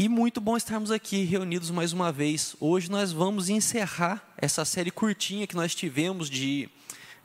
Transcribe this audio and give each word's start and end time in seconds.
E 0.00 0.08
muito 0.08 0.40
bom 0.40 0.56
estarmos 0.56 0.92
aqui 0.92 1.24
reunidos 1.24 1.72
mais 1.72 1.92
uma 1.92 2.12
vez. 2.12 2.54
Hoje 2.60 2.88
nós 2.88 3.10
vamos 3.10 3.48
encerrar 3.48 4.32
essa 4.36 4.64
série 4.64 4.92
curtinha 4.92 5.44
que 5.44 5.56
nós 5.56 5.74
tivemos 5.74 6.30
de, 6.30 6.68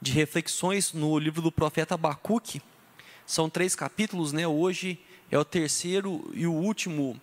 de 0.01 0.11
reflexões 0.11 0.91
no 0.91 1.19
livro 1.19 1.39
do 1.39 1.51
profeta 1.51 1.93
Abacuque. 1.93 2.63
São 3.27 3.47
três 3.47 3.75
capítulos, 3.75 4.33
né? 4.33 4.47
Hoje 4.47 4.99
é 5.29 5.37
o 5.37 5.45
terceiro 5.45 6.27
e 6.33 6.47
o 6.47 6.51
último, 6.51 7.21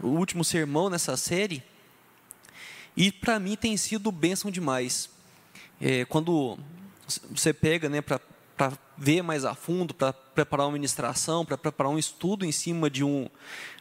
o 0.00 0.08
último 0.08 0.42
sermão 0.42 0.90
nessa 0.90 1.16
série. 1.16 1.62
E 2.96 3.12
para 3.12 3.38
mim 3.38 3.54
tem 3.54 3.76
sido 3.76 4.10
bênção 4.10 4.50
demais. 4.50 5.08
É, 5.80 6.04
quando 6.04 6.58
você 7.30 7.52
pega 7.52 7.88
né, 7.88 8.00
para 8.00 8.20
ver 9.00 9.22
mais 9.22 9.46
a 9.46 9.54
fundo, 9.54 9.94
para 9.94 10.12
preparar 10.12 10.66
uma 10.66 10.74
ministração, 10.74 11.42
para 11.42 11.56
preparar 11.56 11.90
um 11.90 11.98
estudo 11.98 12.44
em 12.44 12.52
cima 12.52 12.90
de 12.90 13.02
um, 13.02 13.30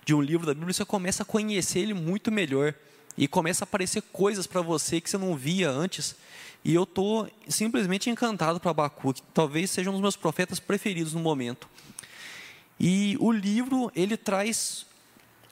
de 0.06 0.14
um 0.14 0.22
livro 0.22 0.48
da 0.48 0.54
Bíblia, 0.54 0.74
você 0.74 0.86
começa 0.86 1.24
a 1.24 1.26
conhecer 1.26 1.80
ele 1.80 1.94
muito 1.94 2.32
melhor. 2.32 2.74
E 3.18 3.28
começa 3.28 3.64
a 3.64 3.68
aparecer 3.68 4.02
coisas 4.14 4.48
para 4.48 4.62
você 4.62 5.02
que 5.02 5.10
você 5.10 5.18
não 5.18 5.36
via 5.36 5.70
antes. 5.70 6.16
E 6.64 6.74
eu 6.74 6.84
estou 6.84 7.30
simplesmente 7.50 8.10
encantado 8.10 8.62
para 8.62 8.72
Abacuque. 8.72 9.22
Talvez 9.34 9.70
seja 9.70 9.90
um 9.90 9.94
dos 9.94 10.02
meus 10.02 10.16
profetas 10.16 10.58
preferidos 10.58 11.14
no 11.14 11.20
momento. 11.20 11.68
E 12.80 13.18
o 13.20 13.30
livro, 13.30 13.92
ele 13.94 14.16
traz, 14.16 14.86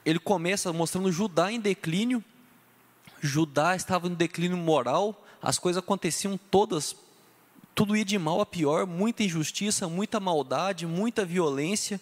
ele 0.05 0.17
começa 0.17 0.72
mostrando 0.72 1.11
Judá 1.11 1.52
em 1.52 1.59
declínio. 1.59 2.23
Judá 3.20 3.75
estava 3.75 4.08
no 4.08 4.16
declínio 4.16 4.55
moral, 4.55 5.25
as 5.41 5.59
coisas 5.59 5.84
aconteciam 5.84 6.39
todas 6.49 6.95
tudo 7.77 7.95
ia 7.95 8.04
de 8.04 8.17
mal 8.17 8.41
a 8.41 8.45
pior, 8.45 8.88
muita 8.88 9.22
injustiça, 9.22 9.88
muita 9.88 10.20
maldade, 10.20 10.88
muita 10.88 11.23
violência, 11.23 12.02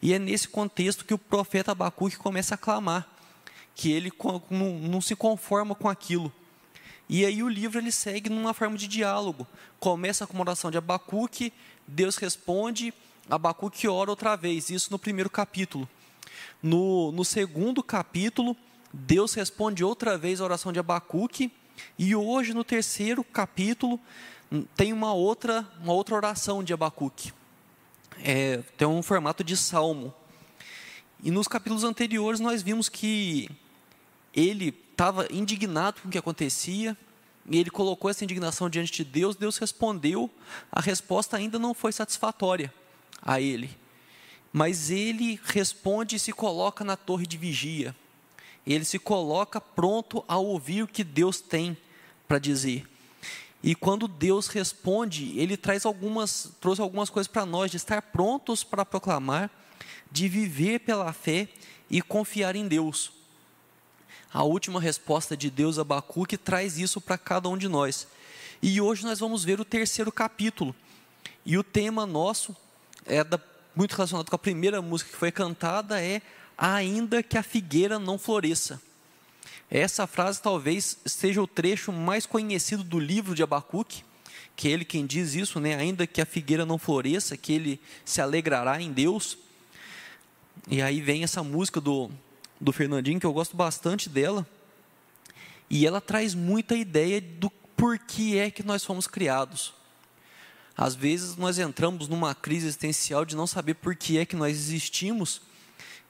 e 0.00 0.14
é 0.14 0.20
nesse 0.20 0.46
contexto 0.46 1.04
que 1.04 1.12
o 1.12 1.18
profeta 1.18 1.72
Abacuque 1.72 2.16
começa 2.16 2.54
a 2.54 2.56
clamar, 2.56 3.04
que 3.74 3.90
ele 3.90 4.12
não 4.48 5.00
se 5.00 5.16
conforma 5.16 5.74
com 5.74 5.88
aquilo. 5.88 6.32
E 7.08 7.26
aí 7.26 7.42
o 7.42 7.48
livro 7.48 7.80
ele 7.80 7.90
segue 7.90 8.30
numa 8.30 8.54
forma 8.54 8.78
de 8.78 8.86
diálogo. 8.86 9.48
Começa 9.80 10.28
com 10.28 10.34
uma 10.34 10.42
oração 10.42 10.70
de 10.70 10.78
Abacuque, 10.78 11.52
Deus 11.88 12.16
responde, 12.18 12.94
Abacuque 13.28 13.88
ora 13.88 14.10
outra 14.10 14.36
vez, 14.36 14.70
isso 14.70 14.92
no 14.92 14.98
primeiro 14.98 15.28
capítulo. 15.28 15.88
No, 16.62 17.10
no 17.10 17.24
segundo 17.24 17.82
capítulo, 17.82 18.56
Deus 18.92 19.34
responde 19.34 19.82
outra 19.82 20.16
vez 20.16 20.40
a 20.40 20.44
oração 20.44 20.72
de 20.72 20.78
Abacuque, 20.78 21.50
e 21.98 22.14
hoje 22.14 22.54
no 22.54 22.62
terceiro 22.62 23.24
capítulo, 23.24 24.00
tem 24.76 24.92
uma 24.92 25.12
outra, 25.12 25.66
uma 25.82 25.92
outra 25.92 26.14
oração 26.14 26.62
de 26.62 26.72
Abacuque. 26.72 27.32
É, 28.22 28.58
tem 28.76 28.86
um 28.86 29.02
formato 29.02 29.44
de 29.44 29.56
salmo. 29.56 30.14
E 31.22 31.30
nos 31.30 31.48
capítulos 31.48 31.84
anteriores 31.84 32.40
nós 32.40 32.62
vimos 32.62 32.88
que 32.88 33.50
ele 34.34 34.74
estava 34.90 35.26
indignado 35.30 36.00
com 36.00 36.08
o 36.08 36.10
que 36.10 36.18
acontecia, 36.18 36.96
e 37.48 37.58
ele 37.58 37.70
colocou 37.70 38.10
essa 38.10 38.24
indignação 38.24 38.68
diante 38.68 38.92
de 38.92 39.04
Deus, 39.04 39.36
Deus 39.36 39.56
respondeu, 39.58 40.30
a 40.70 40.80
resposta 40.80 41.36
ainda 41.36 41.58
não 41.58 41.74
foi 41.74 41.92
satisfatória 41.92 42.72
a 43.22 43.40
ele. 43.40 43.76
Mas 44.52 44.90
ele 44.90 45.40
responde 45.44 46.16
e 46.16 46.18
se 46.18 46.32
coloca 46.32 46.84
na 46.84 46.96
torre 46.96 47.26
de 47.26 47.36
vigia. 47.36 47.94
Ele 48.66 48.84
se 48.84 48.98
coloca 48.98 49.60
pronto 49.60 50.24
a 50.26 50.38
ouvir 50.38 50.82
o 50.82 50.88
que 50.88 51.04
Deus 51.04 51.40
tem 51.40 51.76
para 52.26 52.38
dizer. 52.38 52.86
E 53.62 53.74
quando 53.74 54.06
Deus 54.06 54.48
responde, 54.48 55.38
ele 55.38 55.56
traz 55.56 55.84
algumas, 55.84 56.52
trouxe 56.60 56.80
algumas 56.80 57.10
coisas 57.10 57.26
para 57.26 57.46
nós, 57.46 57.70
de 57.70 57.76
estar 57.76 58.00
prontos 58.00 58.62
para 58.62 58.84
proclamar, 58.84 59.50
de 60.10 60.28
viver 60.28 60.80
pela 60.80 61.12
fé 61.12 61.48
e 61.90 62.00
confiar 62.00 62.54
em 62.54 62.68
Deus. 62.68 63.12
A 64.32 64.42
última 64.42 64.80
resposta 64.80 65.36
de 65.36 65.50
Deus 65.50 65.78
a 65.78 65.82
Abacuque 65.82 66.36
traz 66.36 66.78
isso 66.78 67.00
para 67.00 67.16
cada 67.16 67.48
um 67.48 67.56
de 67.56 67.68
nós. 67.68 68.06
E 68.62 68.80
hoje 68.80 69.04
nós 69.04 69.18
vamos 69.18 69.44
ver 69.44 69.60
o 69.60 69.64
terceiro 69.64 70.12
capítulo. 70.12 70.74
E 71.44 71.56
o 71.56 71.64
tema 71.64 72.04
nosso 72.04 72.54
é 73.04 73.22
da, 73.22 73.40
muito 73.74 73.94
relacionado 73.94 74.28
com 74.28 74.36
a 74.36 74.38
primeira 74.38 74.82
música 74.82 75.10
que 75.10 75.16
foi 75.16 75.30
cantada 75.30 76.02
é 76.02 76.20
ainda 76.56 77.22
que 77.22 77.38
a 77.38 77.42
figueira 77.42 77.98
não 77.98 78.18
floresça. 78.18 78.80
Essa 79.70 80.06
frase 80.06 80.40
talvez 80.40 80.98
seja 81.04 81.42
o 81.42 81.46
trecho 81.46 81.92
mais 81.92 82.24
conhecido 82.24 82.84
do 82.84 82.98
livro 82.98 83.34
de 83.34 83.42
Abacuque, 83.42 84.04
que 84.54 84.68
é 84.68 84.70
ele 84.70 84.84
quem 84.84 85.04
diz 85.04 85.34
isso, 85.34 85.60
né? 85.60 85.74
ainda 85.74 86.06
que 86.06 86.20
a 86.20 86.26
figueira 86.26 86.64
não 86.64 86.78
floresça, 86.78 87.36
que 87.36 87.52
ele 87.52 87.80
se 88.04 88.20
alegrará 88.20 88.80
em 88.80 88.92
Deus. 88.92 89.36
E 90.68 90.80
aí 90.80 91.00
vem 91.00 91.24
essa 91.24 91.42
música 91.42 91.80
do, 91.80 92.10
do 92.60 92.72
Fernandinho, 92.72 93.20
que 93.20 93.26
eu 93.26 93.32
gosto 93.32 93.56
bastante 93.56 94.08
dela, 94.08 94.46
e 95.68 95.86
ela 95.86 96.00
traz 96.00 96.34
muita 96.34 96.76
ideia 96.76 97.20
do 97.20 97.50
porquê 97.76 98.36
é 98.38 98.50
que 98.50 98.62
nós 98.62 98.84
fomos 98.84 99.06
criados. 99.06 99.74
Às 100.76 100.94
vezes 100.94 101.36
nós 101.36 101.58
entramos 101.58 102.08
numa 102.08 102.34
crise 102.34 102.66
existencial 102.66 103.24
de 103.24 103.34
não 103.34 103.46
saber 103.46 103.74
por 103.74 103.96
que 103.96 104.18
é 104.18 104.24
que 104.24 104.36
nós 104.36 104.56
existimos, 104.56 105.40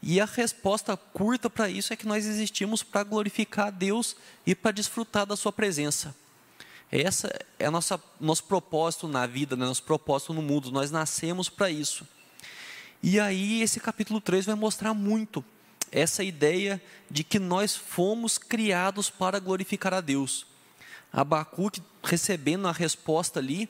e 0.09 0.21
a 0.21 0.25
resposta 0.25 0.97
curta 0.97 1.50
para 1.50 1.69
isso 1.69 1.93
é 1.93 1.97
que 1.97 2.06
nós 2.06 2.25
existimos 2.25 2.81
para 2.81 3.03
glorificar 3.03 3.67
a 3.67 3.71
Deus 3.71 4.15
e 4.47 4.55
para 4.55 4.71
desfrutar 4.71 5.27
da 5.27 5.34
Sua 5.34 5.53
presença. 5.53 6.15
Essa 6.93 7.28
é 7.59 7.69
nossa 7.69 8.00
nosso 8.21 8.45
propósito 8.45 9.09
na 9.09 9.27
vida, 9.27 9.56
né? 9.56 9.66
nosso 9.66 9.83
propósito 9.83 10.33
no 10.33 10.41
mundo. 10.41 10.71
Nós 10.71 10.93
nascemos 10.93 11.49
para 11.49 11.72
isso. 11.72 12.06
E 13.03 13.19
aí 13.19 13.61
esse 13.62 13.81
capítulo 13.81 14.21
3 14.21 14.47
vai 14.47 14.55
mostrar 14.55 14.95
muito 14.95 15.45
essa 15.91 16.22
ideia 16.22 16.81
de 17.11 17.25
que 17.25 17.41
nós 17.41 17.75
fomos 17.75 18.39
criados 18.39 19.11
para 19.11 19.41
glorificar 19.41 19.93
a 19.93 20.00
Deus. 20.00 20.47
Abacuque 21.12 21.83
recebendo 22.05 22.69
a 22.69 22.72
resposta 22.72 23.41
ali 23.41 23.69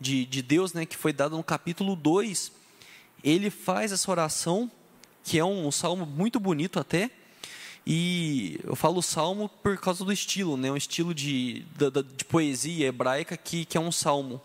de, 0.00 0.24
de 0.24 0.40
Deus, 0.40 0.72
né, 0.72 0.86
que 0.86 0.96
foi 0.96 1.12
dada 1.12 1.36
no 1.36 1.44
capítulo 1.44 1.94
2, 1.94 2.52
ele 3.22 3.50
faz 3.50 3.92
essa 3.92 4.10
oração 4.10 4.70
que 5.28 5.38
é 5.38 5.44
um 5.44 5.70
salmo 5.70 6.06
muito 6.06 6.40
bonito 6.40 6.80
até. 6.80 7.10
E 7.86 8.58
eu 8.64 8.74
falo 8.74 9.02
salmo 9.02 9.50
por 9.62 9.76
causa 9.76 10.02
do 10.02 10.10
estilo, 10.10 10.56
né? 10.56 10.72
um 10.72 10.76
estilo 10.76 11.12
de, 11.12 11.66
de, 11.76 12.02
de 12.16 12.24
poesia 12.24 12.86
hebraica 12.86 13.36
que, 13.36 13.66
que 13.66 13.76
é 13.76 13.80
um 13.80 13.92
salmo. 13.92 14.40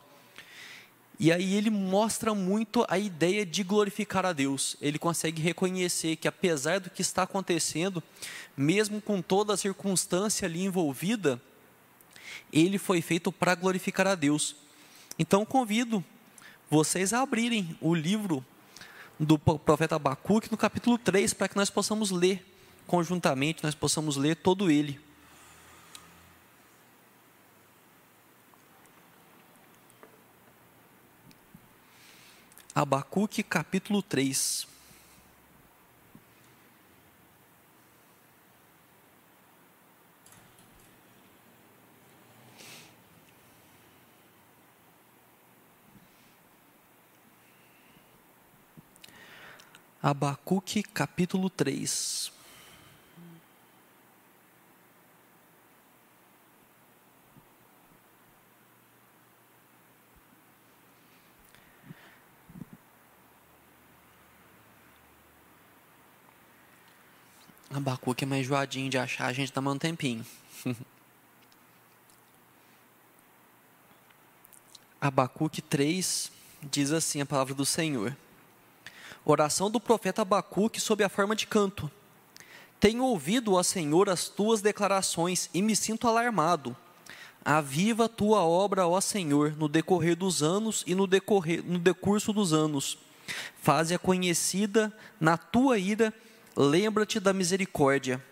E 1.17 1.31
aí 1.31 1.53
ele 1.53 1.69
mostra 1.69 2.33
muito 2.33 2.85
a 2.89 2.99
ideia 2.99 3.45
de 3.45 3.63
glorificar 3.63 4.25
a 4.25 4.33
Deus. 4.33 4.75
Ele 4.81 4.99
consegue 4.99 5.41
reconhecer 5.41 6.17
que 6.17 6.27
apesar 6.27 6.81
do 6.81 6.89
que 6.89 7.01
está 7.01 7.23
acontecendo, 7.23 8.03
mesmo 8.57 8.99
com 8.99 9.21
toda 9.21 9.53
a 9.53 9.57
circunstância 9.57 10.45
ali 10.45 10.65
envolvida, 10.65 11.41
ele 12.51 12.77
foi 12.77 13.01
feito 13.01 13.31
para 13.31 13.55
glorificar 13.55 14.05
a 14.05 14.15
Deus. 14.15 14.53
Então 15.17 15.45
convido 15.45 16.03
vocês 16.69 17.13
a 17.13 17.21
abrirem 17.21 17.77
o 17.79 17.95
livro 17.95 18.45
do 19.19 19.37
profeta 19.37 19.95
Abacuque 19.95 20.51
no 20.51 20.57
capítulo 20.57 20.97
3, 20.97 21.33
para 21.33 21.47
que 21.47 21.55
nós 21.55 21.69
possamos 21.69 22.11
ler 22.11 22.45
conjuntamente, 22.87 23.63
nós 23.63 23.75
possamos 23.75 24.17
ler 24.17 24.35
todo 24.35 24.69
ele. 24.69 24.99
Abacuque 32.75 33.43
capítulo 33.43 34.01
3. 34.01 34.72
Abacuque 50.03 50.83
capítulo 50.83 51.49
3. 51.49 52.29
Abacuque 67.73 68.25
é 68.25 68.27
mais 68.27 68.41
enjoadinho 68.41 68.89
de 68.89 68.97
achar, 68.97 69.27
a 69.27 69.33
gente 69.33 69.53
dá 69.53 69.61
mais 69.61 69.77
um 69.77 69.79
tempinho. 69.79 70.25
Abacuque 74.99 75.61
3 75.61 76.29
diz 76.61 76.91
assim 76.91 77.21
a 77.21 77.25
palavra 77.25 77.53
do 77.53 77.65
Senhor. 77.65 78.13
Oração 79.25 79.71
do 79.71 79.79
profeta 79.79 80.21
Abacuque 80.21 80.81
sob 80.81 81.03
a 81.03 81.09
forma 81.09 81.35
de 81.35 81.47
canto. 81.47 81.89
Tenho 82.79 83.03
ouvido, 83.05 83.53
ó 83.53 83.63
Senhor, 83.63 84.09
as 84.09 84.27
tuas 84.27 84.61
declarações 84.61 85.49
e 85.53 85.61
me 85.61 85.75
sinto 85.75 86.07
alarmado. 86.07 86.75
Aviva 87.45 88.05
a 88.05 88.09
tua 88.09 88.43
obra, 88.43 88.85
ó 88.87 88.99
Senhor, 88.99 89.55
no 89.55 89.69
decorrer 89.69 90.15
dos 90.15 90.43
anos 90.43 90.83
e 90.85 90.93
no, 90.93 91.07
decorrer, 91.07 91.63
no 91.63 91.79
decurso 91.79 92.33
dos 92.33 92.51
anos. 92.51 92.97
Faze-a 93.61 93.97
conhecida 93.97 94.91
na 95.19 95.37
tua 95.37 95.77
ira 95.77 96.13
lembra-te 96.55 97.19
da 97.19 97.31
misericórdia. 97.31 98.23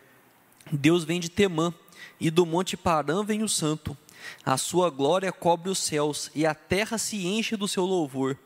Deus 0.71 1.03
vem 1.03 1.19
de 1.19 1.29
Temã, 1.29 1.73
e 2.19 2.29
do 2.29 2.45
monte 2.45 2.77
Parã 2.77 3.23
vem 3.23 3.43
o 3.43 3.49
santo. 3.49 3.97
A 4.45 4.57
sua 4.57 4.89
glória 4.89 5.31
cobre 5.31 5.69
os 5.69 5.79
céus, 5.79 6.29
e 6.35 6.45
a 6.45 6.53
terra 6.53 6.97
se 6.97 7.25
enche 7.25 7.55
do 7.55 7.67
seu 7.67 7.85
louvor. 7.85 8.37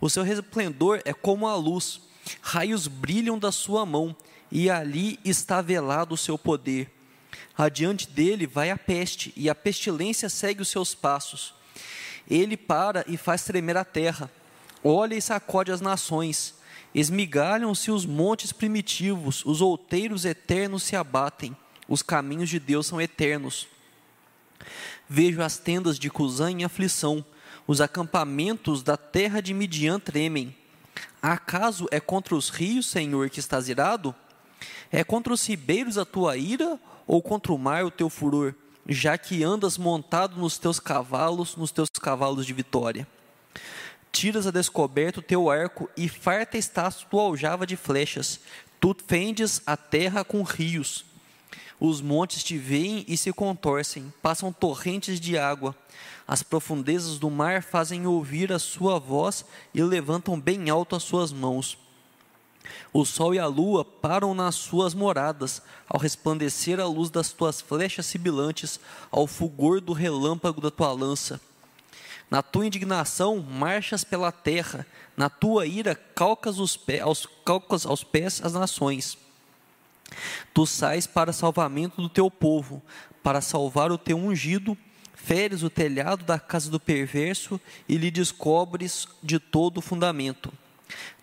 O 0.00 0.10
seu 0.10 0.22
resplendor 0.22 1.00
é 1.04 1.12
como 1.12 1.46
a 1.46 1.54
luz, 1.54 2.00
raios 2.40 2.86
brilham 2.86 3.38
da 3.38 3.50
sua 3.50 3.86
mão, 3.86 4.14
e 4.50 4.70
ali 4.70 5.18
está 5.24 5.60
velado 5.60 6.14
o 6.14 6.18
seu 6.18 6.38
poder. 6.38 6.90
Adiante 7.56 8.08
dele 8.08 8.46
vai 8.46 8.70
a 8.70 8.76
peste, 8.76 9.32
e 9.36 9.48
a 9.48 9.54
pestilência 9.54 10.28
segue 10.28 10.62
os 10.62 10.68
seus 10.68 10.94
passos. 10.94 11.54
Ele 12.28 12.56
para 12.56 13.04
e 13.06 13.16
faz 13.16 13.44
tremer 13.44 13.76
a 13.76 13.84
terra, 13.84 14.30
olha 14.82 15.14
e 15.14 15.22
sacode 15.22 15.70
as 15.70 15.80
nações. 15.80 16.54
Esmigalham-se 16.94 17.90
os 17.90 18.06
montes 18.06 18.52
primitivos, 18.52 19.44
os 19.44 19.60
outeiros 19.60 20.24
eternos 20.24 20.82
se 20.82 20.96
abatem, 20.96 21.56
os 21.88 22.02
caminhos 22.02 22.48
de 22.48 22.58
Deus 22.58 22.86
são 22.86 23.00
eternos. 23.00 23.68
Vejo 25.08 25.42
as 25.42 25.58
tendas 25.58 25.98
de 25.98 26.10
Cusã 26.10 26.50
em 26.50 26.64
aflição, 26.64 27.24
os 27.66 27.80
acampamentos 27.80 28.82
da 28.82 28.96
terra 28.96 29.40
de 29.40 29.52
Midian 29.52 29.98
tremem. 29.98 30.54
Acaso 31.20 31.86
é 31.90 31.98
contra 31.98 32.34
os 32.34 32.48
rios, 32.48 32.86
Senhor, 32.86 33.28
que 33.28 33.40
estás 33.40 33.68
irado? 33.68 34.14
É 34.90 35.02
contra 35.02 35.32
os 35.32 35.44
ribeiros 35.46 35.98
a 35.98 36.04
tua 36.04 36.36
ira, 36.36 36.78
ou 37.06 37.20
contra 37.20 37.52
o 37.52 37.58
mar 37.58 37.84
o 37.84 37.90
teu 37.90 38.08
furor, 38.08 38.54
já 38.88 39.18
que 39.18 39.42
andas 39.42 39.76
montado 39.76 40.36
nos 40.36 40.58
teus 40.58 40.78
cavalos, 40.78 41.56
nos 41.56 41.72
teus 41.72 41.88
cavalos 41.90 42.46
de 42.46 42.52
vitória? 42.52 43.06
Tiras 44.12 44.46
a 44.46 44.50
descoberto 44.50 45.18
o 45.18 45.22
teu 45.22 45.50
arco, 45.50 45.90
e 45.96 46.08
farta 46.08 46.56
estás 46.56 47.04
tua 47.10 47.22
aljava 47.22 47.66
de 47.66 47.76
flechas. 47.76 48.40
Tu 48.80 48.96
fendes 49.06 49.60
a 49.66 49.76
terra 49.76 50.24
com 50.24 50.42
rios. 50.42 51.04
Os 51.78 52.00
montes 52.00 52.42
te 52.42 52.56
veem 52.56 53.04
e 53.06 53.16
se 53.16 53.32
contorcem, 53.32 54.12
passam 54.22 54.52
torrentes 54.52 55.20
de 55.20 55.36
água. 55.36 55.76
As 56.26 56.42
profundezas 56.42 57.18
do 57.18 57.30
mar 57.30 57.62
fazem 57.62 58.06
ouvir 58.06 58.50
a 58.50 58.58
sua 58.58 58.98
voz 58.98 59.44
e 59.74 59.82
levantam 59.82 60.40
bem 60.40 60.70
alto 60.70 60.96
as 60.96 61.02
suas 61.02 61.32
mãos. 61.32 61.78
O 62.92 63.04
sol 63.04 63.34
e 63.34 63.38
a 63.38 63.46
lua 63.46 63.84
param 63.84 64.34
nas 64.34 64.54
suas 64.54 64.94
moradas, 64.94 65.62
ao 65.86 66.00
resplandecer 66.00 66.80
a 66.80 66.86
luz 66.86 67.10
das 67.10 67.30
tuas 67.30 67.60
flechas 67.60 68.06
sibilantes, 68.06 68.80
ao 69.10 69.26
fulgor 69.26 69.80
do 69.80 69.92
relâmpago 69.92 70.60
da 70.60 70.70
tua 70.70 70.92
lança. 70.92 71.40
Na 72.30 72.42
tua 72.42 72.66
indignação 72.66 73.38
marchas 73.38 74.02
pela 74.02 74.32
terra, 74.32 74.84
na 75.16 75.28
tua 75.28 75.66
ira 75.66 75.94
calcas, 75.94 76.58
os 76.58 76.76
pés, 76.76 77.02
aos, 77.02 77.28
calcas 77.44 77.86
aos 77.86 78.02
pés 78.02 78.40
as 78.42 78.54
nações. 78.54 79.16
Tu 80.54 80.66
sais 80.66 81.06
para 81.06 81.32
salvamento 81.32 82.00
do 82.00 82.08
teu 82.08 82.30
povo, 82.30 82.82
para 83.22 83.40
salvar 83.40 83.90
o 83.90 83.98
teu 83.98 84.16
ungido, 84.16 84.76
feres 85.14 85.62
o 85.62 85.70
telhado 85.70 86.24
da 86.24 86.38
casa 86.38 86.70
do 86.70 86.78
perverso 86.78 87.60
e 87.88 87.96
lhe 87.96 88.10
descobres 88.10 89.06
de 89.22 89.38
todo 89.38 89.78
o 89.78 89.82
fundamento. 89.82 90.52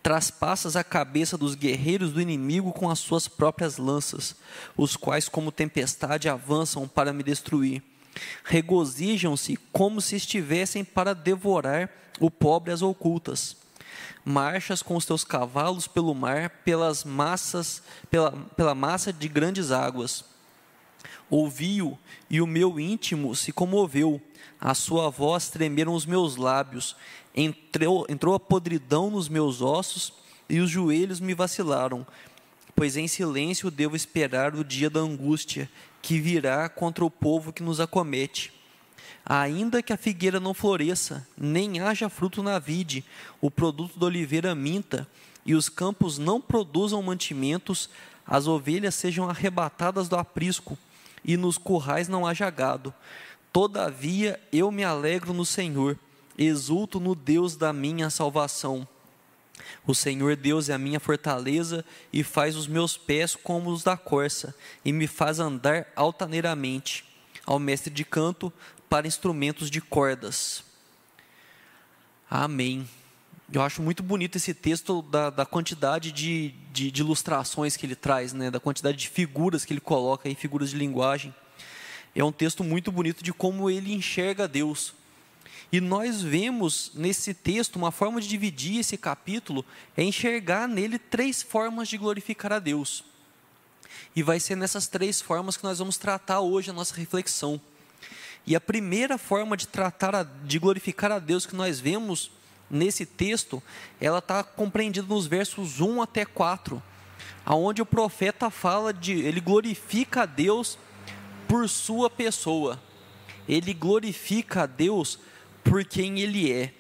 Traspassas 0.02 0.76
a 0.76 0.84
cabeça 0.84 1.38
dos 1.38 1.56
guerreiros 1.56 2.12
do 2.12 2.20
inimigo 2.20 2.74
com 2.74 2.90
as 2.90 3.00
suas 3.00 3.30
próprias 3.30 3.78
lanças, 3.78 4.36
os 4.76 4.98
quais, 4.98 5.30
como 5.30 5.52
tempestade, 5.52 6.28
avançam 6.28 6.88
para 6.88 7.14
me 7.14 7.24
destruir. 7.24 7.82
Regozijam-se 8.44 9.58
como 9.72 10.02
se 10.02 10.18
estivessem 10.18 10.84
para 10.84 11.16
devorar 11.16 11.90
o 12.20 12.30
pobre 12.30 12.74
às 12.74 12.82
ocultas 12.82 13.63
marchas 14.26 14.82
com 14.82 14.96
os 14.96 15.06
teus 15.06 15.24
cavalos 15.24 15.88
pelo 15.88 16.14
mar, 16.14 16.50
pelas 16.64 17.04
massas, 17.04 17.82
pela, 18.10 18.32
pela 18.32 18.74
massa 18.76 19.12
de 19.12 19.28
grandes 19.28 19.72
águas. 19.72 20.26
Ouvi-o 21.30 21.98
e 22.30 22.42
o 22.42 22.48
meu 22.48 22.80
íntimo 22.80 23.36
se 23.36 23.52
comoveu, 23.52 24.22
a 24.60 24.74
sua 24.74 25.10
voz 25.10 25.50
tremeram 25.50 25.94
os 25.94 26.06
meus 26.06 26.36
lábios, 26.36 26.96
entrou, 27.36 28.06
entrou 28.08 28.36
a 28.36 28.40
podridão 28.40 29.10
nos 29.10 29.28
meus 29.28 29.62
ossos 29.62 30.14
e 30.50 30.60
os 30.60 30.70
joelhos 30.70 31.20
me 31.20 31.34
vacilaram, 31.34 32.06
pois 32.76 32.96
em 32.96 33.08
silêncio 33.08 33.70
devo 33.72 33.96
esperar 33.96 34.56
o 34.56 34.64
dia 34.64 34.90
da 34.90 35.00
angústia 35.00 35.70
que 36.02 36.20
virá 36.20 36.70
contra 36.70 37.04
o 37.04 37.12
povo 37.12 37.52
que 37.52 37.64
nos 37.64 37.80
acomete. 37.80 38.54
Ainda 39.26 39.82
que 39.82 39.94
a 39.94 39.98
figueira 39.98 40.40
não 40.40 40.54
floresça, 40.54 41.26
nem 41.38 41.80
haja 41.80 42.10
fruto 42.10 42.44
na 42.44 42.60
vide, 42.60 43.06
o 43.40 43.50
produto 43.50 43.98
da 43.98 44.06
oliveira 44.06 44.54
minta, 44.54 45.08
e 45.46 45.56
os 45.56 45.70
campos 45.70 46.18
não 46.18 46.42
produzam 46.42 47.02
mantimentos, 47.02 47.90
as 48.28 48.48
ovelhas 48.48 48.96
sejam 48.96 49.30
arrebatadas 49.30 50.10
do 50.10 50.18
aprisco, 50.18 50.78
e 51.24 51.38
nos 51.38 51.58
currais 51.58 52.10
não 52.10 52.28
haja 52.28 52.50
gado. 52.50 52.94
Todavia 53.52 54.40
eu 54.52 54.72
me 54.72 54.84
alegro 54.84 55.34
no 55.34 55.46
Senhor, 55.46 55.98
exulto 56.38 57.00
no 57.00 57.16
Deus 57.16 57.56
da 57.56 57.72
minha 57.72 58.10
salvação. 58.10 58.88
O 59.86 59.94
Senhor 59.94 60.36
Deus 60.36 60.68
é 60.68 60.74
a 60.74 60.78
minha 60.78 61.00
fortaleza 61.00 61.86
e 62.12 62.24
faz 62.24 62.56
os 62.56 62.68
meus 62.68 62.98
pés 62.98 63.36
como 63.36 63.70
os 63.70 63.84
da 63.84 63.96
corça, 63.96 64.54
e 64.84 64.92
me 64.92 65.08
faz 65.08 65.40
andar 65.40 65.88
altaneiramente. 65.96 67.06
Ao 67.46 67.60
mestre 67.60 67.94
de 67.94 68.04
canto, 68.04 68.52
para 68.94 69.08
instrumentos 69.08 69.72
de 69.72 69.82
cordas. 69.82 70.64
Amém. 72.30 72.88
Eu 73.52 73.64
acho 73.64 73.82
muito 73.82 74.04
bonito 74.04 74.36
esse 74.36 74.54
texto 74.54 75.02
da, 75.02 75.32
da 75.32 75.48
quantidade 75.48 76.12
de, 76.12 76.54
de, 76.72 76.92
de, 76.92 77.02
ilustrações 77.02 77.76
que 77.76 77.88
ele 77.88 77.96
traz, 77.96 78.34
né? 78.34 78.52
da 78.52 78.60
quantidade 78.60 78.96
de 78.96 79.10
figuras 79.10 79.66
que 79.66 79.74
ele 79.74 79.80
coloca 79.80 80.30
aí, 80.30 80.36
figuras 80.36 80.70
de 80.70 80.78
linguagem. 80.78 81.34
É 82.14 82.24
um 82.24 82.32
texto 82.32 82.64
muito 82.64 82.92
bonito 82.92 83.24
de 83.24 83.34
como 83.34 83.68
ele 83.68 83.92
enxerga 83.92 84.48
Deus. 84.48 84.94
E 85.72 85.82
nós 85.82 86.22
vemos 86.22 86.92
nesse 86.94 87.34
texto 87.34 87.78
uma 87.78 87.92
forma 87.92 88.22
de 88.22 88.28
dividir 88.28 88.78
esse 88.78 88.96
capítulo 88.96 89.66
é 89.98 90.04
enxergar 90.04 90.68
nele 90.68 91.00
três 91.00 91.42
formas 91.42 91.90
de 91.90 91.98
glorificar 91.98 92.54
a 92.54 92.60
Deus. 92.60 93.04
E 94.16 94.22
vai 94.22 94.40
ser 94.40 94.56
nessas 94.56 94.86
três 94.86 95.20
formas 95.20 95.58
que 95.58 95.64
nós 95.64 95.80
vamos 95.80 95.98
tratar 95.98 96.42
hoje 96.42 96.70
a 96.70 96.74
nossa 96.74 96.94
reflexão. 96.94 97.60
E 98.46 98.56
a 98.56 98.62
primeira 98.62 99.18
forma 99.18 99.56
de 99.56 99.68
tratar, 99.68 100.14
a, 100.14 100.24
de 100.24 100.60
glorificar 100.60 101.12
a 101.12 101.20
Deus 101.20 101.46
que 101.46 101.56
nós 101.56 101.80
vemos 101.80 102.32
nesse 102.70 103.06
texto, 103.06 103.64
ela 104.02 104.18
está 104.18 104.44
compreendida 104.44 105.08
nos 105.08 105.26
versos 105.26 105.80
1 105.80 106.02
até 106.02 106.26
4, 106.26 106.82
aonde 107.46 107.82
o 107.82 107.86
profeta 107.86 108.50
fala 108.50 108.94
de, 108.94 109.14
ele 109.14 109.40
glorifica 109.40 110.24
a 110.24 110.26
Deus 110.26 110.78
por 111.48 111.70
sua 111.70 112.10
pessoa. 112.10 112.82
Ele 113.48 113.74
glorifica 113.74 114.64
a 114.64 114.66
Deus 114.66 115.20
por 115.64 115.86
quem 115.86 116.20
ele 116.20 116.52
é. 116.52 116.74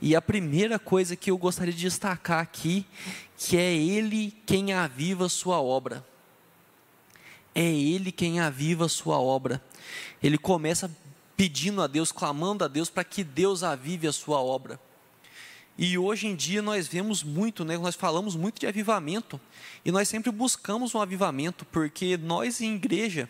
E 0.00 0.16
a 0.16 0.22
primeira 0.22 0.78
coisa 0.78 1.16
que 1.16 1.30
eu 1.30 1.36
gostaria 1.36 1.72
de 1.72 1.80
destacar 1.80 2.40
aqui, 2.40 2.86
que 3.36 3.56
é 3.56 3.74
ele 3.74 4.34
quem 4.46 4.72
aviva 4.72 5.28
sua 5.28 5.60
obra. 5.60 6.04
É 7.54 7.64
ele 7.64 8.10
quem 8.10 8.40
aviva 8.40 8.88
sua 8.88 9.18
obra 9.18 9.62
ele 10.26 10.38
começa 10.38 10.90
pedindo 11.36 11.82
a 11.82 11.86
Deus, 11.86 12.10
clamando 12.10 12.64
a 12.64 12.68
Deus 12.68 12.88
para 12.88 13.04
que 13.04 13.22
Deus 13.22 13.62
avive 13.62 14.06
a 14.06 14.12
sua 14.12 14.40
obra. 14.40 14.80
E 15.76 15.98
hoje 15.98 16.26
em 16.26 16.34
dia 16.34 16.62
nós 16.62 16.88
vemos 16.88 17.22
muito, 17.22 17.62
né, 17.62 17.76
nós 17.76 17.94
falamos 17.94 18.34
muito 18.34 18.58
de 18.58 18.66
avivamento, 18.66 19.38
e 19.84 19.92
nós 19.92 20.08
sempre 20.08 20.32
buscamos 20.32 20.94
um 20.94 21.00
avivamento, 21.00 21.66
porque 21.66 22.16
nós 22.16 22.62
em 22.62 22.74
igreja, 22.74 23.28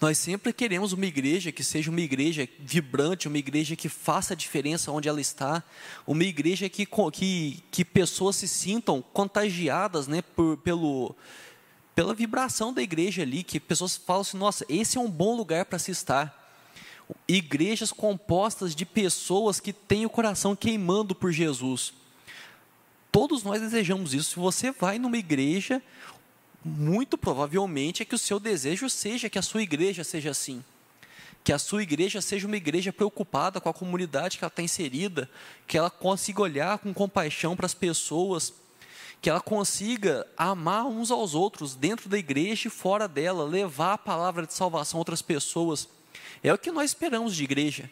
nós 0.00 0.18
sempre 0.18 0.52
queremos 0.52 0.92
uma 0.92 1.06
igreja 1.06 1.52
que 1.52 1.62
seja 1.62 1.88
uma 1.88 2.00
igreja 2.00 2.48
vibrante, 2.58 3.28
uma 3.28 3.38
igreja 3.38 3.76
que 3.76 3.88
faça 3.88 4.34
a 4.34 4.36
diferença 4.36 4.90
onde 4.90 5.08
ela 5.08 5.20
está, 5.20 5.62
uma 6.04 6.24
igreja 6.24 6.68
que, 6.68 6.84
que, 7.12 7.62
que 7.70 7.84
pessoas 7.84 8.34
se 8.34 8.48
sintam 8.48 9.00
contagiadas 9.12 10.08
né, 10.08 10.20
por, 10.20 10.56
pelo, 10.56 11.14
pela 11.94 12.14
vibração 12.14 12.72
da 12.72 12.82
igreja 12.82 13.22
ali, 13.22 13.42
que 13.42 13.60
pessoas 13.60 13.96
falam 13.96 14.22
assim: 14.22 14.38
nossa, 14.38 14.64
esse 14.68 14.96
é 14.96 15.00
um 15.00 15.10
bom 15.10 15.36
lugar 15.36 15.64
para 15.64 15.78
se 15.78 15.90
estar. 15.90 16.36
Igrejas 17.26 17.92
compostas 17.92 18.74
de 18.74 18.86
pessoas 18.86 19.58
que 19.58 19.72
têm 19.72 20.06
o 20.06 20.10
coração 20.10 20.54
queimando 20.54 21.14
por 21.14 21.32
Jesus. 21.32 21.92
Todos 23.10 23.42
nós 23.42 23.60
desejamos 23.60 24.14
isso. 24.14 24.30
Se 24.30 24.36
você 24.36 24.70
vai 24.70 24.98
numa 24.98 25.18
igreja, 25.18 25.82
muito 26.64 27.18
provavelmente 27.18 28.02
é 28.02 28.06
que 28.06 28.14
o 28.14 28.18
seu 28.18 28.38
desejo 28.38 28.88
seja 28.88 29.28
que 29.28 29.38
a 29.38 29.42
sua 29.42 29.62
igreja 29.62 30.04
seja 30.04 30.30
assim. 30.30 30.62
Que 31.42 31.52
a 31.52 31.58
sua 31.58 31.82
igreja 31.82 32.20
seja 32.20 32.46
uma 32.46 32.56
igreja 32.56 32.92
preocupada 32.92 33.60
com 33.60 33.68
a 33.68 33.74
comunidade 33.74 34.38
que 34.38 34.44
ela 34.44 34.50
está 34.50 34.62
inserida, 34.62 35.28
que 35.66 35.76
ela 35.76 35.90
consiga 35.90 36.42
olhar 36.42 36.78
com 36.78 36.94
compaixão 36.94 37.56
para 37.56 37.66
as 37.66 37.74
pessoas, 37.74 38.52
que 39.20 39.28
ela 39.28 39.40
consiga 39.40 40.26
amar 40.36 40.86
uns 40.86 41.10
aos 41.10 41.34
outros 41.34 41.74
dentro 41.74 42.08
da 42.08 42.18
igreja 42.18 42.68
e 42.68 42.70
fora 42.70 43.06
dela, 43.06 43.44
levar 43.44 43.94
a 43.94 43.98
palavra 43.98 44.46
de 44.46 44.54
salvação 44.54 44.98
a 44.98 45.00
outras 45.00 45.20
pessoas. 45.20 45.88
É 46.42 46.52
o 46.52 46.58
que 46.58 46.70
nós 46.70 46.90
esperamos 46.90 47.36
de 47.36 47.44
igreja. 47.44 47.90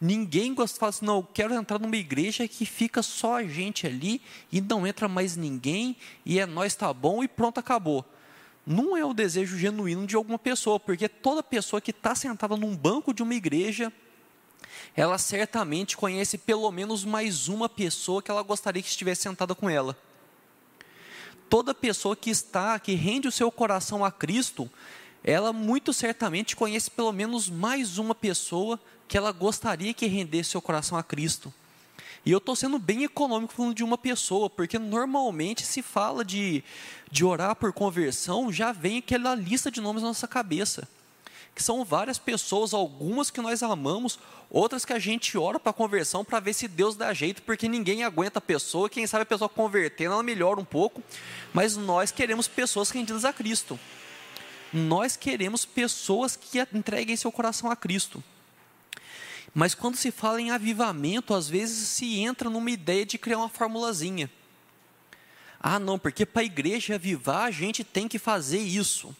Ninguém 0.00 0.54
gosta 0.54 0.74
de 0.74 0.78
falar 0.78 0.90
assim, 0.90 1.04
não, 1.04 1.16
eu 1.16 1.28
quero 1.34 1.52
entrar 1.54 1.78
numa 1.78 1.96
igreja 1.96 2.46
que 2.46 2.64
fica 2.64 3.02
só 3.02 3.36
a 3.36 3.44
gente 3.44 3.86
ali 3.86 4.22
e 4.50 4.60
não 4.60 4.86
entra 4.86 5.08
mais 5.08 5.36
ninguém 5.36 5.96
e 6.24 6.38
é 6.38 6.46
nós 6.46 6.74
tá 6.74 6.92
bom 6.94 7.22
e 7.22 7.28
pronto, 7.28 7.58
acabou. 7.58 8.04
Não 8.64 8.96
é 8.96 9.04
o 9.04 9.12
desejo 9.12 9.58
genuíno 9.58 10.06
de 10.06 10.14
alguma 10.14 10.38
pessoa, 10.38 10.78
porque 10.78 11.08
toda 11.08 11.42
pessoa 11.42 11.80
que 11.80 11.90
está 11.90 12.14
sentada 12.14 12.56
num 12.56 12.76
banco 12.76 13.12
de 13.12 13.22
uma 13.22 13.34
igreja, 13.34 13.92
ela 14.94 15.18
certamente 15.18 15.96
conhece 15.96 16.38
pelo 16.38 16.70
menos 16.70 17.04
mais 17.04 17.48
uma 17.48 17.68
pessoa 17.68 18.22
que 18.22 18.30
ela 18.30 18.42
gostaria 18.42 18.82
que 18.82 18.88
estivesse 18.88 19.22
sentada 19.22 19.54
com 19.54 19.68
ela. 19.68 19.96
Toda 21.48 21.74
pessoa 21.74 22.14
que 22.14 22.30
está, 22.30 22.78
que 22.78 22.94
rende 22.94 23.28
o 23.28 23.32
seu 23.32 23.50
coração 23.50 24.04
a 24.04 24.10
Cristo, 24.10 24.70
ela 25.24 25.52
muito 25.52 25.92
certamente 25.92 26.54
conhece 26.54 26.90
pelo 26.90 27.12
menos 27.12 27.48
mais 27.48 27.98
uma 27.98 28.14
pessoa 28.14 28.78
que 29.06 29.16
ela 29.16 29.32
gostaria 29.32 29.94
que 29.94 30.06
rendesse 30.06 30.50
seu 30.50 30.62
coração 30.62 30.96
a 30.98 31.02
Cristo. 31.02 31.52
E 32.24 32.30
eu 32.30 32.38
estou 32.38 32.54
sendo 32.54 32.78
bem 32.78 33.04
econômico 33.04 33.54
falando 33.54 33.74
de 33.74 33.82
uma 33.82 33.96
pessoa, 33.96 34.50
porque 34.50 34.78
normalmente 34.78 35.64
se 35.64 35.82
fala 35.82 36.24
de, 36.24 36.62
de 37.10 37.24
orar 37.24 37.56
por 37.56 37.72
conversão, 37.72 38.52
já 38.52 38.72
vem 38.72 38.98
aquela 38.98 39.34
lista 39.34 39.70
de 39.70 39.80
nomes 39.80 40.02
na 40.02 40.08
nossa 40.08 40.28
cabeça. 40.28 40.86
Que 41.54 41.62
são 41.62 41.84
várias 41.84 42.18
pessoas, 42.18 42.72
algumas 42.72 43.30
que 43.30 43.40
nós 43.40 43.62
amamos, 43.62 44.18
outras 44.50 44.84
que 44.84 44.92
a 44.92 44.98
gente 44.98 45.36
ora 45.36 45.58
para 45.58 45.72
conversão 45.72 46.24
para 46.24 46.40
ver 46.40 46.54
se 46.54 46.68
Deus 46.68 46.96
dá 46.96 47.12
jeito, 47.12 47.42
porque 47.42 47.68
ninguém 47.68 48.04
aguenta 48.04 48.38
a 48.38 48.42
pessoa, 48.42 48.88
quem 48.88 49.06
sabe 49.06 49.22
a 49.22 49.26
pessoa 49.26 49.48
convertendo, 49.48 50.14
ela 50.14 50.22
melhora 50.22 50.60
um 50.60 50.64
pouco, 50.64 51.02
mas 51.52 51.76
nós 51.76 52.10
queremos 52.10 52.46
pessoas 52.46 52.90
rendidas 52.90 53.24
a 53.24 53.32
Cristo. 53.32 53.78
Nós 54.72 55.16
queremos 55.16 55.64
pessoas 55.64 56.36
que 56.36 56.60
entreguem 56.72 57.16
seu 57.16 57.32
coração 57.32 57.70
a 57.70 57.76
Cristo. 57.76 58.22
Mas 59.54 59.74
quando 59.74 59.96
se 59.96 60.10
fala 60.10 60.40
em 60.40 60.50
avivamento, 60.50 61.34
às 61.34 61.48
vezes 61.48 61.88
se 61.88 62.18
entra 62.20 62.50
numa 62.50 62.70
ideia 62.70 63.04
de 63.04 63.18
criar 63.18 63.38
uma 63.38 63.48
formulazinha. 63.48 64.30
Ah, 65.60 65.78
não, 65.78 65.98
porque 65.98 66.24
para 66.24 66.42
a 66.42 66.44
igreja 66.44 66.94
avivar 66.94 67.44
a 67.44 67.50
gente 67.50 67.82
tem 67.82 68.06
que 68.06 68.18
fazer 68.18 68.60
isso. 68.60 69.14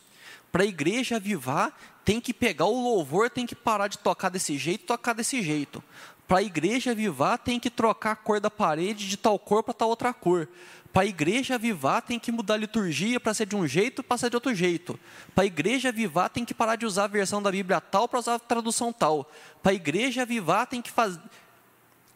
Para 0.51 0.63
a 0.63 0.67
igreja 0.67 1.17
avivar, 1.17 1.73
tem 2.05 2.21
que 2.21 2.33
pegar 2.33 2.65
o 2.67 2.83
louvor, 2.83 3.29
tem 3.29 3.47
que 3.47 3.55
parar 3.55 3.89
de 3.89 3.99
tocar 3.99 4.31
desse 4.31 4.57
jeito, 4.57 4.87
tocar 4.87 5.13
desse 5.13 5.43
jeito. 5.43 5.83
Para 6.27 6.39
a 6.39 6.43
igreja 6.43 6.91
avivar, 6.91 7.39
tem 7.39 7.59
que 7.59 7.71
trocar 7.71 8.13
a 8.13 8.17
cor 8.17 8.39
da 8.39 8.51
parede 8.51 9.09
de 9.09 9.17
tal 9.17 9.39
cor 9.39 9.63
para 9.63 9.73
tal 9.73 9.89
outra 9.89 10.13
cor. 10.13 10.49
Para 10.93 11.03
a 11.03 11.07
igreja 11.07 11.55
avivar, 11.55 12.03
tem 12.03 12.19
que 12.19 12.33
mudar 12.33 12.55
a 12.55 12.59
liturgia 12.59 13.19
para 13.21 13.33
ser 13.33 13.47
de 13.47 13.57
um 13.57 13.67
jeito 13.67 14.03
para 14.03 14.19
ser 14.19 14.31
de 14.31 14.37
outro 14.37 14.55
jeito. 14.55 14.99
Para 15.35 15.45
a 15.45 15.47
igreja 15.47 15.89
avivar, 15.89 16.29
tem 16.29 16.45
que 16.45 16.55
parar 16.55 16.77
de 16.77 16.87
usar 16.87 17.05
a 17.05 17.09
versão 17.09 17.43
da 17.43 17.51
Bíblia 17.51 17.81
tal 17.81 18.09
para 18.09 18.19
usar 18.19 18.35
a 18.35 18.39
tradução 18.39 18.93
tal. 18.93 19.31
Para 19.63 19.73
a 19.73 19.75
igreja 19.75 20.23
avivar, 20.23 20.67
tem 20.67 20.83
que 20.83 20.91
fazer. 20.91 21.21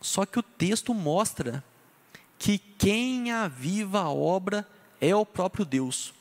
Só 0.01 0.27
que 0.27 0.39
o 0.39 0.43
texto 0.43 0.93
mostra 0.93 1.63
que 2.39 2.59
quem 2.59 3.31
aviva 3.31 4.01
a 4.01 4.11
obra 4.11 4.67
é 5.01 5.15
o 5.15 5.25
próprio 5.25 5.65
Deus. 5.65 6.13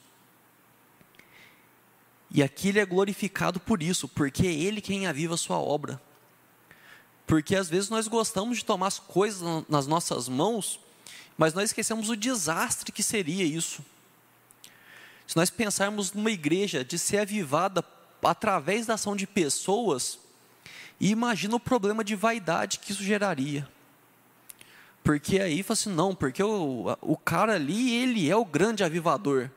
E 2.31 2.41
aqui 2.41 2.69
ele 2.69 2.79
é 2.79 2.85
glorificado 2.85 3.59
por 3.59 3.83
isso, 3.83 4.07
porque 4.07 4.47
é 4.47 4.53
ele 4.53 4.81
quem 4.81 5.05
aviva 5.05 5.33
a 5.33 5.37
sua 5.37 5.59
obra. 5.59 6.01
Porque 7.27 7.55
às 7.55 7.69
vezes 7.69 7.89
nós 7.89 8.07
gostamos 8.07 8.59
de 8.59 8.65
tomar 8.65 8.87
as 8.87 8.99
coisas 8.99 9.41
nas 9.67 9.85
nossas 9.85 10.29
mãos 10.29 10.79
mas 11.41 11.55
nós 11.55 11.69
esquecemos 11.71 12.07
o 12.07 12.15
desastre 12.15 12.91
que 12.91 13.01
seria 13.01 13.43
isso. 13.43 13.83
Se 15.25 15.35
nós 15.35 15.49
pensarmos 15.49 16.13
numa 16.13 16.29
igreja 16.29 16.85
de 16.85 16.99
ser 16.99 17.17
avivada 17.17 17.83
através 18.21 18.85
da 18.85 18.93
ação 18.93 19.15
de 19.15 19.25
pessoas, 19.25 20.19
imagina 20.99 21.55
o 21.55 21.59
problema 21.59 22.03
de 22.03 22.15
vaidade 22.15 22.77
que 22.77 22.91
isso 22.91 23.03
geraria. 23.03 23.67
Porque 25.03 25.39
aí 25.39 25.63
fala 25.63 25.73
assim, 25.73 25.89
não, 25.89 26.13
porque 26.13 26.43
o, 26.43 26.95
o 27.01 27.17
cara 27.17 27.55
ali, 27.55 27.91
ele 27.91 28.29
é 28.29 28.35
o 28.35 28.45
grande 28.45 28.83
avivador. 28.83 29.49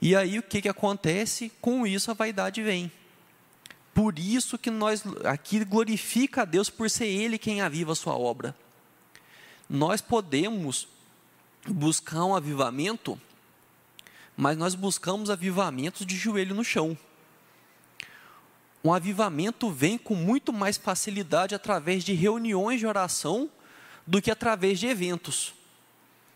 E 0.00 0.14
aí 0.14 0.38
o 0.38 0.42
que, 0.42 0.62
que 0.62 0.68
acontece? 0.68 1.52
Com 1.60 1.86
isso 1.86 2.10
a 2.10 2.14
vaidade 2.14 2.62
vem. 2.62 2.90
Por 3.92 4.18
isso 4.18 4.56
que 4.56 4.70
nós 4.70 5.02
aqui 5.24 5.64
glorifica 5.64 6.42
a 6.42 6.44
Deus 6.44 6.70
por 6.70 6.88
ser 6.88 7.06
Ele 7.06 7.36
quem 7.36 7.60
aviva 7.60 7.92
a 7.92 7.96
sua 7.96 8.16
obra 8.16 8.54
nós 9.68 10.00
podemos 10.00 10.88
buscar 11.66 12.24
um 12.24 12.34
avivamento, 12.34 13.20
mas 14.36 14.56
nós 14.56 14.74
buscamos 14.74 15.28
avivamentos 15.28 16.06
de 16.06 16.16
joelho 16.16 16.54
no 16.54 16.64
chão. 16.64 16.96
Um 18.82 18.94
avivamento 18.94 19.70
vem 19.70 19.98
com 19.98 20.14
muito 20.14 20.52
mais 20.52 20.78
facilidade 20.78 21.54
através 21.54 22.02
de 22.02 22.14
reuniões 22.14 22.80
de 22.80 22.86
oração 22.86 23.50
do 24.06 24.22
que 24.22 24.30
através 24.30 24.80
de 24.80 24.86
eventos. 24.86 25.52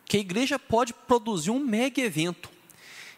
Que 0.05 0.19
a 0.19 0.21
igreja 0.21 0.59
pode 0.59 0.93
produzir 0.93 1.51
um 1.51 1.61
mega 1.61 2.03
evento. 2.03 2.51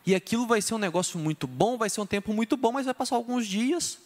E 0.07 0.15
aquilo 0.15 0.47
vai 0.47 0.61
ser 0.61 0.75
um 0.75 0.79
negócio 0.79 1.19
muito 1.19 1.47
bom, 1.47 1.79
vai 1.79 1.89
ser 1.89 2.01
um 2.01 2.07
tempo 2.07 2.33
muito 2.33 2.57
bom, 2.57 2.73
mas 2.73 2.85
vai 2.85 2.95
passar 2.95 3.17
alguns 3.17 3.47
dias 3.47 3.99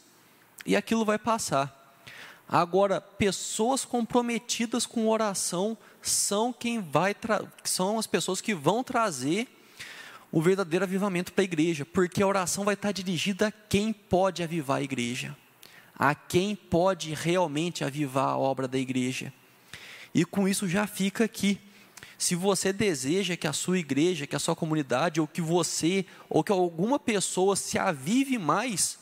e 0.64 0.76
aquilo 0.76 1.04
vai 1.04 1.18
passar. 1.18 1.74
Agora, 2.48 3.00
pessoas 3.00 3.84
comprometidas 3.84 4.86
com 4.86 5.08
oração 5.08 5.76
são 6.00 6.52
quem 6.52 6.80
vai 6.80 7.14
são 7.64 7.98
as 7.98 8.06
pessoas 8.06 8.40
que 8.40 8.54
vão 8.54 8.82
trazer 8.82 9.48
o 10.30 10.40
verdadeiro 10.40 10.84
avivamento 10.84 11.32
para 11.32 11.42
a 11.42 11.44
igreja, 11.44 11.84
porque 11.84 12.22
a 12.22 12.26
oração 12.26 12.64
vai 12.64 12.74
estar 12.74 12.92
dirigida 12.92 13.48
a 13.48 13.52
quem 13.52 13.92
pode 13.92 14.42
avivar 14.42 14.78
a 14.78 14.82
igreja, 14.82 15.36
a 15.98 16.14
quem 16.14 16.54
pode 16.54 17.12
realmente 17.14 17.84
avivar 17.84 18.28
a 18.28 18.38
obra 18.38 18.68
da 18.68 18.78
igreja. 18.78 19.32
E 20.14 20.24
com 20.24 20.48
isso 20.48 20.68
já 20.68 20.86
fica 20.86 21.24
aqui. 21.24 21.60
Se 22.16 22.34
você 22.34 22.72
deseja 22.72 23.36
que 23.36 23.46
a 23.46 23.52
sua 23.52 23.78
igreja, 23.78 24.26
que 24.26 24.36
a 24.36 24.40
sua 24.40 24.56
comunidade, 24.56 25.20
ou 25.20 25.26
que 25.26 25.40
você, 25.40 26.04
ou 26.28 26.42
que 26.42 26.52
alguma 26.52 26.98
pessoa 26.98 27.54
se 27.56 27.78
avive 27.78 28.38
mais, 28.38 28.98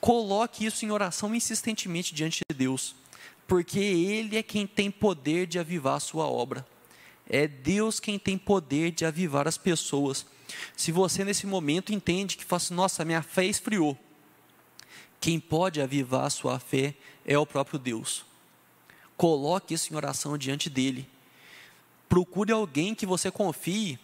Coloque 0.00 0.64
isso 0.64 0.84
em 0.84 0.90
oração 0.90 1.34
insistentemente 1.34 2.14
diante 2.14 2.42
de 2.48 2.56
Deus, 2.56 2.94
porque 3.46 3.80
Ele 3.80 4.36
é 4.36 4.42
quem 4.42 4.66
tem 4.66 4.90
poder 4.90 5.46
de 5.46 5.58
avivar 5.58 5.96
a 5.96 6.00
sua 6.00 6.26
obra. 6.26 6.66
É 7.28 7.46
Deus 7.46 7.98
quem 8.00 8.18
tem 8.18 8.38
poder 8.38 8.92
de 8.92 9.04
avivar 9.04 9.46
as 9.48 9.58
pessoas. 9.58 10.24
Se 10.76 10.92
você 10.92 11.24
nesse 11.24 11.46
momento 11.46 11.92
entende 11.92 12.36
que 12.36 12.44
fala 12.44 12.58
assim, 12.58 12.74
nossa, 12.74 13.04
minha 13.04 13.22
fé 13.22 13.44
esfriou, 13.44 13.98
quem 15.20 15.40
pode 15.40 15.80
avivar 15.80 16.24
a 16.26 16.30
sua 16.30 16.58
fé 16.58 16.94
é 17.26 17.36
o 17.36 17.44
próprio 17.44 17.78
Deus. 17.78 18.24
Coloque 19.16 19.74
isso 19.74 19.92
em 19.92 19.96
oração 19.96 20.38
diante 20.38 20.70
dele. 20.70 21.08
Procure 22.08 22.52
alguém 22.52 22.94
que 22.94 23.04
você 23.04 23.30
confie, 23.30 23.98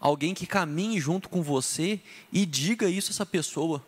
alguém 0.00 0.34
que 0.34 0.46
caminhe 0.46 1.00
junto 1.00 1.28
com 1.28 1.42
você 1.42 2.00
e 2.32 2.44
diga 2.46 2.88
isso 2.88 3.10
a 3.10 3.14
essa 3.14 3.26
pessoa. 3.26 3.84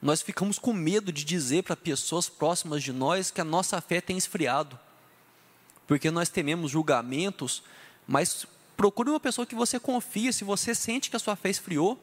Nós 0.00 0.20
ficamos 0.20 0.58
com 0.58 0.72
medo 0.72 1.12
de 1.12 1.24
dizer 1.24 1.62
para 1.62 1.76
pessoas 1.76 2.28
próximas 2.28 2.82
de 2.82 2.92
nós 2.92 3.30
que 3.30 3.40
a 3.40 3.44
nossa 3.44 3.80
fé 3.80 4.00
tem 4.00 4.18
esfriado, 4.18 4.78
porque 5.86 6.10
nós 6.10 6.28
tememos 6.28 6.72
julgamentos, 6.72 7.62
mas 8.06 8.46
procure 8.76 9.10
uma 9.10 9.20
pessoa 9.20 9.46
que 9.46 9.54
você 9.54 9.78
confia, 9.78 10.32
se 10.32 10.42
você 10.42 10.74
sente 10.74 11.08
que 11.08 11.14
a 11.14 11.20
sua 11.20 11.36
fé 11.36 11.50
esfriou, 11.50 11.96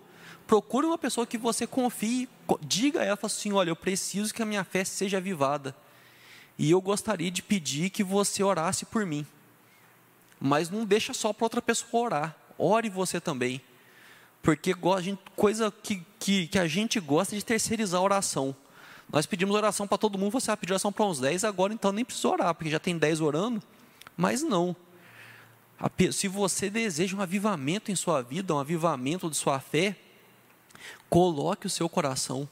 procure 0.47 0.88
uma 0.88 0.97
pessoa 0.97 1.27
que 1.27 1.38
você 1.38 1.67
confie, 1.67 2.29
diga 2.61 3.01
a 3.01 3.03
ela 3.03 3.19
assim: 3.21 3.51
olha, 3.51 3.69
eu 3.69 3.75
preciso 3.75 4.33
que 4.33 4.41
a 4.41 4.45
minha 4.45 4.63
fé 4.63 4.85
seja 4.85 5.17
avivada, 5.17 5.75
e 6.57 6.71
eu 6.71 6.79
gostaria 6.79 7.29
de 7.29 7.43
pedir 7.43 7.89
que 7.89 8.03
você 8.03 8.41
orasse 8.41 8.85
por 8.85 9.05
mim, 9.05 9.27
mas 10.39 10.69
não 10.69 10.86
deixa 10.86 11.13
só 11.13 11.34
para 11.34 11.46
outra 11.46 11.62
pessoa 11.62 12.03
orar, 12.03 12.36
ore 12.58 12.89
você 12.89 13.19
também. 13.19 13.62
Porque 14.41 14.74
coisa 15.36 15.72
que, 15.84 16.05
que, 16.17 16.48
que, 16.48 16.60
a 16.60 16.67
gente 16.67 17.00
gosta 17.00 17.36
de 17.36 17.43
terceirizar 17.43 18.00
a 18.00 18.03
oração. 18.03 18.55
Nós 19.12 19.25
pedimos 19.25 19.55
oração 19.55 19.88
para 19.88 19.98
todo 19.98 20.17
mundo, 20.17 20.31
você 20.31 20.48
vai 20.48 20.58
pedir 20.58 20.74
oração 20.74 20.91
para 20.91 21.05
uns 21.05 21.19
10, 21.19 21.43
agora 21.43 21.74
então 21.74 21.91
nem 21.91 22.05
precisa 22.05 22.29
orar, 22.29 22.55
porque 22.55 22.69
já 22.69 22.79
tem 22.79 22.98
10 22.98 23.22
orando. 23.22 23.62
Mas 24.15 24.41
não. 24.41 24.75
Se 26.12 26.27
você 26.27 26.69
deseja 26.69 27.15
um 27.17 27.22
avivamento 27.22 27.91
em 27.91 27.96
sua 27.96 28.22
vida, 28.22 28.53
um 28.53 28.60
avivamento 28.60 29.29
de 29.29 29.36
sua 29.36 29.60
fé, 29.60 29.96
coloque 31.10 31.67
o 31.67 31.69
seu 31.69 31.89
coração 31.89 32.48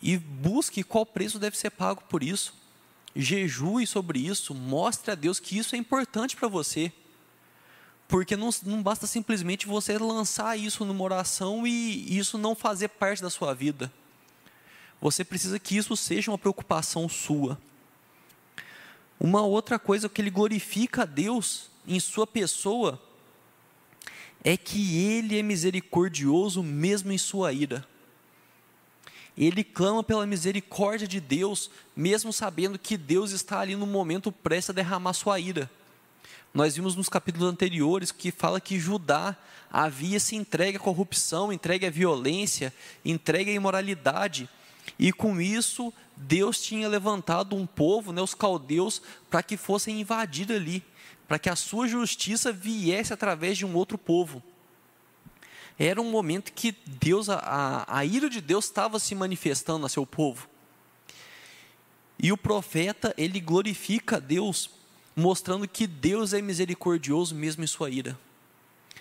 e 0.00 0.16
busque 0.16 0.82
qual 0.82 1.04
preço 1.04 1.38
deve 1.38 1.56
ser 1.56 1.70
pago 1.70 2.02
por 2.08 2.22
isso. 2.22 2.54
Jejue 3.14 3.86
sobre 3.86 4.18
isso, 4.18 4.54
mostre 4.54 5.10
a 5.10 5.14
Deus 5.14 5.40
que 5.40 5.58
isso 5.58 5.74
é 5.74 5.78
importante 5.78 6.36
para 6.36 6.48
você. 6.48 6.92
Porque 8.06 8.36
não, 8.36 8.50
não 8.64 8.82
basta 8.82 9.06
simplesmente 9.06 9.66
você 9.66 9.98
lançar 9.98 10.58
isso 10.58 10.84
numa 10.84 11.04
oração 11.04 11.66
e 11.66 12.16
isso 12.16 12.38
não 12.38 12.54
fazer 12.54 12.88
parte 12.88 13.20
da 13.20 13.28
sua 13.28 13.54
vida. 13.54 13.92
Você 15.00 15.24
precisa 15.24 15.58
que 15.58 15.76
isso 15.76 15.96
seja 15.96 16.30
uma 16.30 16.38
preocupação 16.38 17.08
sua. 17.08 17.58
Uma 19.20 19.42
outra 19.42 19.78
coisa 19.78 20.08
que 20.08 20.22
ele 20.22 20.30
glorifica 20.30 21.02
a 21.02 21.06
Deus 21.06 21.70
em 21.86 22.00
sua 22.00 22.26
pessoa 22.26 23.00
é 24.42 24.56
que 24.56 24.96
ele 24.96 25.38
é 25.38 25.42
misericordioso 25.42 26.62
mesmo 26.62 27.12
em 27.12 27.18
sua 27.18 27.52
ira. 27.52 27.86
Ele 29.46 29.62
clama 29.62 30.02
pela 30.02 30.26
misericórdia 30.26 31.06
de 31.06 31.20
Deus, 31.20 31.70
mesmo 31.94 32.32
sabendo 32.32 32.78
que 32.78 32.96
Deus 32.96 33.30
está 33.30 33.60
ali 33.60 33.76
no 33.76 33.86
momento 33.86 34.32
prestes 34.32 34.70
a 34.70 34.72
derramar 34.72 35.12
sua 35.12 35.38
ira. 35.38 35.70
Nós 36.52 36.74
vimos 36.74 36.96
nos 36.96 37.08
capítulos 37.08 37.48
anteriores 37.48 38.10
que 38.10 38.32
fala 38.32 38.60
que 38.60 38.80
Judá 38.80 39.36
havia 39.70 40.18
se 40.18 40.34
entregue 40.34 40.78
à 40.78 40.80
corrupção, 40.80 41.52
entregue 41.52 41.86
à 41.86 41.90
violência, 41.90 42.74
entregue 43.04 43.50
à 43.50 43.54
imoralidade, 43.54 44.48
e 44.98 45.12
com 45.12 45.40
isso 45.40 45.92
Deus 46.16 46.60
tinha 46.60 46.88
levantado 46.88 47.54
um 47.54 47.64
povo, 47.64 48.12
né, 48.12 48.20
os 48.20 48.34
caldeus, 48.34 49.00
para 49.30 49.42
que 49.42 49.56
fossem 49.56 50.00
invadidos 50.00 50.56
ali, 50.56 50.82
para 51.28 51.38
que 51.38 51.48
a 51.48 51.54
sua 51.54 51.86
justiça 51.86 52.52
viesse 52.52 53.12
através 53.12 53.56
de 53.56 53.64
um 53.64 53.74
outro 53.76 53.96
povo. 53.96 54.42
Era 55.78 56.00
um 56.00 56.10
momento 56.10 56.52
que 56.52 56.74
Deus, 56.86 57.28
a, 57.28 57.84
a 57.86 58.04
ira 58.04 58.28
de 58.28 58.40
Deus 58.40 58.64
estava 58.64 58.98
se 58.98 59.14
manifestando 59.14 59.86
a 59.86 59.88
seu 59.88 60.04
povo. 60.04 60.48
E 62.18 62.32
o 62.32 62.36
profeta, 62.36 63.14
ele 63.16 63.38
glorifica 63.38 64.16
a 64.16 64.20
Deus, 64.20 64.70
mostrando 65.14 65.68
que 65.68 65.86
Deus 65.86 66.32
é 66.32 66.42
misericordioso 66.42 67.34
mesmo 67.34 67.62
em 67.62 67.66
sua 67.66 67.90
ira. 67.90 68.18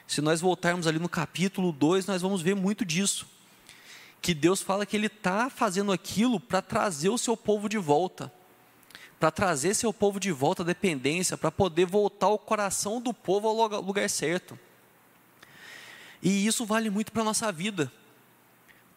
Se 0.05 0.21
nós 0.21 0.39
voltarmos 0.39 0.85
ali 0.85 0.99
no 0.99 1.09
capítulo 1.09 1.71
2, 1.71 2.05
nós 2.05 2.21
vamos 2.21 2.41
ver 2.41 2.55
muito 2.55 2.85
disso 2.85 3.27
que 4.21 4.33
Deus 4.33 4.61
fala 4.61 4.85
que 4.85 4.95
Ele 4.95 5.07
está 5.07 5.49
fazendo 5.49 5.91
aquilo 5.91 6.39
para 6.39 6.61
trazer 6.61 7.09
o 7.09 7.17
seu 7.17 7.37
povo 7.37 7.69
de 7.69 7.77
volta, 7.77 8.31
para 9.19 9.31
trazer 9.31 9.73
seu 9.73 9.93
povo 9.93 10.19
de 10.19 10.31
volta 10.31 10.63
à 10.63 10.65
dependência, 10.65 11.37
para 11.37 11.51
poder 11.51 11.85
voltar 11.85 12.27
o 12.27 12.37
coração 12.37 13.01
do 13.01 13.13
povo 13.13 13.47
ao 13.47 13.81
lugar 13.81 14.09
certo. 14.09 14.59
E 16.27 16.45
isso 16.45 16.65
vale 16.65 16.89
muito 16.89 17.09
para 17.13 17.21
a 17.21 17.23
nossa 17.25 17.49
vida, 17.53 17.89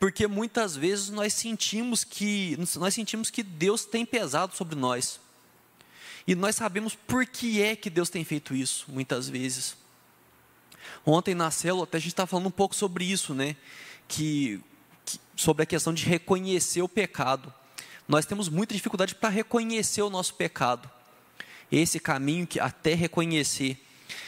porque 0.00 0.26
muitas 0.26 0.74
vezes 0.74 1.10
nós 1.10 1.32
sentimos 1.32 2.02
que 2.02 2.58
nós 2.76 2.92
sentimos 2.92 3.30
que 3.30 3.44
Deus 3.44 3.84
tem 3.84 4.04
pesado 4.04 4.56
sobre 4.56 4.74
nós. 4.74 5.20
E 6.26 6.34
nós 6.34 6.56
sabemos 6.56 6.96
por 6.96 7.24
que 7.24 7.62
é 7.62 7.76
que 7.76 7.88
Deus 7.88 8.10
tem 8.10 8.24
feito 8.24 8.52
isso, 8.52 8.86
muitas 8.88 9.28
vezes. 9.28 9.76
Ontem 11.06 11.32
na 11.32 11.52
célula 11.52 11.84
até 11.84 11.98
a 11.98 12.00
gente 12.00 12.10
estava 12.10 12.26
falando 12.26 12.48
um 12.48 12.50
pouco 12.50 12.74
sobre 12.74 13.04
isso, 13.04 13.32
né? 13.32 13.54
Que 14.08 14.60
sobre 15.36 15.62
a 15.62 15.66
questão 15.66 15.94
de 15.94 16.04
reconhecer 16.04 16.82
o 16.82 16.88
pecado. 16.88 17.54
Nós 18.08 18.26
temos 18.26 18.48
muita 18.48 18.74
dificuldade 18.74 19.14
para 19.14 19.28
reconhecer 19.28 20.02
o 20.02 20.10
nosso 20.10 20.34
pecado. 20.34 20.90
Esse 21.70 22.00
caminho 22.00 22.44
que 22.44 22.58
até 22.58 22.94
reconhecer. 22.94 23.80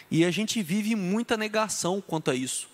E 0.09 0.25
a 0.25 0.31
gente 0.31 0.63
vive 0.63 0.95
muita 0.95 1.37
negação 1.37 2.01
quanto 2.01 2.31
a 2.31 2.35
isso. 2.37 2.71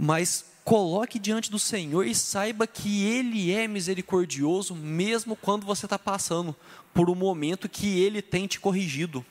Mas 0.00 0.44
coloque 0.62 1.18
diante 1.18 1.50
do 1.50 1.58
Senhor 1.58 2.06
e 2.06 2.14
saiba 2.14 2.68
que 2.68 3.02
Ele 3.02 3.52
é 3.52 3.66
misericordioso, 3.66 4.72
mesmo 4.72 5.34
quando 5.34 5.66
você 5.66 5.86
está 5.86 5.98
passando 5.98 6.54
por 6.94 7.10
um 7.10 7.16
momento 7.16 7.68
que 7.68 7.98
Ele 7.98 8.22
tem 8.22 8.46
te 8.46 8.60
corrigido. 8.60 9.26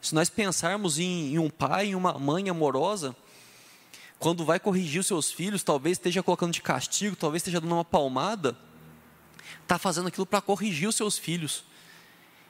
Se 0.00 0.14
nós 0.14 0.30
pensarmos 0.30 0.98
em, 0.98 1.34
em 1.34 1.38
um 1.38 1.50
pai, 1.50 1.88
em 1.88 1.94
uma 1.94 2.18
mãe 2.18 2.48
amorosa, 2.48 3.14
quando 4.18 4.42
vai 4.42 4.58
corrigir 4.58 5.00
os 5.00 5.06
seus 5.06 5.30
filhos, 5.30 5.62
talvez 5.62 5.98
esteja 5.98 6.22
colocando 6.22 6.52
de 6.52 6.62
castigo, 6.62 7.14
talvez 7.14 7.40
esteja 7.40 7.60
dando 7.60 7.74
uma 7.74 7.84
palmada, 7.84 8.56
está 9.62 9.78
fazendo 9.78 10.08
aquilo 10.08 10.24
para 10.24 10.40
corrigir 10.40 10.88
os 10.88 10.96
seus 10.96 11.18
filhos. 11.18 11.62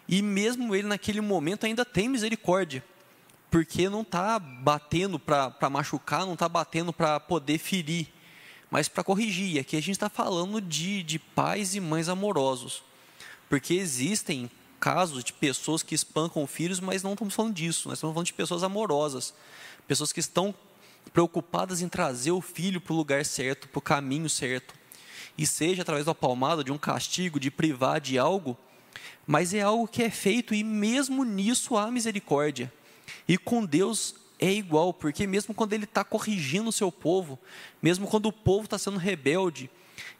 E 0.06 0.22
mesmo 0.22 0.72
ele 0.72 0.86
naquele 0.86 1.20
momento 1.20 1.66
ainda 1.66 1.84
tem 1.84 2.08
misericórdia, 2.08 2.84
porque 3.50 3.88
não 3.88 4.02
está 4.02 4.38
batendo 4.38 5.18
para 5.18 5.70
machucar, 5.70 6.26
não 6.26 6.34
está 6.34 6.48
batendo 6.48 6.92
para 6.92 7.18
poder 7.20 7.58
ferir, 7.58 8.08
mas 8.70 8.88
para 8.88 9.04
corrigir. 9.04 9.60
Aqui 9.60 9.76
a 9.76 9.80
gente 9.80 9.92
está 9.92 10.08
falando 10.08 10.60
de, 10.60 11.02
de 11.02 11.18
pais 11.18 11.74
e 11.74 11.80
mães 11.80 12.08
amorosos, 12.08 12.82
porque 13.48 13.74
existem 13.74 14.50
casos 14.78 15.24
de 15.24 15.32
pessoas 15.32 15.82
que 15.82 15.94
espancam 15.94 16.46
filhos, 16.46 16.80
mas 16.80 17.02
não 17.02 17.12
estamos 17.12 17.34
falando 17.34 17.54
disso, 17.54 17.88
nós 17.88 17.98
estamos 17.98 18.14
falando 18.14 18.26
de 18.26 18.34
pessoas 18.34 18.62
amorosas, 18.62 19.34
pessoas 19.86 20.12
que 20.12 20.20
estão 20.20 20.54
preocupadas 21.12 21.80
em 21.80 21.88
trazer 21.88 22.32
o 22.32 22.40
filho 22.40 22.80
para 22.80 22.92
o 22.92 22.96
lugar 22.96 23.24
certo, 23.24 23.68
para 23.68 23.78
o 23.78 23.82
caminho 23.82 24.28
certo. 24.28 24.74
E 25.38 25.46
seja 25.46 25.82
através 25.82 26.06
da 26.06 26.14
palmada, 26.14 26.64
de 26.64 26.72
um 26.72 26.78
castigo, 26.78 27.38
de 27.38 27.50
privar 27.50 28.00
de 28.00 28.18
algo, 28.18 28.56
mas 29.26 29.52
é 29.52 29.60
algo 29.60 29.86
que 29.86 30.02
é 30.02 30.10
feito 30.10 30.54
e 30.54 30.64
mesmo 30.64 31.24
nisso 31.24 31.76
há 31.76 31.90
misericórdia. 31.90 32.72
E 33.26 33.36
com 33.38 33.64
Deus 33.64 34.14
é 34.38 34.52
igual, 34.52 34.92
porque 34.92 35.26
mesmo 35.26 35.54
quando 35.54 35.72
Ele 35.72 35.84
está 35.84 36.04
corrigindo 36.04 36.68
o 36.68 36.72
seu 36.72 36.92
povo, 36.92 37.38
mesmo 37.82 38.06
quando 38.06 38.26
o 38.26 38.32
povo 38.32 38.64
está 38.64 38.78
sendo 38.78 38.98
rebelde, 38.98 39.70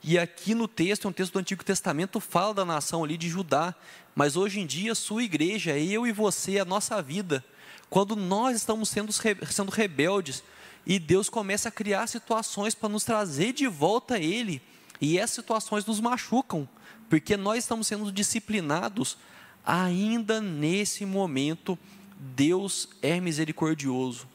e 0.03 0.19
aqui 0.19 0.55
no 0.55 0.69
texto, 0.69 1.07
é 1.07 1.09
um 1.09 1.13
texto 1.13 1.35
do 1.35 1.39
Antigo 1.39 1.65
Testamento, 1.65 2.21
fala 2.21 2.55
da 2.55 2.65
nação 2.65 3.05
ali 3.05 3.17
de 3.17 3.29
Judá, 3.29 3.75
mas 4.15 4.37
hoje 4.37 4.61
em 4.61 4.67
dia, 4.67 4.95
sua 4.95 5.23
igreja, 5.23 5.79
eu 5.79 6.07
e 6.07 6.13
você, 6.13 6.59
a 6.59 6.65
nossa 6.65 7.03
vida, 7.03 7.45
quando 7.91 8.17
nós 8.17 8.57
estamos 8.57 8.89
sendo, 8.89 9.13
sendo 9.13 9.71
rebeldes, 9.71 10.43
e 10.87 10.99
Deus 10.99 11.29
começa 11.29 11.69
a 11.69 11.73
criar 11.73 12.07
situações 12.07 12.75
para 12.75 12.89
nos 12.89 13.05
trazer 13.05 13.53
de 13.53 13.67
volta 13.67 14.15
a 14.15 14.21
Ele. 14.21 14.63
E 15.01 15.19
essas 15.19 15.35
situações 15.37 15.85
nos 15.85 16.01
machucam, 16.01 16.69
porque 17.11 17.37
nós 17.37 17.59
estamos 17.59 17.87
sendo 17.89 18.13
disciplinados. 18.13 19.19
Ainda 19.65 20.41
nesse 20.41 21.05
momento, 21.05 21.77
Deus 22.19 22.89
é 23.03 23.21
misericordioso. 23.21 24.27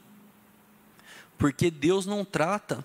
Porque 1.36 1.70
Deus 1.70 2.06
não 2.06 2.24
trata 2.24 2.84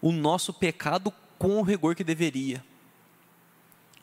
o 0.00 0.10
nosso 0.10 0.52
pecado 0.52 1.12
com 1.38 1.58
o 1.58 1.62
rigor 1.62 1.94
que 1.94 2.04
deveria. 2.04 2.64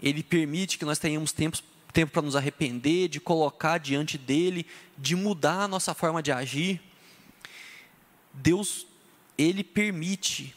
Ele 0.02 0.24
permite 0.24 0.78
que 0.78 0.86
nós 0.86 0.98
tenhamos 0.98 1.32
tempo 1.32 2.12
para 2.12 2.22
nos 2.22 2.36
arrepender, 2.36 3.08
de 3.08 3.20
colocar 3.20 3.78
diante 3.78 4.18
dele, 4.18 4.66
de 4.98 5.16
mudar 5.16 5.64
a 5.64 5.68
nossa 5.68 5.94
forma 5.94 6.24
de 6.24 6.32
agir. 6.32 6.82
Deus 8.34 8.88
ele 9.38 9.64
permite 9.64 10.56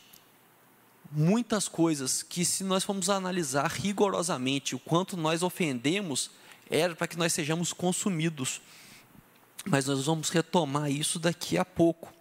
muitas 1.10 1.68
coisas 1.68 2.22
que, 2.22 2.44
se 2.44 2.64
nós 2.64 2.84
formos 2.84 3.08
analisar 3.08 3.70
rigorosamente 3.70 4.74
o 4.74 4.78
quanto 4.78 5.16
nós 5.16 5.42
ofendemos, 5.42 6.30
era 6.70 6.94
para 6.94 7.06
que 7.06 7.16
nós 7.16 7.32
sejamos 7.32 7.72
consumidos. 7.72 8.60
Mas 9.64 9.86
nós 9.86 10.06
vamos 10.06 10.28
retomar 10.28 10.90
isso 10.90 11.18
daqui 11.18 11.56
a 11.56 11.64
pouco. 11.64 12.12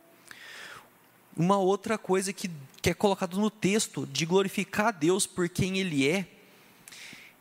Uma 1.36 1.58
outra 1.58 1.98
coisa 1.98 2.32
que, 2.32 2.50
que 2.82 2.90
é 2.90 2.94
colocado 2.94 3.40
no 3.40 3.50
texto, 3.50 4.06
de 4.06 4.26
glorificar 4.26 4.88
a 4.88 4.92
Deus 4.92 5.26
por 5.26 5.50
quem 5.50 5.80
Ele 5.80 6.08
é, 6.08 6.28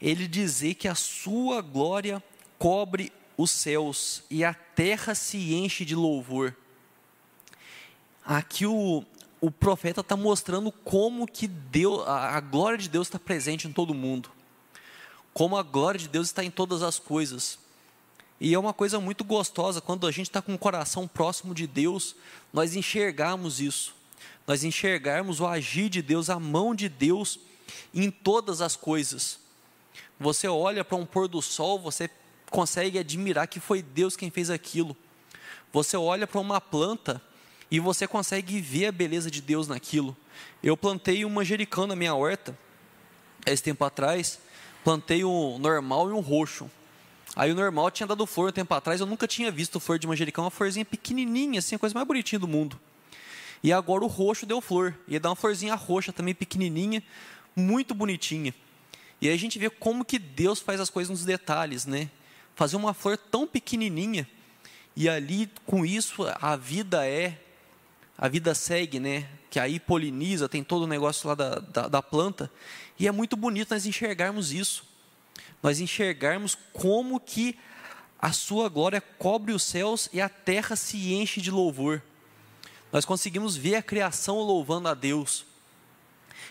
ele 0.02 0.26
dizer 0.26 0.74
que 0.74 0.88
a 0.88 0.96
sua 0.96 1.62
glória 1.62 2.22
cobre 2.58 3.12
os 3.36 3.52
céus 3.52 4.24
e 4.28 4.44
a 4.44 4.52
terra 4.52 5.14
se 5.14 5.54
enche 5.54 5.84
de 5.84 5.94
louvor. 5.94 6.56
Aqui 8.24 8.66
o, 8.66 9.04
o 9.40 9.50
profeta 9.50 10.00
está 10.00 10.16
mostrando 10.16 10.72
como 10.72 11.24
que 11.26 11.46
Deus, 11.46 12.06
a, 12.06 12.36
a 12.36 12.40
glória 12.40 12.78
de 12.78 12.88
Deus 12.88 13.06
está 13.06 13.18
presente 13.18 13.68
em 13.68 13.72
todo 13.72 13.94
mundo, 13.94 14.28
como 15.32 15.56
a 15.56 15.62
glória 15.62 16.00
de 16.00 16.08
Deus 16.08 16.26
está 16.26 16.42
em 16.42 16.50
todas 16.50 16.82
as 16.82 16.98
coisas. 16.98 17.58
E 18.44 18.54
é 18.54 18.58
uma 18.58 18.72
coisa 18.72 18.98
muito 18.98 19.22
gostosa 19.22 19.80
quando 19.80 20.04
a 20.04 20.10
gente 20.10 20.28
está 20.28 20.42
com 20.42 20.52
o 20.52 20.58
coração 20.58 21.06
próximo 21.06 21.54
de 21.54 21.64
Deus, 21.64 22.16
nós 22.52 22.74
enxergarmos 22.74 23.60
isso, 23.60 23.94
nós 24.44 24.64
enxergarmos 24.64 25.38
o 25.38 25.46
agir 25.46 25.88
de 25.88 26.02
Deus, 26.02 26.28
a 26.28 26.40
mão 26.40 26.74
de 26.74 26.88
Deus 26.88 27.38
em 27.94 28.10
todas 28.10 28.60
as 28.60 28.74
coisas. 28.74 29.38
Você 30.18 30.48
olha 30.48 30.84
para 30.84 30.96
um 30.96 31.06
pôr 31.06 31.28
do 31.28 31.40
sol, 31.40 31.78
você 31.78 32.10
consegue 32.50 32.98
admirar 32.98 33.46
que 33.46 33.60
foi 33.60 33.80
Deus 33.80 34.16
quem 34.16 34.28
fez 34.28 34.50
aquilo. 34.50 34.96
Você 35.72 35.96
olha 35.96 36.26
para 36.26 36.40
uma 36.40 36.60
planta, 36.60 37.22
e 37.70 37.78
você 37.78 38.08
consegue 38.08 38.60
ver 38.60 38.86
a 38.86 38.92
beleza 38.92 39.30
de 39.30 39.40
Deus 39.40 39.68
naquilo. 39.68 40.16
Eu 40.60 40.76
plantei 40.76 41.24
um 41.24 41.30
manjericão 41.30 41.86
na 41.86 41.94
minha 41.94 42.12
horta, 42.16 42.58
esse 43.46 43.62
tempo 43.62 43.84
atrás, 43.84 44.40
plantei 44.82 45.24
um 45.24 45.60
normal 45.60 46.10
e 46.10 46.12
um 46.12 46.20
roxo. 46.20 46.68
Aí 47.34 47.50
o 47.50 47.54
normal 47.54 47.90
tinha 47.90 48.06
dado 48.06 48.26
flor 48.26 48.50
um 48.50 48.52
tempo 48.52 48.74
atrás, 48.74 49.00
eu 49.00 49.06
nunca 49.06 49.26
tinha 49.26 49.50
visto 49.50 49.80
flor 49.80 49.98
de 49.98 50.06
manjericão, 50.06 50.44
uma 50.44 50.50
florzinha 50.50 50.84
pequenininha, 50.84 51.60
assim, 51.60 51.74
a 51.74 51.78
coisa 51.78 51.94
mais 51.94 52.06
bonitinha 52.06 52.38
do 52.38 52.46
mundo. 52.46 52.78
E 53.62 53.72
agora 53.72 54.04
o 54.04 54.08
roxo 54.08 54.44
deu 54.44 54.60
flor, 54.60 54.94
ia 55.08 55.18
dar 55.18 55.30
uma 55.30 55.36
florzinha 55.36 55.74
roxa 55.74 56.12
também 56.12 56.34
pequenininha, 56.34 57.02
muito 57.56 57.94
bonitinha. 57.94 58.54
E 59.20 59.28
aí 59.28 59.34
a 59.34 59.38
gente 59.38 59.58
vê 59.58 59.70
como 59.70 60.04
que 60.04 60.18
Deus 60.18 60.60
faz 60.60 60.80
as 60.80 60.90
coisas 60.90 61.10
nos 61.10 61.24
detalhes, 61.24 61.86
né? 61.86 62.10
Fazer 62.54 62.76
uma 62.76 62.92
flor 62.92 63.16
tão 63.16 63.46
pequenininha, 63.46 64.28
e 64.94 65.08
ali 65.08 65.48
com 65.64 65.86
isso 65.86 66.26
a 66.40 66.54
vida 66.54 67.06
é 67.06 67.38
a 68.18 68.28
vida 68.28 68.54
segue, 68.54 69.00
né? 69.00 69.26
Que 69.50 69.58
aí 69.58 69.80
poliniza, 69.80 70.48
tem 70.48 70.62
todo 70.62 70.82
o 70.82 70.86
negócio 70.86 71.28
lá 71.28 71.34
da, 71.34 71.54
da, 71.56 71.88
da 71.88 72.02
planta. 72.02 72.50
E 72.98 73.08
é 73.08 73.12
muito 73.12 73.36
bonito 73.36 73.70
nós 73.72 73.86
enxergarmos 73.86 74.52
isso. 74.52 74.84
Nós 75.62 75.80
enxergarmos 75.80 76.56
como 76.72 77.20
que 77.20 77.56
a 78.18 78.32
sua 78.32 78.68
glória 78.68 79.00
cobre 79.00 79.52
os 79.52 79.62
céus 79.62 80.08
e 80.12 80.20
a 80.20 80.28
terra 80.28 80.76
se 80.76 81.12
enche 81.12 81.40
de 81.40 81.50
louvor. 81.50 82.02
Nós 82.92 83.04
conseguimos 83.04 83.56
ver 83.56 83.76
a 83.76 83.82
criação 83.82 84.40
louvando 84.40 84.88
a 84.88 84.94
Deus. 84.94 85.46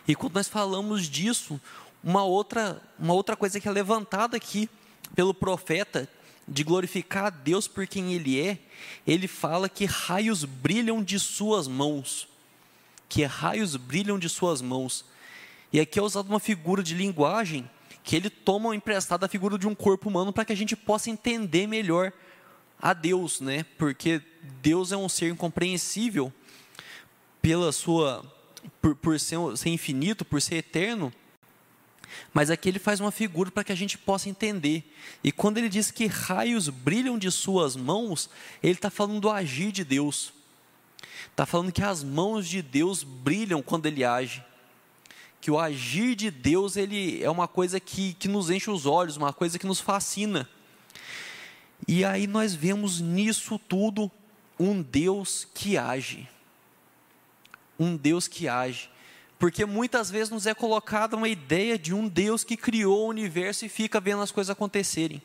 E 0.07 0.15
quando 0.15 0.35
nós 0.35 0.47
falamos 0.47 1.07
disso, 1.07 1.61
uma 2.03 2.23
outra, 2.23 2.81
uma 2.97 3.13
outra 3.13 3.35
coisa 3.35 3.59
que 3.59 3.67
é 3.67 3.71
levantada 3.71 4.37
aqui 4.37 4.69
pelo 5.15 5.33
profeta, 5.33 6.09
de 6.47 6.63
glorificar 6.63 7.25
a 7.25 7.29
Deus 7.29 7.67
por 7.67 7.85
quem 7.87 8.13
Ele 8.13 8.41
é, 8.41 8.57
ele 9.05 9.27
fala 9.27 9.69
que 9.69 9.85
raios 9.85 10.43
brilham 10.43 11.03
de 11.03 11.19
Suas 11.19 11.67
mãos. 11.67 12.27
Que 13.07 13.23
raios 13.23 13.75
brilham 13.75 14.17
de 14.17 14.27
Suas 14.27 14.61
mãos. 14.61 15.05
E 15.71 15.79
aqui 15.79 15.99
é 15.99 16.01
usada 16.01 16.27
uma 16.27 16.39
figura 16.39 16.81
de 16.83 16.93
linguagem 16.95 17.69
que 18.03 18.15
ele 18.15 18.29
toma 18.29 18.75
emprestada 18.75 19.25
a 19.25 19.29
figura 19.29 19.57
de 19.57 19.67
um 19.67 19.75
corpo 19.75 20.09
humano 20.09 20.33
para 20.33 20.45
que 20.45 20.53
a 20.53 20.57
gente 20.57 20.75
possa 20.75 21.09
entender 21.09 21.67
melhor 21.67 22.11
a 22.81 22.93
Deus, 22.93 23.39
né? 23.39 23.63
Porque 23.77 24.21
Deus 24.61 24.91
é 24.91 24.97
um 24.97 25.07
ser 25.07 25.31
incompreensível 25.31 26.33
pela 27.41 27.71
sua 27.71 28.25
por, 28.81 28.95
por 28.95 29.19
ser, 29.19 29.37
ser 29.55 29.69
infinito, 29.69 30.25
por 30.25 30.41
ser 30.41 30.55
eterno. 30.55 31.13
Mas 32.33 32.49
aqui 32.49 32.67
ele 32.67 32.79
faz 32.79 32.99
uma 32.99 33.11
figura 33.11 33.51
para 33.51 33.63
que 33.63 33.71
a 33.71 33.75
gente 33.75 33.97
possa 33.97 34.29
entender. 34.29 34.93
E 35.23 35.31
quando 35.31 35.57
ele 35.57 35.69
diz 35.69 35.91
que 35.91 36.07
raios 36.07 36.67
brilham 36.69 37.17
de 37.17 37.31
suas 37.31 37.75
mãos, 37.75 38.29
ele 38.61 38.73
está 38.73 38.89
falando 38.89 39.21
do 39.21 39.29
agir 39.29 39.71
de 39.71 39.83
Deus. 39.83 40.33
Está 41.29 41.45
falando 41.45 41.71
que 41.71 41.81
as 41.81 42.03
mãos 42.03 42.47
de 42.47 42.61
Deus 42.61 43.03
brilham 43.03 43.61
quando 43.61 43.85
ele 43.85 44.03
age 44.03 44.43
que 45.41 45.49
o 45.49 45.59
agir 45.59 46.15
de 46.15 46.29
Deus 46.29 46.77
ele 46.77 47.21
é 47.23 47.29
uma 47.29 47.47
coisa 47.47 47.79
que, 47.79 48.13
que 48.13 48.27
nos 48.27 48.51
enche 48.51 48.69
os 48.69 48.85
olhos, 48.85 49.17
uma 49.17 49.33
coisa 49.33 49.57
que 49.57 49.65
nos 49.65 49.79
fascina. 49.81 50.47
E 51.87 52.05
aí 52.05 52.27
nós 52.27 52.53
vemos 52.53 53.01
nisso 53.01 53.57
tudo 53.57 54.09
um 54.59 54.83
Deus 54.83 55.47
que 55.55 55.77
age. 55.77 56.29
Um 57.79 57.97
Deus 57.97 58.27
que 58.27 58.47
age. 58.47 58.87
Porque 59.39 59.65
muitas 59.65 60.11
vezes 60.11 60.29
nos 60.29 60.45
é 60.45 60.53
colocada 60.53 61.17
uma 61.17 61.27
ideia 61.27 61.79
de 61.79 61.91
um 61.91 62.07
Deus 62.07 62.43
que 62.43 62.55
criou 62.55 63.07
o 63.07 63.09
universo 63.09 63.65
e 63.65 63.69
fica 63.69 63.99
vendo 63.99 64.21
as 64.21 64.31
coisas 64.31 64.51
acontecerem. 64.51 65.19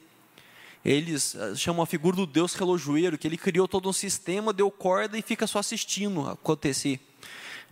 Eles 0.82 1.34
eh, 1.34 1.54
chamam 1.54 1.82
a 1.82 1.86
figura 1.86 2.16
do 2.16 2.26
Deus 2.26 2.54
relojoeiro, 2.54 3.18
que 3.18 3.28
ele 3.28 3.36
criou 3.36 3.68
todo 3.68 3.90
um 3.90 3.92
sistema, 3.92 4.54
deu 4.54 4.70
corda 4.70 5.18
e 5.18 5.22
fica 5.22 5.46
só 5.46 5.58
assistindo 5.58 6.26
acontecer. 6.26 6.98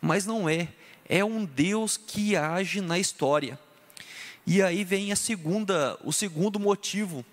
Mas 0.03 0.27
não 0.27 0.47
é 0.47 0.69
é 1.09 1.25
um 1.25 1.45
Deus 1.45 1.97
que 1.97 2.37
age 2.37 2.81
na 2.81 2.99
história. 2.99 3.59
E 4.47 4.63
aí 4.63 4.85
vem 4.85 5.11
a 5.13 5.17
segunda, 5.17 5.99
o 6.05 6.13
segundo 6.13 6.61
motivo 6.61 7.25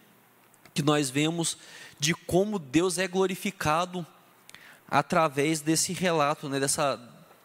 que 0.74 0.82
nós 0.82 1.10
vemos 1.10 1.58
de 2.00 2.14
como 2.14 2.58
Deus 2.58 2.98
é 2.98 3.08
glorificado 3.08 4.06
através 4.88 5.62
desse 5.62 5.94
relato, 5.94 6.50
né, 6.50 6.60
dessa, 6.60 7.00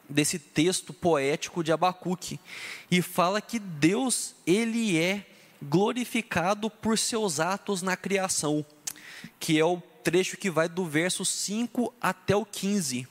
desse 0.08 0.38
texto 0.38 0.92
poético 0.92 1.62
de 1.62 1.72
Abacuque. 1.72 2.40
E 2.90 3.02
fala 3.02 3.40
que 3.40 3.58
Deus, 3.58 4.34
ele 4.46 4.98
é 4.98 5.26
glorificado 5.62 6.70
por 6.70 6.98
seus 6.98 7.40
atos 7.40 7.82
na 7.82 7.96
criação, 7.96 8.64
que 9.40 9.58
é 9.58 9.64
o 9.64 9.82
trecho 10.02 10.36
que 10.36 10.50
vai 10.50 10.68
do 10.68 10.84
verso 10.84 11.24
5 11.24 11.92
até 12.00 12.36
o 12.36 12.44
15. 12.44 13.08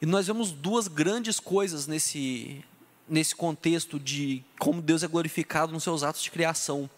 E 0.00 0.06
nós 0.06 0.26
vemos 0.26 0.52
duas 0.52 0.88
grandes 0.88 1.40
coisas 1.40 1.86
nesse, 1.86 2.62
nesse 3.08 3.34
contexto 3.34 3.98
de 3.98 4.42
como 4.58 4.82
Deus 4.82 5.02
é 5.02 5.08
glorificado 5.08 5.72
nos 5.72 5.82
seus 5.82 6.02
atos 6.02 6.22
de 6.22 6.30
criação. 6.30 6.88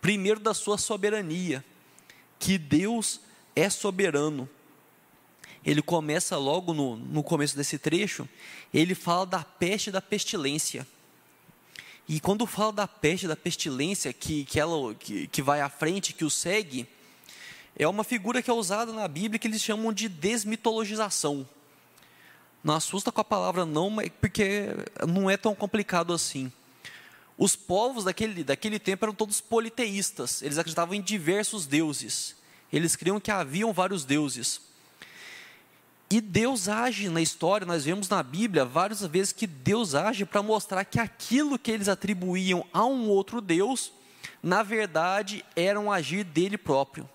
Primeiro, 0.00 0.40
da 0.40 0.54
sua 0.54 0.78
soberania, 0.78 1.64
que 2.38 2.56
Deus 2.56 3.20
é 3.54 3.68
soberano. 3.68 4.48
Ele 5.64 5.82
começa 5.82 6.36
logo 6.36 6.74
no, 6.74 6.96
no 6.96 7.22
começo 7.22 7.56
desse 7.56 7.78
trecho, 7.78 8.28
ele 8.72 8.94
fala 8.94 9.26
da 9.26 9.44
peste 9.44 9.88
e 9.88 9.92
da 9.92 10.02
pestilência. 10.02 10.86
E 12.08 12.18
quando 12.18 12.46
fala 12.46 12.72
da 12.72 12.88
peste 12.88 13.28
da 13.28 13.36
pestilência, 13.36 14.12
que, 14.12 14.44
que, 14.44 14.58
ela, 14.58 14.94
que, 14.94 15.28
que 15.28 15.40
vai 15.40 15.60
à 15.60 15.68
frente, 15.68 16.12
que 16.12 16.24
o 16.24 16.30
segue, 16.30 16.88
é 17.76 17.86
uma 17.86 18.02
figura 18.02 18.42
que 18.42 18.50
é 18.50 18.52
usada 18.52 18.92
na 18.92 19.06
Bíblia 19.06 19.38
que 19.38 19.46
eles 19.46 19.62
chamam 19.62 19.92
de 19.92 20.08
desmitologização. 20.08 21.46
Não 22.62 22.74
assusta 22.74 23.10
com 23.10 23.20
a 23.20 23.24
palavra 23.24 23.66
não, 23.66 23.96
porque 24.20 24.68
não 25.06 25.28
é 25.28 25.36
tão 25.36 25.54
complicado 25.54 26.12
assim. 26.12 26.52
Os 27.36 27.56
povos 27.56 28.04
daquele, 28.04 28.44
daquele 28.44 28.78
tempo 28.78 29.04
eram 29.04 29.14
todos 29.14 29.40
politeístas, 29.40 30.42
eles 30.42 30.58
acreditavam 30.58 30.94
em 30.94 31.02
diversos 31.02 31.66
deuses. 31.66 32.36
Eles 32.72 32.94
criam 32.94 33.20
que 33.20 33.30
haviam 33.30 33.72
vários 33.72 34.04
deuses. 34.04 34.60
E 36.08 36.20
Deus 36.20 36.68
age 36.68 37.08
na 37.08 37.22
história, 37.22 37.66
nós 37.66 37.84
vemos 37.84 38.08
na 38.08 38.22
Bíblia 38.22 38.64
várias 38.64 39.00
vezes 39.06 39.32
que 39.32 39.46
Deus 39.46 39.94
age 39.94 40.26
para 40.26 40.42
mostrar 40.42 40.84
que 40.84 41.00
aquilo 41.00 41.58
que 41.58 41.70
eles 41.70 41.88
atribuíam 41.88 42.66
a 42.72 42.84
um 42.84 43.08
outro 43.08 43.40
Deus, 43.40 43.92
na 44.42 44.62
verdade 44.62 45.44
era 45.56 45.80
um 45.80 45.90
agir 45.90 46.22
dele 46.22 46.58
próprio. 46.58 47.08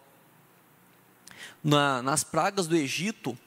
Na, 1.64 2.02
nas 2.02 2.24
pragas 2.24 2.66
do 2.66 2.76
Egito, 2.76 3.38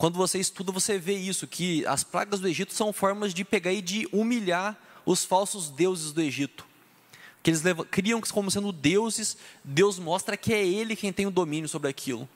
quando 0.00 0.16
você 0.16 0.38
estuda, 0.38 0.72
você 0.72 0.98
vê 0.98 1.12
isso, 1.12 1.46
que 1.46 1.84
as 1.84 2.02
pragas 2.02 2.40
do 2.40 2.48
Egito 2.48 2.72
são 2.72 2.90
formas 2.90 3.34
de 3.34 3.44
pegar 3.44 3.70
e 3.70 3.82
de 3.82 4.08
humilhar 4.10 4.74
os 5.04 5.26
falsos 5.26 5.68
deuses 5.68 6.10
do 6.10 6.22
Egito. 6.22 6.66
Que 7.42 7.50
eles 7.50 7.60
levam, 7.60 7.84
criam 7.84 8.18
como 8.22 8.50
sendo 8.50 8.72
deuses, 8.72 9.36
Deus 9.62 9.98
mostra 9.98 10.38
que 10.38 10.54
é 10.54 10.66
Ele 10.66 10.96
quem 10.96 11.12
tem 11.12 11.26
o 11.26 11.30
domínio 11.30 11.68
sobre 11.68 11.90
aquilo. 11.90 12.26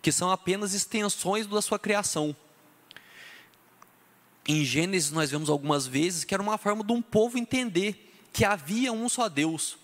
Que 0.00 0.10
são 0.10 0.30
apenas 0.30 0.72
extensões 0.72 1.46
da 1.46 1.60
sua 1.60 1.78
criação. 1.78 2.34
Em 4.48 4.64
Gênesis 4.64 5.10
nós 5.10 5.30
vemos 5.30 5.50
algumas 5.50 5.86
vezes 5.86 6.24
que 6.24 6.32
era 6.32 6.42
uma 6.42 6.56
forma 6.56 6.82
de 6.82 6.92
um 6.94 7.02
povo 7.02 7.36
entender 7.36 8.14
que 8.32 8.46
havia 8.46 8.90
um 8.94 9.10
só 9.10 9.28
Deus. 9.28 9.76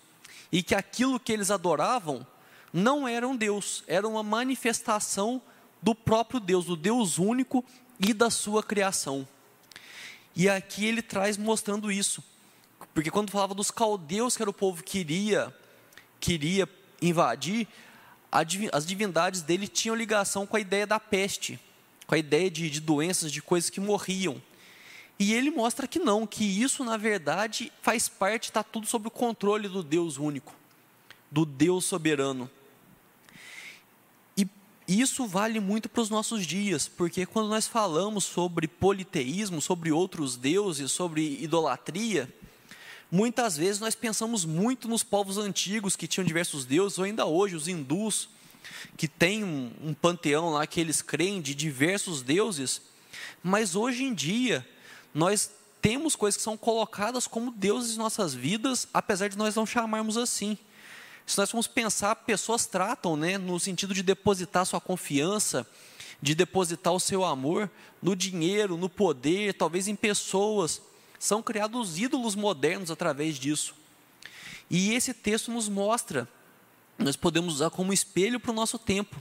E 0.50 0.62
que 0.62 0.74
aquilo 0.74 1.20
que 1.20 1.34
eles 1.34 1.50
adoravam 1.50 2.26
não 2.72 3.06
era 3.06 3.28
um 3.28 3.36
Deus, 3.36 3.84
era 3.86 4.08
uma 4.08 4.22
manifestação 4.22 5.42
do 5.82 5.94
próprio 5.94 6.40
Deus, 6.40 6.66
do 6.66 6.76
Deus 6.76 7.18
único 7.18 7.64
e 7.98 8.12
da 8.12 8.30
sua 8.30 8.62
criação. 8.62 9.26
E 10.34 10.48
aqui 10.48 10.86
ele 10.86 11.02
traz 11.02 11.36
mostrando 11.36 11.90
isso. 11.90 12.22
Porque 12.94 13.10
quando 13.10 13.30
falava 13.30 13.54
dos 13.54 13.70
caldeus, 13.70 14.36
que 14.36 14.42
era 14.42 14.50
o 14.50 14.54
povo 14.54 14.82
que 14.82 14.98
iria, 14.98 15.54
queria 16.18 16.68
invadir, 17.00 17.66
as 18.30 18.86
divindades 18.86 19.42
dele 19.42 19.66
tinham 19.66 19.96
ligação 19.96 20.46
com 20.46 20.56
a 20.56 20.60
ideia 20.60 20.86
da 20.86 21.00
peste, 21.00 21.58
com 22.06 22.14
a 22.14 22.18
ideia 22.18 22.50
de, 22.50 22.70
de 22.70 22.80
doenças, 22.80 23.32
de 23.32 23.42
coisas 23.42 23.70
que 23.70 23.80
morriam. 23.80 24.40
E 25.18 25.34
ele 25.34 25.50
mostra 25.50 25.86
que 25.86 25.98
não, 25.98 26.26
que 26.26 26.44
isso 26.44 26.84
na 26.84 26.96
verdade 26.96 27.72
faz 27.82 28.08
parte, 28.08 28.44
está 28.44 28.62
tudo 28.62 28.86
sob 28.86 29.08
o 29.08 29.10
controle 29.10 29.68
do 29.68 29.82
Deus 29.82 30.16
único, 30.16 30.54
do 31.30 31.44
Deus 31.44 31.84
soberano. 31.84 32.50
Isso 34.90 35.24
vale 35.24 35.60
muito 35.60 35.88
para 35.88 36.02
os 36.02 36.10
nossos 36.10 36.44
dias, 36.44 36.88
porque 36.88 37.24
quando 37.24 37.48
nós 37.48 37.68
falamos 37.68 38.24
sobre 38.24 38.66
politeísmo, 38.66 39.62
sobre 39.62 39.92
outros 39.92 40.36
deuses, 40.36 40.90
sobre 40.90 41.40
idolatria, 41.40 42.28
muitas 43.08 43.56
vezes 43.56 43.78
nós 43.78 43.94
pensamos 43.94 44.44
muito 44.44 44.88
nos 44.88 45.04
povos 45.04 45.38
antigos 45.38 45.94
que 45.94 46.08
tinham 46.08 46.24
diversos 46.24 46.64
deuses, 46.64 46.98
ou 46.98 47.04
ainda 47.04 47.24
hoje 47.24 47.54
os 47.54 47.68
hindus, 47.68 48.30
que 48.96 49.06
têm 49.06 49.44
um, 49.44 49.70
um 49.80 49.94
panteão 49.94 50.50
lá 50.50 50.66
que 50.66 50.80
eles 50.80 51.00
creem 51.00 51.40
de 51.40 51.54
diversos 51.54 52.20
deuses, 52.20 52.82
mas 53.44 53.76
hoje 53.76 54.02
em 54.02 54.12
dia 54.12 54.66
nós 55.14 55.52
temos 55.80 56.16
coisas 56.16 56.36
que 56.36 56.42
são 56.42 56.56
colocadas 56.56 57.28
como 57.28 57.52
deuses 57.52 57.94
em 57.94 57.98
nossas 57.98 58.34
vidas, 58.34 58.88
apesar 58.92 59.28
de 59.28 59.38
nós 59.38 59.54
não 59.54 59.64
chamarmos 59.64 60.16
assim. 60.16 60.58
Se 61.26 61.38
nós 61.38 61.50
formos 61.50 61.66
pensar, 61.66 62.14
pessoas 62.16 62.66
tratam, 62.66 63.16
né, 63.16 63.38
no 63.38 63.58
sentido 63.60 63.94
de 63.94 64.02
depositar 64.02 64.66
sua 64.66 64.80
confiança, 64.80 65.66
de 66.20 66.34
depositar 66.34 66.92
o 66.92 67.00
seu 67.00 67.24
amor 67.24 67.70
no 68.02 68.14
dinheiro, 68.14 68.76
no 68.76 68.88
poder, 68.88 69.54
talvez 69.54 69.88
em 69.88 69.96
pessoas. 69.96 70.82
São 71.18 71.42
criados 71.42 71.98
ídolos 71.98 72.34
modernos 72.34 72.90
através 72.90 73.36
disso. 73.36 73.74
E 74.70 74.94
esse 74.94 75.12
texto 75.12 75.50
nos 75.50 75.68
mostra, 75.68 76.28
nós 76.98 77.16
podemos 77.16 77.54
usar 77.54 77.70
como 77.70 77.92
espelho 77.92 78.38
para 78.38 78.50
o 78.50 78.54
nosso 78.54 78.78
tempo, 78.78 79.16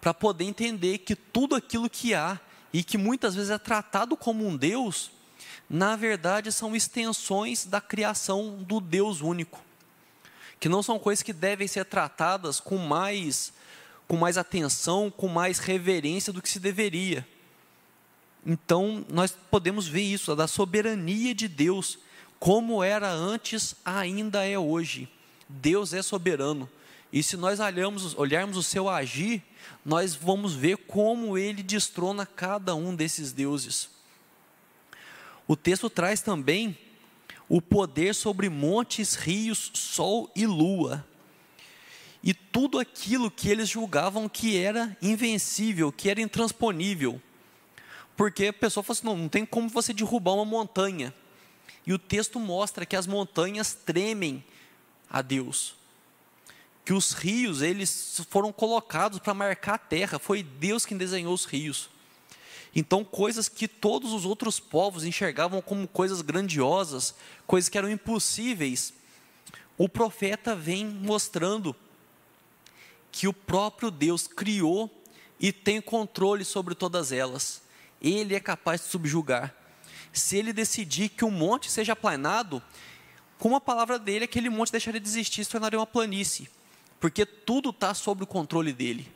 para 0.00 0.12
poder 0.12 0.44
entender 0.44 0.98
que 0.98 1.14
tudo 1.14 1.54
aquilo 1.54 1.88
que 1.88 2.14
há 2.14 2.40
e 2.72 2.82
que 2.82 2.98
muitas 2.98 3.34
vezes 3.34 3.50
é 3.50 3.58
tratado 3.58 4.16
como 4.16 4.46
um 4.46 4.56
Deus, 4.56 5.10
na 5.68 5.96
verdade 5.96 6.50
são 6.50 6.74
extensões 6.74 7.64
da 7.64 7.80
criação 7.80 8.62
do 8.62 8.80
Deus 8.80 9.20
único 9.20 9.60
que 10.62 10.68
não 10.68 10.80
são 10.80 10.96
coisas 10.96 11.24
que 11.24 11.32
devem 11.32 11.66
ser 11.66 11.84
tratadas 11.84 12.60
com 12.60 12.78
mais, 12.78 13.52
com 14.06 14.16
mais 14.16 14.38
atenção, 14.38 15.10
com 15.10 15.26
mais 15.26 15.58
reverência 15.58 16.32
do 16.32 16.40
que 16.40 16.48
se 16.48 16.60
deveria. 16.60 17.26
Então, 18.46 19.04
nós 19.08 19.36
podemos 19.50 19.88
ver 19.88 20.02
isso, 20.02 20.36
da 20.36 20.46
soberania 20.46 21.34
de 21.34 21.48
Deus, 21.48 21.98
como 22.38 22.80
era 22.80 23.10
antes, 23.10 23.74
ainda 23.84 24.46
é 24.46 24.56
hoje. 24.56 25.08
Deus 25.48 25.92
é 25.92 26.00
soberano. 26.00 26.70
E 27.12 27.24
se 27.24 27.36
nós 27.36 27.58
olharmos, 27.58 28.16
olharmos 28.16 28.56
o 28.56 28.62
seu 28.62 28.88
agir, 28.88 29.42
nós 29.84 30.14
vamos 30.14 30.54
ver 30.54 30.76
como 30.76 31.36
ele 31.36 31.64
destrona 31.64 32.24
cada 32.24 32.72
um 32.76 32.94
desses 32.94 33.32
deuses. 33.32 33.90
O 35.48 35.56
texto 35.56 35.90
traz 35.90 36.20
também 36.20 36.78
o 37.52 37.60
poder 37.60 38.14
sobre 38.14 38.48
montes, 38.48 39.14
rios, 39.14 39.70
sol 39.74 40.32
e 40.34 40.46
lua. 40.46 41.06
E 42.24 42.32
tudo 42.32 42.78
aquilo 42.78 43.30
que 43.30 43.50
eles 43.50 43.68
julgavam 43.68 44.26
que 44.26 44.56
era 44.56 44.96
invencível, 45.02 45.92
que 45.92 46.08
era 46.08 46.22
intransponível. 46.22 47.20
Porque 48.16 48.46
a 48.46 48.52
pessoa 48.54 48.82
fala 48.82 48.94
assim: 48.94 49.06
não, 49.06 49.16
não 49.18 49.28
tem 49.28 49.44
como 49.44 49.68
você 49.68 49.92
derrubar 49.92 50.32
uma 50.32 50.46
montanha. 50.46 51.12
E 51.86 51.92
o 51.92 51.98
texto 51.98 52.40
mostra 52.40 52.86
que 52.86 52.96
as 52.96 53.06
montanhas 53.06 53.74
tremem 53.74 54.42
a 55.10 55.20
Deus. 55.20 55.74
Que 56.86 56.94
os 56.94 57.12
rios, 57.12 57.60
eles 57.60 58.22
foram 58.30 58.50
colocados 58.50 59.18
para 59.18 59.34
marcar 59.34 59.74
a 59.74 59.78
terra, 59.78 60.18
foi 60.18 60.42
Deus 60.42 60.86
quem 60.86 60.96
desenhou 60.96 61.34
os 61.34 61.44
rios. 61.44 61.90
Então, 62.74 63.04
coisas 63.04 63.48
que 63.48 63.68
todos 63.68 64.12
os 64.12 64.24
outros 64.24 64.58
povos 64.58 65.04
enxergavam 65.04 65.60
como 65.60 65.86
coisas 65.86 66.22
grandiosas, 66.22 67.14
coisas 67.46 67.68
que 67.68 67.76
eram 67.76 67.90
impossíveis, 67.90 68.94
o 69.76 69.88
profeta 69.88 70.54
vem 70.56 70.86
mostrando 70.86 71.76
que 73.10 73.28
o 73.28 73.32
próprio 73.32 73.90
Deus 73.90 74.26
criou 74.26 74.90
e 75.38 75.52
tem 75.52 75.80
controle 75.82 76.44
sobre 76.44 76.74
todas 76.74 77.12
elas. 77.12 77.62
Ele 78.00 78.34
é 78.34 78.40
capaz 78.40 78.80
de 78.80 78.88
subjugar. 78.88 79.54
Se 80.12 80.36
ele 80.36 80.52
decidir 80.52 81.10
que 81.10 81.24
o 81.24 81.30
monte 81.30 81.70
seja 81.70 81.92
aplanado, 81.92 82.62
com 83.38 83.54
a 83.54 83.60
palavra 83.60 83.98
dele, 83.98 84.24
aquele 84.24 84.48
monte 84.48 84.72
deixaria 84.72 85.00
de 85.00 85.08
existir, 85.08 85.44
se 85.44 85.50
tornaria 85.50 85.78
uma 85.78 85.86
planície, 85.86 86.48
porque 87.00 87.26
tudo 87.26 87.70
está 87.70 87.92
sob 87.92 88.22
o 88.22 88.26
controle 88.26 88.72
dele. 88.72 89.10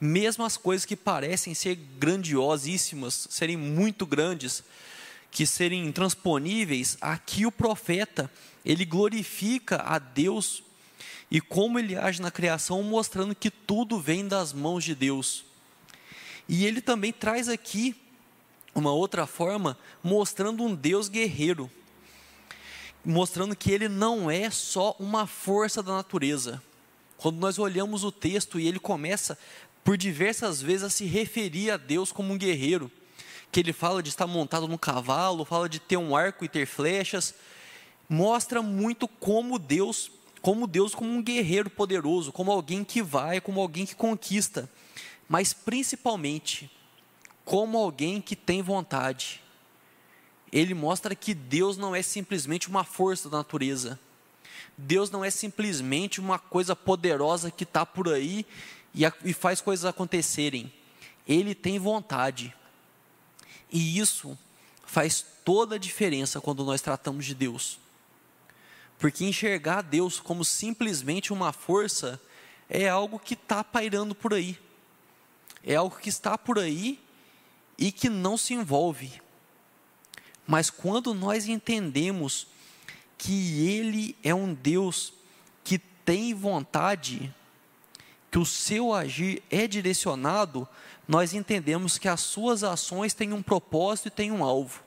Mesmo 0.00 0.44
as 0.44 0.56
coisas 0.56 0.84
que 0.84 0.96
parecem 0.96 1.54
ser 1.54 1.76
grandiosíssimas, 1.76 3.26
serem 3.30 3.56
muito 3.56 4.04
grandes, 4.06 4.62
que 5.30 5.46
serem 5.46 5.86
intransponíveis, 5.86 6.98
aqui 7.00 7.46
o 7.46 7.52
profeta, 7.52 8.30
ele 8.64 8.84
glorifica 8.84 9.82
a 9.82 9.98
Deus 9.98 10.62
e 11.30 11.40
como 11.40 11.78
ele 11.78 11.96
age 11.96 12.20
na 12.20 12.30
criação, 12.30 12.82
mostrando 12.82 13.34
que 13.34 13.50
tudo 13.50 13.98
vem 13.98 14.28
das 14.28 14.52
mãos 14.52 14.84
de 14.84 14.94
Deus. 14.94 15.46
E 16.46 16.66
ele 16.66 16.82
também 16.82 17.10
traz 17.10 17.48
aqui 17.48 17.96
uma 18.74 18.92
outra 18.92 19.26
forma, 19.26 19.78
mostrando 20.02 20.62
um 20.62 20.74
Deus 20.74 21.08
guerreiro, 21.08 21.70
mostrando 23.02 23.56
que 23.56 23.70
ele 23.70 23.88
não 23.88 24.30
é 24.30 24.50
só 24.50 24.94
uma 24.98 25.26
força 25.26 25.82
da 25.82 25.92
natureza. 25.94 26.62
Quando 27.16 27.38
nós 27.38 27.58
olhamos 27.58 28.04
o 28.04 28.12
texto 28.12 28.60
e 28.60 28.66
ele 28.66 28.78
começa 28.78 29.38
por 29.84 29.96
diversas 29.96 30.62
vezes 30.62 30.82
a 30.84 30.90
se 30.90 31.04
referir 31.04 31.70
a 31.70 31.76
Deus 31.76 32.12
como 32.12 32.32
um 32.32 32.38
guerreiro, 32.38 32.90
que 33.50 33.60
ele 33.60 33.72
fala 33.72 34.02
de 34.02 34.08
estar 34.08 34.26
montado 34.26 34.66
no 34.68 34.78
cavalo, 34.78 35.44
fala 35.44 35.68
de 35.68 35.78
ter 35.78 35.96
um 35.96 36.16
arco 36.16 36.44
e 36.44 36.48
ter 36.48 36.66
flechas, 36.66 37.34
mostra 38.08 38.62
muito 38.62 39.06
como 39.06 39.58
Deus 39.58 40.10
como 40.40 40.66
Deus 40.66 40.92
como 40.92 41.08
um 41.08 41.22
guerreiro 41.22 41.70
poderoso, 41.70 42.32
como 42.32 42.50
alguém 42.50 42.82
que 42.82 43.00
vai, 43.00 43.40
como 43.40 43.60
alguém 43.60 43.86
que 43.86 43.94
conquista, 43.94 44.68
mas 45.28 45.52
principalmente 45.52 46.68
como 47.44 47.78
alguém 47.78 48.20
que 48.20 48.34
tem 48.34 48.60
vontade. 48.60 49.40
Ele 50.50 50.74
mostra 50.74 51.14
que 51.14 51.32
Deus 51.32 51.76
não 51.76 51.94
é 51.94 52.02
simplesmente 52.02 52.68
uma 52.68 52.82
força 52.82 53.28
da 53.28 53.38
natureza. 53.38 53.98
Deus 54.76 55.10
não 55.12 55.24
é 55.24 55.30
simplesmente 55.30 56.20
uma 56.20 56.40
coisa 56.40 56.74
poderosa 56.74 57.50
que 57.50 57.62
está 57.62 57.86
por 57.86 58.08
aí 58.08 58.44
e, 58.94 59.04
e 59.24 59.32
faz 59.32 59.60
coisas 59.60 59.84
acontecerem. 59.84 60.72
Ele 61.26 61.54
tem 61.54 61.78
vontade. 61.78 62.54
E 63.70 63.98
isso 63.98 64.38
faz 64.84 65.24
toda 65.44 65.76
a 65.76 65.78
diferença 65.78 66.40
quando 66.40 66.64
nós 66.64 66.80
tratamos 66.80 67.24
de 67.24 67.34
Deus. 67.34 67.78
Porque 68.98 69.24
enxergar 69.24 69.82
Deus 69.82 70.20
como 70.20 70.44
simplesmente 70.44 71.32
uma 71.32 71.52
força 71.52 72.20
é 72.68 72.88
algo 72.88 73.18
que 73.18 73.34
está 73.34 73.64
pairando 73.64 74.14
por 74.14 74.34
aí. 74.34 74.58
É 75.64 75.74
algo 75.74 75.96
que 75.98 76.08
está 76.08 76.36
por 76.36 76.58
aí 76.58 77.00
e 77.78 77.90
que 77.90 78.08
não 78.08 78.36
se 78.36 78.54
envolve. 78.54 79.20
Mas 80.46 80.70
quando 80.70 81.14
nós 81.14 81.46
entendemos 81.46 82.46
que 83.16 83.68
Ele 83.68 84.16
é 84.22 84.34
um 84.34 84.52
Deus 84.52 85.12
que 85.64 85.78
tem 85.78 86.34
vontade, 86.34 87.32
que 88.32 88.38
o 88.38 88.46
seu 88.46 88.94
agir 88.94 89.42
é 89.50 89.66
direcionado, 89.68 90.66
nós 91.06 91.34
entendemos 91.34 91.98
que 91.98 92.08
as 92.08 92.20
suas 92.22 92.64
ações 92.64 93.12
têm 93.12 93.34
um 93.34 93.42
propósito 93.42 94.08
e 94.08 94.10
têm 94.10 94.32
um 94.32 94.42
alvo. 94.42 94.82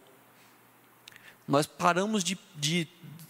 Nós 1.48 1.68
paramos 1.68 2.24
de, 2.24 2.40
de 2.56 2.88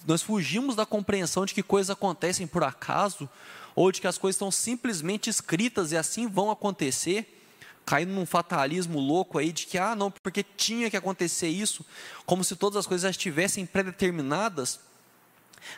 nós 0.07 0.21
fugimos 0.21 0.73
da 0.73 0.85
compreensão 0.85 1.45
de 1.45 1.53
que 1.53 1.61
coisas 1.61 1.89
acontecem 1.89 2.47
por 2.47 2.63
acaso, 2.63 3.29
ou 3.75 3.91
de 3.91 3.99
que 3.99 4.07
as 4.07 4.17
coisas 4.17 4.37
estão 4.37 4.49
simplesmente 4.49 5.29
escritas 5.29 5.91
e 5.91 5.97
assim 5.97 6.27
vão 6.27 6.49
acontecer, 6.49 7.45
caindo 7.85 8.13
num 8.13 8.25
fatalismo 8.25 9.01
louco 9.01 9.37
aí 9.37 9.51
de 9.51 9.65
que, 9.65 9.77
ah, 9.77 9.97
não, 9.97 10.09
porque 10.09 10.43
tinha 10.43 10.89
que 10.89 10.95
acontecer 10.95 11.49
isso, 11.49 11.85
como 12.25 12.41
se 12.41 12.55
todas 12.55 12.77
as 12.77 12.87
coisas 12.87 13.03
já 13.03 13.09
estivessem 13.09 13.65
predeterminadas. 13.65 14.79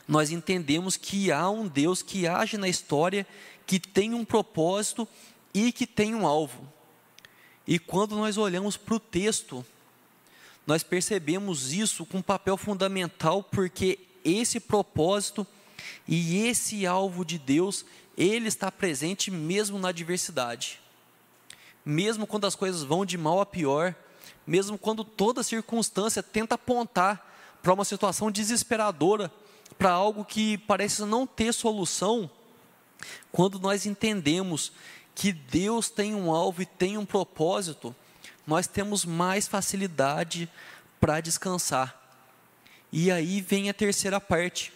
Nós 0.07 0.31
entendemos 0.31 0.97
que 0.97 1.31
há 1.31 1.49
um 1.49 1.67
Deus 1.67 2.01
que 2.01 2.27
age 2.27 2.57
na 2.57 2.67
história, 2.67 3.25
que 3.65 3.79
tem 3.79 4.13
um 4.13 4.25
propósito 4.25 5.07
e 5.53 5.71
que 5.71 5.87
tem 5.87 6.15
um 6.15 6.25
alvo. 6.25 6.67
E 7.65 7.77
quando 7.77 8.15
nós 8.15 8.37
olhamos 8.37 8.77
para 8.77 8.95
o 8.95 8.99
texto, 8.99 9.65
nós 10.65 10.83
percebemos 10.83 11.73
isso 11.73 12.05
com 12.05 12.19
um 12.19 12.21
papel 12.21 12.57
fundamental, 12.57 13.43
porque 13.43 13.99
esse 14.23 14.59
propósito 14.59 15.45
e 16.07 16.45
esse 16.47 16.85
alvo 16.85 17.25
de 17.25 17.37
Deus, 17.37 17.85
ele 18.17 18.47
está 18.47 18.71
presente 18.71 19.29
mesmo 19.29 19.77
na 19.77 19.89
adversidade. 19.89 20.79
Mesmo 21.85 22.27
quando 22.27 22.47
as 22.47 22.55
coisas 22.55 22.83
vão 22.83 23.05
de 23.05 23.17
mal 23.17 23.39
a 23.39 23.45
pior, 23.45 23.95
mesmo 24.45 24.77
quando 24.77 25.03
toda 25.03 25.43
circunstância 25.43 26.23
tenta 26.23 26.55
apontar 26.55 27.25
para 27.61 27.73
uma 27.73 27.85
situação 27.85 28.31
desesperadora, 28.31 29.31
para 29.77 29.91
algo 29.91 30.25
que 30.25 30.57
parece 30.59 31.03
não 31.03 31.25
ter 31.27 31.53
solução, 31.53 32.29
quando 33.31 33.59
nós 33.59 33.85
entendemos 33.85 34.71
que 35.13 35.31
Deus 35.31 35.89
tem 35.89 36.13
um 36.13 36.31
alvo 36.31 36.61
e 36.61 36.65
tem 36.65 36.97
um 36.97 37.05
propósito, 37.05 37.95
nós 38.45 38.67
temos 38.67 39.03
mais 39.03 39.47
facilidade 39.47 40.49
para 40.99 41.19
descansar. 41.19 41.95
E 42.91 43.11
aí 43.11 43.41
vem 43.41 43.69
a 43.69 43.73
terceira 43.73 44.21
parte 44.21 44.71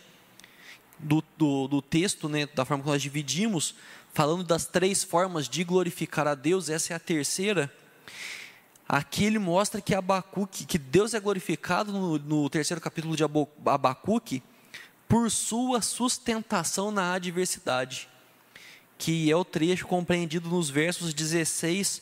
do, 1.00 1.24
do, 1.38 1.68
do 1.68 1.82
texto, 1.82 2.28
né, 2.28 2.46
da 2.48 2.66
forma 2.66 2.84
que 2.84 2.90
nós 2.90 3.02
dividimos, 3.02 3.76
falando 4.14 4.44
das 4.44 4.66
três 4.66 5.04
formas 5.04 5.48
de 5.48 5.64
glorificar 5.64 6.28
a 6.28 6.36
Deus, 6.36 6.70
essa 6.70 6.94
é 6.94 6.96
a 6.96 7.00
terceira. 7.00 7.72
Aqui 8.88 9.24
ele 9.24 9.40
mostra 9.40 9.80
que 9.80 9.96
Abacuque, 9.96 10.66
que 10.66 10.78
Deus 10.78 11.14
é 11.14 11.20
glorificado 11.20 11.94
no, 11.94 12.18
no 12.18 12.50
terceiro 12.50 12.82
capítulo 12.82 13.16
de 13.16 13.24
Abacuque, 13.24 14.44
por 15.12 15.30
sua 15.30 15.82
sustentação 15.82 16.90
na 16.90 17.12
adversidade, 17.12 18.08
que 18.98 19.30
é 19.30 19.36
o 19.36 19.44
trecho 19.44 19.86
compreendido 19.86 20.48
nos 20.50 20.70
versos 20.70 21.14
16 21.14 22.02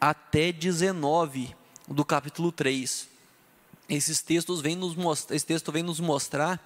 até 0.00 0.50
19 0.50 1.54
do 1.86 2.04
capítulo 2.04 2.50
3 2.50 3.08
esses 3.90 4.22
textos 4.22 4.60
vêm 4.60 4.76
nos 4.76 4.94
mostrar, 4.94 5.34
esse 5.34 5.44
texto 5.44 5.72
vem 5.72 5.82
nos 5.82 5.98
mostrar 5.98 6.60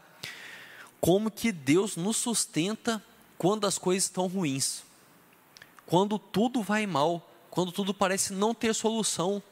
como 1.01 1.31
que 1.31 1.51
Deus 1.51 1.97
nos 1.97 2.19
sustenta 2.19 3.03
quando 3.39 3.67
as 3.67 3.79
coisas 3.79 4.05
estão 4.05 4.27
ruins. 4.27 4.83
Quando 5.87 6.19
tudo 6.19 6.63
vai 6.63 6.87
mal, 6.87 7.31
quando 7.51 7.73
tudo 7.73 7.95
parece 7.95 8.33
não 8.33 8.55
ter 8.55 8.75
solução, 8.75 9.43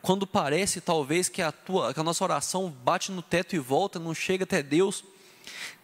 quando 0.00 0.26
parece 0.26 0.80
talvez 0.80 1.28
que 1.28 1.42
a, 1.42 1.50
tua, 1.50 1.92
que 1.92 2.00
a 2.00 2.04
nossa 2.04 2.22
oração 2.22 2.70
bate 2.70 3.10
no 3.10 3.22
teto 3.22 3.56
e 3.56 3.58
volta, 3.58 3.98
não 3.98 4.14
chega 4.14 4.44
até 4.44 4.62
Deus, 4.62 5.04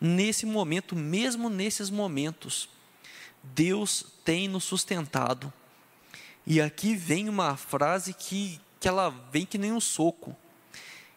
nesse 0.00 0.46
momento, 0.46 0.94
mesmo 0.96 1.48
nesses 1.48 1.90
momentos, 1.90 2.68
Deus 3.42 4.06
tem 4.24 4.48
nos 4.48 4.64
sustentado. 4.64 5.52
E 6.46 6.60
aqui 6.60 6.94
vem 6.94 7.28
uma 7.28 7.56
frase 7.56 8.12
que, 8.12 8.60
que 8.78 8.88
ela 8.88 9.10
vem 9.30 9.46
que 9.46 9.58
nem 9.58 9.72
um 9.72 9.80
soco 9.80 10.36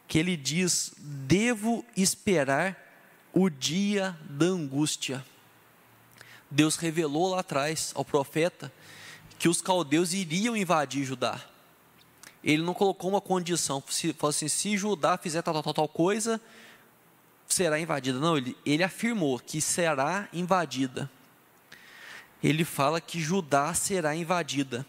que 0.07 0.17
ele 0.17 0.37
diz: 0.37 0.93
devo 0.97 1.85
esperar 1.95 2.77
o 3.33 3.49
dia 3.49 4.17
da 4.29 4.45
angústia. 4.45 5.23
Deus 6.49 6.77
revelou 6.77 7.29
lá 7.29 7.41
atrás 7.41 7.91
ao 7.93 8.05
profeta 8.05 8.71
que 9.37 9.49
os 9.49 9.61
caldeus 9.61 10.13
iriam 10.13 10.55
invadir 10.55 11.03
Judá. 11.03 11.39
Ele 12.43 12.63
não 12.63 12.73
colocou 12.73 13.09
uma 13.09 13.19
condição, 13.19 13.83
falou 14.17 14.29
assim: 14.29 14.47
se 14.47 14.77
Judá 14.77 15.17
fizer 15.17 15.41
tal, 15.41 15.61
tal, 15.61 15.73
tal 15.73 15.87
coisa, 15.87 16.39
será 17.47 17.79
invadida. 17.79 18.19
Não, 18.19 18.37
ele, 18.37 18.55
ele 18.65 18.83
afirmou 18.83 19.39
que 19.39 19.61
será 19.61 20.27
invadida. 20.33 21.09
Ele 22.43 22.63
fala 22.63 23.01
que 23.01 23.19
Judá 23.19 23.73
será 23.73 24.15
invadida. 24.15 24.85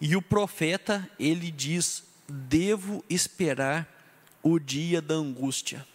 E 0.00 0.16
o 0.16 0.22
profeta, 0.22 1.08
ele 1.18 1.50
diz: 1.50 2.04
devo 2.28 3.04
esperar 3.08 3.88
o 4.42 4.58
dia 4.58 5.00
da 5.00 5.14
angústia. 5.14 5.86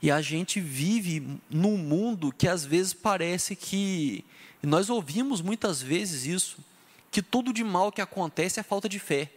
E 0.00 0.10
a 0.10 0.20
gente 0.20 0.60
vive 0.60 1.38
num 1.48 1.76
mundo 1.76 2.32
que 2.32 2.48
às 2.48 2.64
vezes 2.64 2.92
parece 2.92 3.54
que. 3.54 4.24
Nós 4.62 4.88
ouvimos 4.88 5.40
muitas 5.40 5.82
vezes 5.82 6.24
isso, 6.24 6.58
que 7.10 7.20
tudo 7.20 7.52
de 7.52 7.64
mal 7.64 7.90
que 7.90 8.00
acontece 8.00 8.60
é 8.60 8.62
falta 8.62 8.88
de 8.88 8.98
fé. 8.98 9.30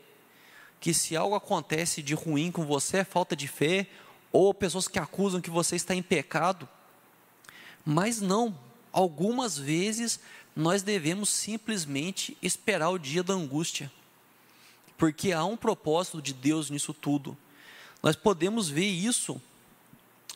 Que 0.79 0.93
se 0.93 1.15
algo 1.15 1.35
acontece 1.35 2.03
de 2.03 2.13
ruim 2.13 2.51
com 2.51 2.63
você 2.63 2.97
é 2.97 3.03
falta 3.03 3.35
de 3.35 3.47
fé, 3.47 3.87
ou 4.35 4.53
pessoas 4.53 4.85
que 4.85 4.99
acusam 4.99 5.39
que 5.39 5.49
você 5.49 5.77
está 5.77 5.95
em 5.95 6.03
pecado. 6.03 6.67
Mas 7.85 8.19
não, 8.19 8.53
algumas 8.91 9.57
vezes 9.57 10.19
nós 10.53 10.83
devemos 10.83 11.29
simplesmente 11.29 12.37
esperar 12.41 12.89
o 12.89 12.97
dia 12.97 13.23
da 13.23 13.33
angústia, 13.33 13.89
porque 14.97 15.31
há 15.31 15.45
um 15.45 15.55
propósito 15.55 16.21
de 16.21 16.33
Deus 16.33 16.69
nisso 16.69 16.93
tudo. 16.93 17.37
Nós 18.03 18.17
podemos 18.17 18.67
ver 18.67 18.85
isso 18.87 19.41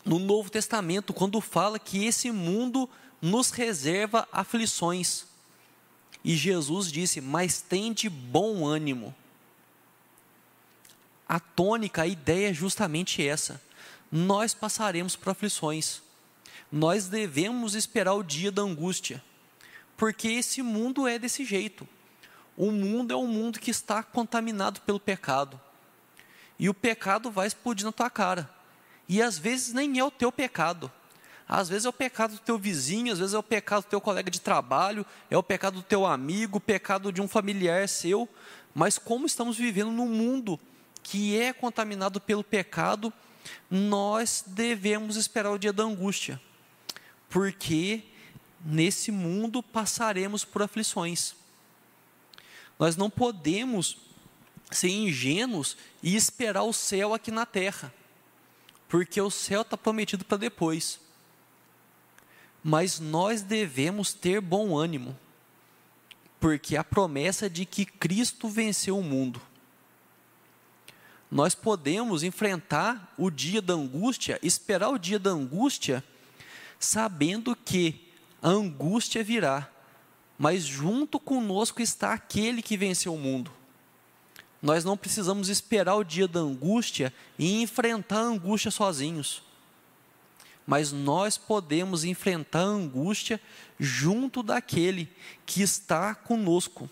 no 0.05 0.17
Novo 0.17 0.49
Testamento, 0.49 1.13
quando 1.13 1.41
fala 1.41 1.77
que 1.77 2.05
esse 2.05 2.31
mundo 2.31 2.89
nos 3.21 3.51
reserva 3.51 4.25
aflições. 4.31 5.25
E 6.23 6.37
Jesus 6.37 6.89
disse: 6.89 7.19
Mas 7.19 7.59
tem 7.59 7.91
de 7.91 8.09
bom 8.09 8.65
ânimo. 8.65 9.13
A 11.27 11.37
tônica, 11.37 12.03
a 12.03 12.07
ideia 12.07 12.51
é 12.51 12.53
justamente 12.53 13.25
essa. 13.25 13.61
Nós 14.11 14.53
passaremos 14.53 15.15
por 15.15 15.31
aflições. 15.31 16.01
Nós 16.71 17.07
devemos 17.07 17.75
esperar 17.75 18.13
o 18.13 18.23
dia 18.23 18.51
da 18.51 18.61
angústia. 18.61 19.23
Porque 19.97 20.27
esse 20.29 20.61
mundo 20.61 21.07
é 21.07 21.19
desse 21.19 21.43
jeito. 21.43 21.87
O 22.55 22.71
mundo 22.71 23.13
é 23.13 23.17
um 23.17 23.27
mundo 23.27 23.59
que 23.59 23.71
está 23.71 24.03
contaminado 24.03 24.81
pelo 24.81 24.99
pecado. 24.99 25.59
E 26.57 26.67
o 26.69 26.73
pecado 26.73 27.31
vai 27.31 27.47
explodir 27.47 27.85
na 27.85 27.91
tua 27.91 28.09
cara. 28.09 28.49
E 29.07 29.21
às 29.21 29.37
vezes 29.37 29.73
nem 29.73 29.97
é 29.97 30.03
o 30.03 30.11
teu 30.11 30.31
pecado. 30.31 30.91
Às 31.47 31.67
vezes 31.67 31.85
é 31.85 31.89
o 31.89 31.93
pecado 31.93 32.33
do 32.33 32.39
teu 32.39 32.59
vizinho, 32.59 33.11
às 33.11 33.17
vezes 33.17 33.33
é 33.33 33.37
o 33.37 33.43
pecado 33.43 33.83
do 33.83 33.89
teu 33.89 33.99
colega 33.99 34.29
de 34.29 34.39
trabalho, 34.39 35.03
é 35.31 35.37
o 35.37 35.41
pecado 35.41 35.75
do 35.75 35.81
teu 35.81 36.05
amigo, 36.05 36.57
o 36.57 36.61
pecado 36.61 37.11
de 37.11 37.21
um 37.21 37.27
familiar 37.27 37.89
seu. 37.89 38.29
Mas 38.73 38.99
como 38.99 39.25
estamos 39.25 39.57
vivendo 39.57 39.91
num 39.91 40.07
mundo 40.07 40.59
que 41.01 41.39
é 41.39 41.51
contaminado 41.51 42.21
pelo 42.21 42.43
pecado, 42.43 43.11
nós 43.69 44.43
devemos 44.45 45.15
esperar 45.15 45.51
o 45.51 45.59
dia 45.59 45.73
da 45.73 45.83
angústia. 45.83 46.41
Porque 47.29 48.03
nesse 48.63 49.11
mundo 49.11 49.61
passaremos 49.61 50.43
por 50.43 50.61
aflições. 50.61 51.35
Nós 52.77 52.95
não 52.95 53.09
podemos 53.09 53.97
ser 54.71 54.89
ingênuos 54.89 55.77
e 56.01 56.15
esperar 56.15 56.63
o 56.63 56.73
céu 56.73 57.13
aqui 57.13 57.31
na 57.31 57.45
terra 57.45 57.93
porque 58.89 59.21
o 59.21 59.29
céu 59.29 59.61
está 59.61 59.77
prometido 59.77 60.25
para 60.25 60.39
depois. 60.39 60.99
Mas 62.61 62.99
nós 62.99 63.43
devemos 63.43 64.11
ter 64.11 64.41
bom 64.41 64.75
ânimo, 64.75 65.17
porque 66.39 66.75
a 66.75 66.83
promessa 66.83 67.47
de 67.47 67.65
que 67.65 67.85
Cristo 67.85 68.49
venceu 68.49 68.97
o 68.97 69.03
mundo. 69.03 69.39
Nós 71.31 71.53
podemos 71.53 72.23
enfrentar 72.23 73.13
o 73.17 73.29
dia 73.29 73.61
da 73.61 73.73
angústia, 73.73 74.39
esperar 74.41 74.89
o 74.89 74.97
dia 74.97 75.19
da 75.19 75.29
angústia, 75.29 76.03
sabendo 76.79 77.55
que 77.55 78.09
a 78.41 78.49
angústia 78.49 79.23
virá, 79.23 79.69
mas 80.37 80.63
junto 80.63 81.19
conosco 81.19 81.81
está 81.81 82.13
aquele 82.13 82.61
que 82.61 82.77
venceu 82.77 83.13
o 83.13 83.19
mundo. 83.19 83.51
Nós 84.61 84.83
não 84.83 84.97
precisamos 84.97 85.49
esperar 85.49 85.95
o 85.95 86.03
dia 86.03 86.27
da 86.27 86.39
angústia 86.39 87.13
e 87.37 87.61
enfrentar 87.61 88.19
a 88.19 88.23
angústia 88.23 88.71
sozinhos. 88.71 89.43
Mas 90.65 90.91
nós 90.91 91.37
podemos 91.37 92.03
enfrentar 92.03 92.59
a 92.59 92.63
angústia 92.63 93.39
junto 93.79 94.43
daquele 94.43 95.09
que 95.45 95.61
está 95.61 96.13
conosco, 96.13 96.89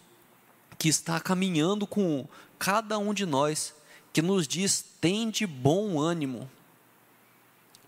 que 0.77 0.89
está 0.89 1.19
caminhando 1.19 1.85
com 1.85 2.27
cada 2.57 2.97
um 2.97 3.13
de 3.13 3.25
nós, 3.25 3.73
que 4.17 4.21
nos 4.23 4.47
diz: 4.47 4.83
tende 4.99 5.45
bom 5.45 5.99
ânimo. 5.99 6.49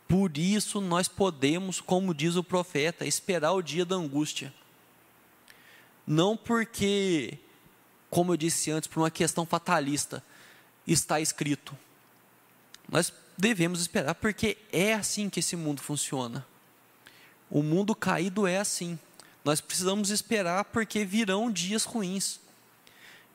Por 0.07 0.37
isso 0.37 0.79
nós 0.79 1.07
podemos, 1.07 1.81
como 1.81 2.13
diz 2.13 2.35
o 2.35 2.43
profeta, 2.43 3.03
esperar 3.03 3.53
o 3.53 3.63
dia 3.63 3.83
da 3.83 3.95
angústia. 3.95 4.53
Não 6.05 6.37
porque 6.37 7.39
como 8.11 8.33
eu 8.33 8.37
disse 8.37 8.69
antes, 8.69 8.87
por 8.87 8.99
uma 8.99 9.09
questão 9.09 9.43
fatalista, 9.43 10.23
está 10.85 11.19
escrito. 11.19 11.75
Nós 12.87 13.11
devemos 13.35 13.81
esperar, 13.81 14.13
porque 14.13 14.55
é 14.71 14.93
assim 14.93 15.31
que 15.31 15.39
esse 15.39 15.55
mundo 15.55 15.81
funciona. 15.81 16.45
O 17.49 17.63
mundo 17.63 17.95
caído 17.95 18.45
é 18.45 18.57
assim. 18.57 18.99
Nós 19.43 19.61
precisamos 19.61 20.11
esperar, 20.11 20.65
porque 20.65 21.03
virão 21.03 21.51
dias 21.51 21.85
ruins. 21.85 22.39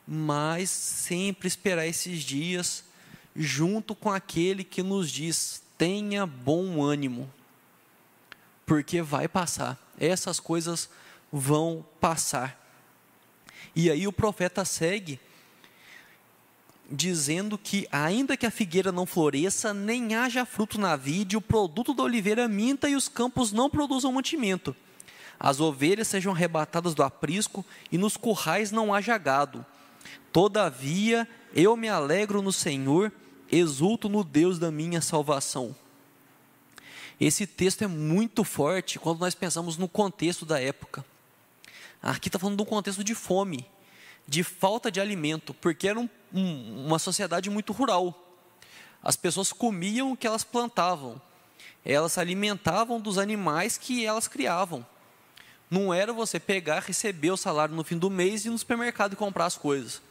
Mas 0.07 0.69
sempre 0.69 1.47
esperar 1.47 1.87
esses 1.87 2.23
dias, 2.23 2.83
junto 3.35 3.95
com 3.95 4.11
aquele 4.11 4.63
que 4.63 4.83
nos 4.83 5.11
diz: 5.11 5.63
tenha 5.77 6.25
bom 6.25 6.83
ânimo, 6.83 7.31
porque 8.65 9.01
vai 9.01 9.27
passar. 9.27 9.79
Essas 9.99 10.39
coisas 10.39 10.89
vão 11.31 11.85
passar. 11.99 12.61
E 13.75 13.89
aí 13.89 14.07
o 14.07 14.13
profeta 14.13 14.63
segue 14.63 15.19
dizendo 16.89 17.57
que, 17.57 17.87
ainda 17.91 18.37
que 18.37 18.45
a 18.45 18.51
figueira 18.51 18.91
não 18.91 19.05
floresça, 19.05 19.73
nem 19.73 20.15
haja 20.15 20.45
fruto 20.45 20.79
na 20.79 20.95
vide, 20.95 21.35
o 21.35 21.41
produto 21.41 21.93
da 21.93 22.03
oliveira 22.03 22.47
minta 22.47 22.87
e 22.87 22.95
os 22.95 23.07
campos 23.07 23.51
não 23.51 23.69
produzam 23.69 24.11
mantimento. 24.11 24.75
As 25.39 25.59
ovelhas 25.59 26.07
sejam 26.07 26.31
arrebatadas 26.31 26.93
do 26.93 27.03
aprisco 27.03 27.65
e 27.91 27.97
nos 27.97 28.15
currais 28.15 28.71
não 28.71 28.93
haja 28.93 29.17
gado. 29.17 29.65
Todavia, 30.31 31.27
eu 31.53 31.75
me 31.77 31.87
alegro 31.87 32.41
no 32.41 32.51
Senhor, 32.51 33.11
exulto 33.51 34.09
no 34.09 34.23
Deus 34.23 34.59
da 34.59 34.71
minha 34.71 35.01
salvação. 35.01 35.75
Esse 37.19 37.47
texto 37.47 37.83
é 37.83 37.87
muito 37.87 38.43
forte 38.43 38.99
quando 38.99 39.19
nós 39.19 39.33
pensamos 39.33 39.77
no 39.77 39.87
contexto 39.87 40.45
da 40.45 40.59
época. 40.59 41.05
Aqui 42.01 42.27
está 42.27 42.37
falando 42.37 42.57
de 42.57 42.63
um 42.63 42.65
contexto 42.65 43.03
de 43.03 43.15
fome, 43.15 43.65
de 44.27 44.43
falta 44.43 44.91
de 44.91 44.99
alimento, 44.99 45.53
porque 45.53 45.87
era 45.87 45.99
um, 45.99 46.09
um, 46.33 46.85
uma 46.87 46.99
sociedade 46.99 47.49
muito 47.49 47.71
rural. 47.71 48.21
As 49.01 49.15
pessoas 49.15 49.53
comiam 49.53 50.11
o 50.11 50.17
que 50.17 50.27
elas 50.27 50.43
plantavam, 50.43 51.21
elas 51.83 52.13
se 52.13 52.19
alimentavam 52.19 52.99
dos 52.99 53.17
animais 53.17 53.77
que 53.77 54.05
elas 54.05 54.27
criavam. 54.27 54.85
Não 55.69 55.93
era 55.93 56.13
você 56.13 56.39
pegar, 56.39 56.79
receber 56.79 57.31
o 57.31 57.37
salário 57.37 57.75
no 57.75 57.83
fim 57.83 57.97
do 57.97 58.09
mês 58.09 58.45
e 58.45 58.47
ir 58.47 58.51
no 58.51 58.57
supermercado 58.57 59.13
e 59.13 59.15
comprar 59.15 59.45
as 59.45 59.57
coisas. 59.57 60.01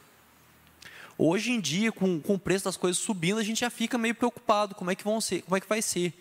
Hoje 1.16 1.52
em 1.52 1.60
dia, 1.60 1.92
com, 1.92 2.20
com 2.20 2.34
o 2.34 2.38
preço 2.38 2.64
das 2.64 2.76
coisas 2.76 3.00
subindo, 3.00 3.38
a 3.38 3.44
gente 3.44 3.60
já 3.60 3.70
fica 3.70 3.96
meio 3.96 4.14
preocupado, 4.14 4.74
como 4.74 4.90
é 4.90 4.96
que 4.96 5.04
vão 5.04 5.20
ser, 5.20 5.42
como 5.42 5.56
é 5.56 5.60
que 5.60 5.68
vai 5.68 5.80
ser. 5.80 6.12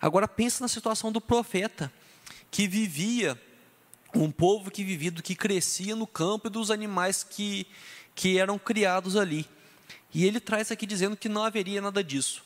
Agora 0.00 0.26
pensa 0.26 0.64
na 0.64 0.68
situação 0.68 1.12
do 1.12 1.20
profeta, 1.20 1.92
que 2.50 2.66
vivia 2.66 3.40
um 4.14 4.30
povo 4.30 4.70
que 4.70 4.82
vivia, 4.82 5.12
que 5.12 5.36
crescia 5.36 5.94
no 5.94 6.06
campo 6.06 6.48
e 6.48 6.50
dos 6.50 6.70
animais 6.70 7.22
que, 7.22 7.66
que 8.14 8.38
eram 8.38 8.58
criados 8.58 9.16
ali. 9.16 9.46
E 10.12 10.24
ele 10.26 10.40
traz 10.40 10.72
aqui 10.72 10.86
dizendo 10.86 11.16
que 11.16 11.28
não 11.28 11.44
haveria 11.44 11.80
nada 11.80 12.02
disso. 12.02 12.44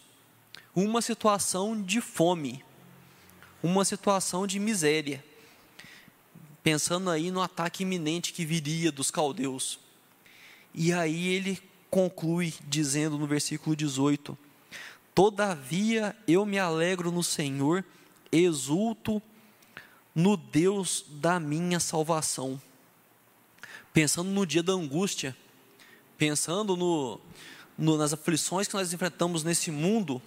Uma 0.75 1.01
situação 1.01 1.81
de 1.81 2.01
fome, 2.01 2.63
uma 3.63 3.85
situação 3.85 4.47
de 4.47 4.59
miséria. 4.59 5.25
Pensando 6.65 7.11
aí 7.11 7.31
no 7.31 7.43
ataque 7.43 7.83
iminente 7.83 8.33
que 8.33 8.47
viria 8.47 8.91
dos 8.91 9.11
caldeus. 9.11 9.79
E 10.75 10.95
aí 10.95 11.29
ele 11.29 11.63
conclui 11.91 12.55
dizendo 12.67 13.19
no 13.19 13.27
versículo 13.27 13.77
18: 13.77 14.37
Todavia 15.15 16.17
eu 16.27 16.47
me 16.47 16.59
alegro 16.59 17.13
no 17.13 17.23
Senhor, 17.23 17.85
exulto 18.33 19.21
no 20.15 20.39
Deus 20.39 21.05
da 21.07 21.39
minha 21.39 21.79
salvação. 21.79 22.59
Pensando 23.93 24.31
no 24.31 24.47
dia 24.47 24.63
da 24.63 24.73
angústia, 24.73 25.37
pensando 26.17 26.79
no, 26.79 27.21
no, 27.77 27.99
nas 27.99 28.15
aflições 28.15 28.67
que 28.67 28.75
nós 28.75 28.91
enfrentamos 28.91 29.45
nesse 29.45 29.71
mundo, 29.71 30.21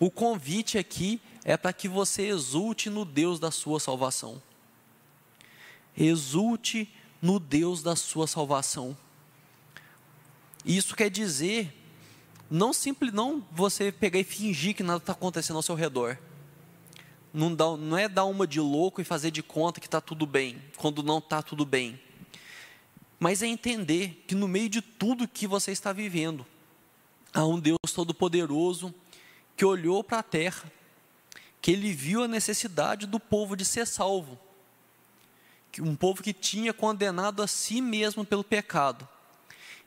o 0.00 0.10
convite 0.10 0.78
aqui 0.78 1.20
é 1.44 1.56
para 1.56 1.72
que 1.72 1.88
você 1.88 2.26
exulte 2.26 2.90
no 2.90 3.04
Deus 3.04 3.38
da 3.38 3.52
sua 3.52 3.78
salvação. 3.78 4.42
Exulte 5.96 6.92
no 7.20 7.38
Deus 7.38 7.82
da 7.82 7.96
sua 7.96 8.26
salvação. 8.26 8.96
Isso 10.64 10.94
quer 10.94 11.10
dizer 11.10 11.80
não 12.50 12.72
simples 12.72 13.12
não 13.12 13.44
você 13.50 13.90
pegar 13.90 14.18
e 14.18 14.24
fingir 14.24 14.74
que 14.74 14.82
nada 14.82 14.98
está 14.98 15.12
acontecendo 15.12 15.56
ao 15.56 15.62
seu 15.62 15.74
redor 15.74 16.18
não, 17.34 17.52
dá, 17.52 17.76
não 17.76 17.98
é 17.98 18.08
dar 18.08 18.24
uma 18.26 18.46
de 18.46 18.60
louco 18.60 19.00
e 19.00 19.04
fazer 19.04 19.32
de 19.32 19.42
conta 19.42 19.80
que 19.80 19.88
está 19.88 20.00
tudo 20.00 20.24
bem, 20.24 20.62
quando 20.76 21.02
não 21.02 21.18
está 21.18 21.42
tudo 21.42 21.66
bem. 21.66 22.00
Mas 23.18 23.42
é 23.42 23.46
entender 23.48 24.24
que 24.28 24.36
no 24.36 24.46
meio 24.46 24.68
de 24.68 24.80
tudo 24.80 25.26
que 25.26 25.44
você 25.44 25.72
está 25.72 25.92
vivendo, 25.92 26.46
a 27.32 27.44
um 27.44 27.58
Deus 27.58 27.78
todo-poderoso 27.92 28.94
que 29.56 29.64
olhou 29.64 30.04
para 30.04 30.20
a 30.20 30.22
terra, 30.22 30.70
que 31.60 31.72
ele 31.72 31.92
viu 31.92 32.22
a 32.22 32.28
necessidade 32.28 33.04
do 33.04 33.18
povo 33.18 33.56
de 33.56 33.64
ser 33.64 33.86
salvo, 33.86 34.38
um 35.80 35.96
povo 35.96 36.22
que 36.22 36.32
tinha 36.32 36.72
condenado 36.72 37.42
a 37.42 37.46
si 37.46 37.80
mesmo 37.80 38.24
pelo 38.24 38.44
pecado. 38.44 39.08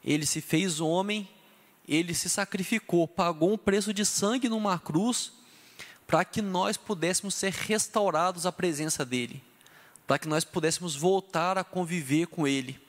Ele 0.03 0.25
se 0.25 0.41
fez 0.41 0.79
homem, 0.79 1.27
ele 1.87 2.13
se 2.13 2.29
sacrificou, 2.29 3.07
pagou 3.07 3.53
um 3.53 3.57
preço 3.57 3.93
de 3.93 4.05
sangue 4.05 4.49
numa 4.49 4.77
cruz 4.77 5.31
para 6.05 6.23
que 6.23 6.41
nós 6.41 6.77
pudéssemos 6.77 7.35
ser 7.35 7.51
restaurados 7.51 8.45
à 8.45 8.51
presença 8.51 9.05
dele, 9.05 9.43
para 10.05 10.17
que 10.17 10.27
nós 10.27 10.43
pudéssemos 10.43 10.95
voltar 10.95 11.57
a 11.57 11.63
conviver 11.63 12.27
com 12.27 12.47
ele. 12.47 12.79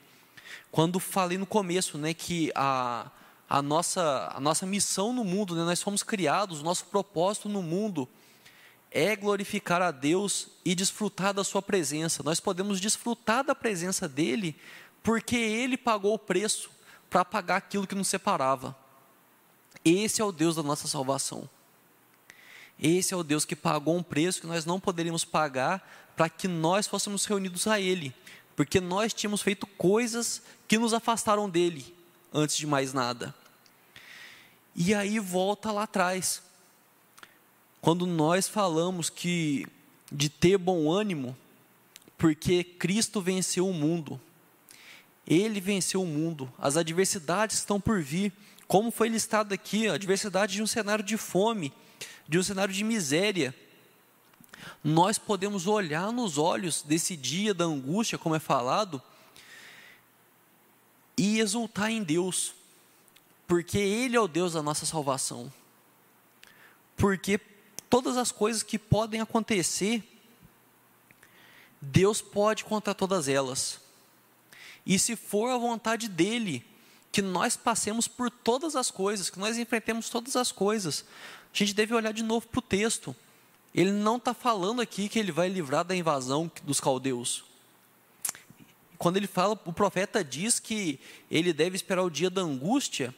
Quando 0.71 0.99
falei 0.99 1.37
no 1.37 1.45
começo, 1.45 1.97
né, 1.97 2.13
que 2.13 2.51
a, 2.55 3.11
a, 3.49 3.61
nossa, 3.61 4.31
a 4.33 4.39
nossa 4.39 4.65
missão 4.65 5.11
no 5.11 5.23
mundo, 5.23 5.55
né, 5.55 5.63
nós 5.63 5.81
fomos 5.81 6.03
criados, 6.03 6.61
o 6.61 6.63
nosso 6.63 6.85
propósito 6.85 7.49
no 7.49 7.61
mundo 7.61 8.07
é 8.91 9.15
glorificar 9.15 9.81
a 9.81 9.91
Deus 9.91 10.47
e 10.65 10.73
desfrutar 10.73 11.33
da 11.33 11.43
sua 11.43 11.61
presença. 11.61 12.23
Nós 12.23 12.39
podemos 12.39 12.79
desfrutar 12.79 13.43
da 13.43 13.53
presença 13.53 14.07
dele 14.07 14.55
porque 15.03 15.35
ele 15.35 15.77
pagou 15.77 16.15
o 16.15 16.19
preço 16.19 16.69
para 17.09 17.23
pagar 17.23 17.57
aquilo 17.57 17.87
que 17.87 17.95
nos 17.95 18.07
separava. 18.07 18.75
Esse 19.83 20.21
é 20.21 20.25
o 20.25 20.31
Deus 20.31 20.55
da 20.55 20.63
nossa 20.63 20.87
salvação. 20.87 21.49
Esse 22.81 23.13
é 23.13 23.17
o 23.17 23.23
Deus 23.23 23.45
que 23.45 23.55
pagou 23.55 23.95
um 23.95 24.03
preço 24.03 24.41
que 24.41 24.47
nós 24.47 24.65
não 24.65 24.79
poderíamos 24.79 25.25
pagar 25.25 26.11
para 26.15 26.29
que 26.29 26.47
nós 26.47 26.87
fôssemos 26.87 27.25
reunidos 27.25 27.67
a 27.67 27.79
Ele, 27.79 28.13
porque 28.55 28.79
nós 28.79 29.13
tínhamos 29.13 29.41
feito 29.41 29.67
coisas 29.67 30.41
que 30.67 30.77
nos 30.77 30.93
afastaram 30.93 31.49
dele, 31.49 31.95
antes 32.33 32.57
de 32.57 32.67
mais 32.67 32.93
nada. 32.93 33.33
E 34.75 34.93
aí 34.93 35.19
volta 35.19 35.71
lá 35.71 35.83
atrás, 35.83 36.41
quando 37.81 38.05
nós 38.05 38.47
falamos 38.47 39.09
que 39.09 39.67
de 40.11 40.29
ter 40.29 40.57
bom 40.57 40.91
ânimo, 40.91 41.37
porque 42.17 42.63
Cristo 42.63 43.21
venceu 43.21 43.67
o 43.67 43.73
mundo, 43.73 44.19
Ele 45.25 45.61
venceu 45.61 46.01
o 46.01 46.07
mundo, 46.07 46.51
as 46.57 46.75
adversidades 46.75 47.57
estão 47.57 47.79
por 47.79 48.01
vir, 48.01 48.33
como 48.67 48.91
foi 48.91 49.07
listado 49.07 49.53
aqui, 49.53 49.87
a 49.87 49.93
adversidade 49.93 50.53
de 50.53 50.61
um 50.61 50.67
cenário 50.67 51.03
de 51.03 51.17
fome, 51.17 51.71
de 52.27 52.37
um 52.37 52.43
cenário 52.43 52.73
de 52.73 52.83
miséria, 52.83 53.55
nós 54.83 55.17
podemos 55.17 55.67
olhar 55.67 56.11
nos 56.11 56.37
olhos 56.37 56.81
desse 56.81 57.15
dia 57.15 57.53
da 57.53 57.65
angústia, 57.65 58.17
como 58.17 58.35
é 58.35 58.39
falado, 58.39 59.01
e 61.17 61.39
exultar 61.39 61.91
em 61.91 62.03
Deus, 62.03 62.53
porque 63.47 63.77
Ele 63.77 64.15
é 64.15 64.19
o 64.19 64.27
Deus 64.27 64.53
da 64.53 64.61
nossa 64.61 64.85
salvação. 64.85 65.51
Porque 66.95 67.39
todas 67.89 68.17
as 68.17 68.31
coisas 68.31 68.63
que 68.63 68.77
podem 68.77 69.19
acontecer, 69.21 70.03
Deus 71.81 72.21
pode 72.21 72.65
contar 72.65 72.93
todas 72.93 73.27
elas. 73.27 73.79
E 74.85 74.97
se 74.99 75.15
for 75.15 75.49
a 75.49 75.57
vontade 75.57 76.07
dEle, 76.07 76.65
que 77.11 77.21
nós 77.21 77.57
passemos 77.57 78.07
por 78.07 78.29
todas 78.29 78.75
as 78.75 78.91
coisas, 78.91 79.29
que 79.29 79.39
nós 79.39 79.57
enfrentemos 79.57 80.09
todas 80.09 80.35
as 80.35 80.51
coisas, 80.51 81.05
a 81.53 81.57
gente 81.57 81.73
deve 81.73 81.93
olhar 81.93 82.13
de 82.13 82.23
novo 82.23 82.47
para 82.47 82.59
o 82.59 82.61
texto. 82.61 83.15
Ele 83.73 83.91
não 83.91 84.17
está 84.17 84.33
falando 84.33 84.81
aqui 84.81 85.09
que 85.09 85.17
ele 85.17 85.31
vai 85.31 85.47
livrar 85.47 85.83
da 85.83 85.95
invasão 85.95 86.51
dos 86.63 86.79
caldeus. 86.79 87.43
Quando 88.97 89.17
ele 89.17 89.27
fala, 89.27 89.59
o 89.65 89.73
profeta 89.73 90.23
diz 90.23 90.59
que 90.59 90.99
ele 91.31 91.53
deve 91.53 91.75
esperar 91.75 92.03
o 92.03 92.09
dia 92.09 92.29
da 92.29 92.41
angústia, 92.41 93.15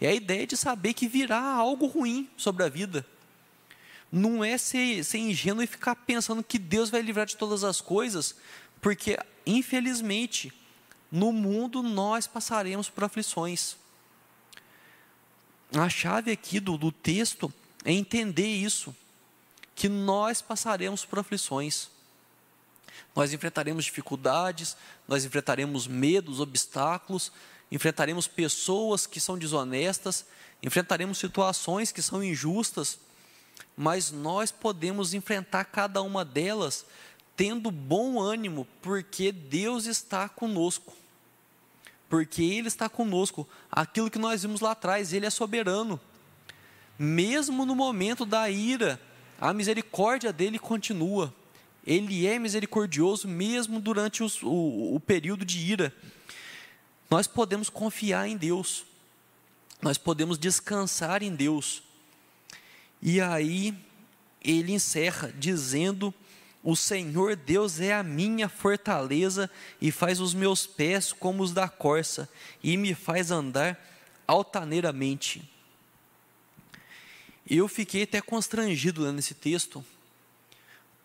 é 0.00 0.08
a 0.08 0.14
ideia 0.14 0.46
de 0.46 0.56
saber 0.56 0.94
que 0.94 1.08
virá 1.08 1.40
algo 1.40 1.86
ruim 1.86 2.28
sobre 2.36 2.64
a 2.64 2.68
vida. 2.68 3.04
Não 4.16 4.44
é 4.44 4.56
ser, 4.56 5.02
ser 5.02 5.18
ingênuo 5.18 5.60
e 5.60 5.66
ficar 5.66 5.96
pensando 5.96 6.40
que 6.40 6.56
Deus 6.56 6.88
vai 6.88 7.02
livrar 7.02 7.26
de 7.26 7.36
todas 7.36 7.64
as 7.64 7.80
coisas, 7.80 8.36
porque, 8.80 9.18
infelizmente, 9.44 10.52
no 11.10 11.32
mundo 11.32 11.82
nós 11.82 12.24
passaremos 12.24 12.88
por 12.88 13.02
aflições. 13.02 13.76
A 15.74 15.88
chave 15.88 16.30
aqui 16.30 16.60
do, 16.60 16.78
do 16.78 16.92
texto 16.92 17.52
é 17.84 17.90
entender 17.90 18.46
isso, 18.46 18.94
que 19.74 19.88
nós 19.88 20.40
passaremos 20.40 21.04
por 21.04 21.18
aflições. 21.18 21.90
Nós 23.16 23.32
enfrentaremos 23.32 23.84
dificuldades, 23.84 24.76
nós 25.08 25.24
enfrentaremos 25.24 25.88
medos, 25.88 26.38
obstáculos, 26.38 27.32
enfrentaremos 27.68 28.28
pessoas 28.28 29.08
que 29.08 29.18
são 29.18 29.36
desonestas, 29.36 30.24
enfrentaremos 30.62 31.18
situações 31.18 31.90
que 31.90 32.00
são 32.00 32.22
injustas, 32.22 33.00
mas 33.76 34.10
nós 34.10 34.50
podemos 34.50 35.14
enfrentar 35.14 35.64
cada 35.64 36.00
uma 36.02 36.24
delas 36.24 36.86
tendo 37.36 37.70
bom 37.70 38.20
ânimo, 38.20 38.66
porque 38.80 39.32
Deus 39.32 39.86
está 39.86 40.28
conosco. 40.28 40.92
Porque 42.08 42.42
Ele 42.42 42.68
está 42.68 42.88
conosco. 42.88 43.48
Aquilo 43.70 44.10
que 44.10 44.18
nós 44.18 44.42
vimos 44.42 44.60
lá 44.60 44.70
atrás, 44.70 45.12
Ele 45.12 45.26
é 45.26 45.30
soberano 45.30 46.00
mesmo 46.98 47.66
no 47.66 47.74
momento 47.74 48.24
da 48.24 48.48
ira, 48.48 49.00
a 49.40 49.52
misericórdia 49.52 50.32
dele 50.32 50.58
continua. 50.58 51.34
Ele 51.86 52.26
é 52.26 52.38
misericordioso 52.38 53.28
mesmo 53.28 53.80
durante 53.80 54.22
os, 54.22 54.42
o, 54.42 54.94
o 54.94 55.00
período 55.00 55.44
de 55.44 55.58
ira. 55.58 55.94
Nós 57.10 57.26
podemos 57.26 57.68
confiar 57.68 58.26
em 58.26 58.36
Deus, 58.36 58.84
nós 59.82 59.98
podemos 59.98 60.38
descansar 60.38 61.22
em 61.22 61.34
Deus. 61.34 61.82
E 63.06 63.20
aí 63.20 63.76
ele 64.42 64.72
encerra 64.72 65.30
dizendo: 65.38 66.12
O 66.62 66.74
Senhor 66.74 67.36
Deus 67.36 67.78
é 67.78 67.92
a 67.92 68.02
minha 68.02 68.48
fortaleza 68.48 69.50
e 69.78 69.92
faz 69.92 70.20
os 70.20 70.32
meus 70.32 70.66
pés 70.66 71.12
como 71.12 71.42
os 71.42 71.52
da 71.52 71.68
corça 71.68 72.26
e 72.62 72.78
me 72.78 72.94
faz 72.94 73.30
andar 73.30 73.78
altaneiramente. 74.26 75.46
Eu 77.48 77.68
fiquei 77.68 78.04
até 78.04 78.22
constrangido 78.22 79.02
lendo 79.02 79.18
esse 79.18 79.34
texto, 79.34 79.84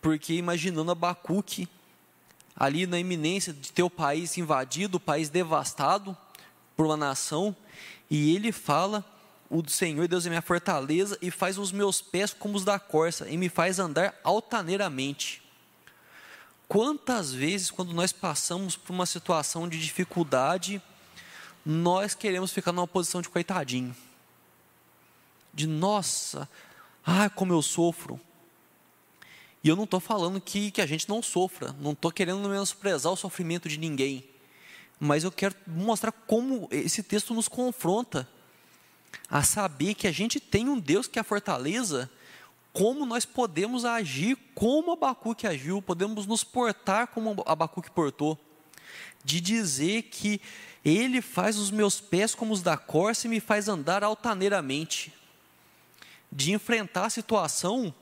porque 0.00 0.32
imaginando 0.32 0.90
Abacuque 0.90 1.68
ali 2.56 2.86
na 2.86 2.98
iminência 2.98 3.52
de 3.52 3.70
ter 3.70 3.82
o 3.82 3.90
país 3.90 4.38
invadido, 4.38 4.96
o 4.96 5.00
país 5.00 5.28
devastado 5.28 6.16
por 6.74 6.86
uma 6.86 6.96
nação, 6.96 7.54
e 8.10 8.34
ele 8.34 8.52
fala: 8.52 9.04
O 9.50 9.68
Senhor 9.68 10.06
Deus 10.06 10.24
é 10.24 10.28
minha 10.28 10.40
fortaleza 10.40 11.18
e 11.20 11.30
faz 11.30 11.58
os 11.58 11.72
meus 11.72 12.00
pés 12.00 12.32
como 12.32 12.56
os 12.56 12.64
da 12.64 12.78
corça 12.78 13.28
e 13.28 13.36
me 13.36 13.48
faz 13.48 13.78
andar 13.78 14.14
altaneiramente. 14.24 15.42
Quantas 16.68 17.32
vezes, 17.32 17.70
quando 17.70 17.92
nós 17.92 18.12
passamos 18.12 18.76
por 18.76 18.92
uma 18.92 19.04
situação 19.04 19.68
de 19.68 19.80
dificuldade, 19.80 20.80
nós 21.66 22.14
queremos 22.14 22.52
ficar 22.52 22.70
numa 22.70 22.86
posição 22.86 23.20
de 23.20 23.28
coitadinho? 23.28 23.94
de 25.52 25.66
nossa, 25.66 26.48
ah, 27.04 27.28
como 27.28 27.52
eu 27.52 27.62
sofro. 27.62 28.20
E 29.62 29.68
eu 29.68 29.76
não 29.76 29.84
estou 29.84 30.00
falando 30.00 30.40
que, 30.40 30.70
que 30.70 30.80
a 30.80 30.86
gente 30.86 31.08
não 31.08 31.22
sofra, 31.22 31.74
não 31.80 31.92
estou 31.92 32.10
querendo 32.10 32.48
menosprezar 32.48 33.12
o 33.12 33.16
sofrimento 33.16 33.68
de 33.68 33.78
ninguém, 33.78 34.24
mas 34.98 35.24
eu 35.24 35.30
quero 35.30 35.54
mostrar 35.66 36.12
como 36.12 36.68
esse 36.70 37.02
texto 37.02 37.34
nos 37.34 37.48
confronta 37.48 38.28
a 39.28 39.42
saber 39.42 39.94
que 39.94 40.06
a 40.06 40.12
gente 40.12 40.40
tem 40.40 40.68
um 40.68 40.78
Deus 40.78 41.06
que 41.06 41.18
é 41.18 41.22
a 41.22 41.24
fortaleza, 41.24 42.10
como 42.72 43.04
nós 43.04 43.24
podemos 43.24 43.84
agir 43.84 44.36
como 44.54 44.92
Abacuque 44.92 45.46
agiu, 45.46 45.82
podemos 45.82 46.26
nos 46.26 46.44
portar 46.44 47.08
como 47.08 47.42
Abacuque 47.46 47.90
portou, 47.90 48.38
de 49.24 49.40
dizer 49.40 50.02
que 50.02 50.40
ele 50.84 51.20
faz 51.20 51.58
os 51.58 51.70
meus 51.70 52.00
pés 52.00 52.34
como 52.34 52.52
os 52.52 52.62
da 52.62 52.76
corça 52.76 53.26
e 53.26 53.30
me 53.30 53.40
faz 53.40 53.68
andar 53.68 54.02
altaneiramente 54.02 55.12
de 56.32 56.52
enfrentar 56.52 57.06
a 57.06 57.10
situação 57.10 57.92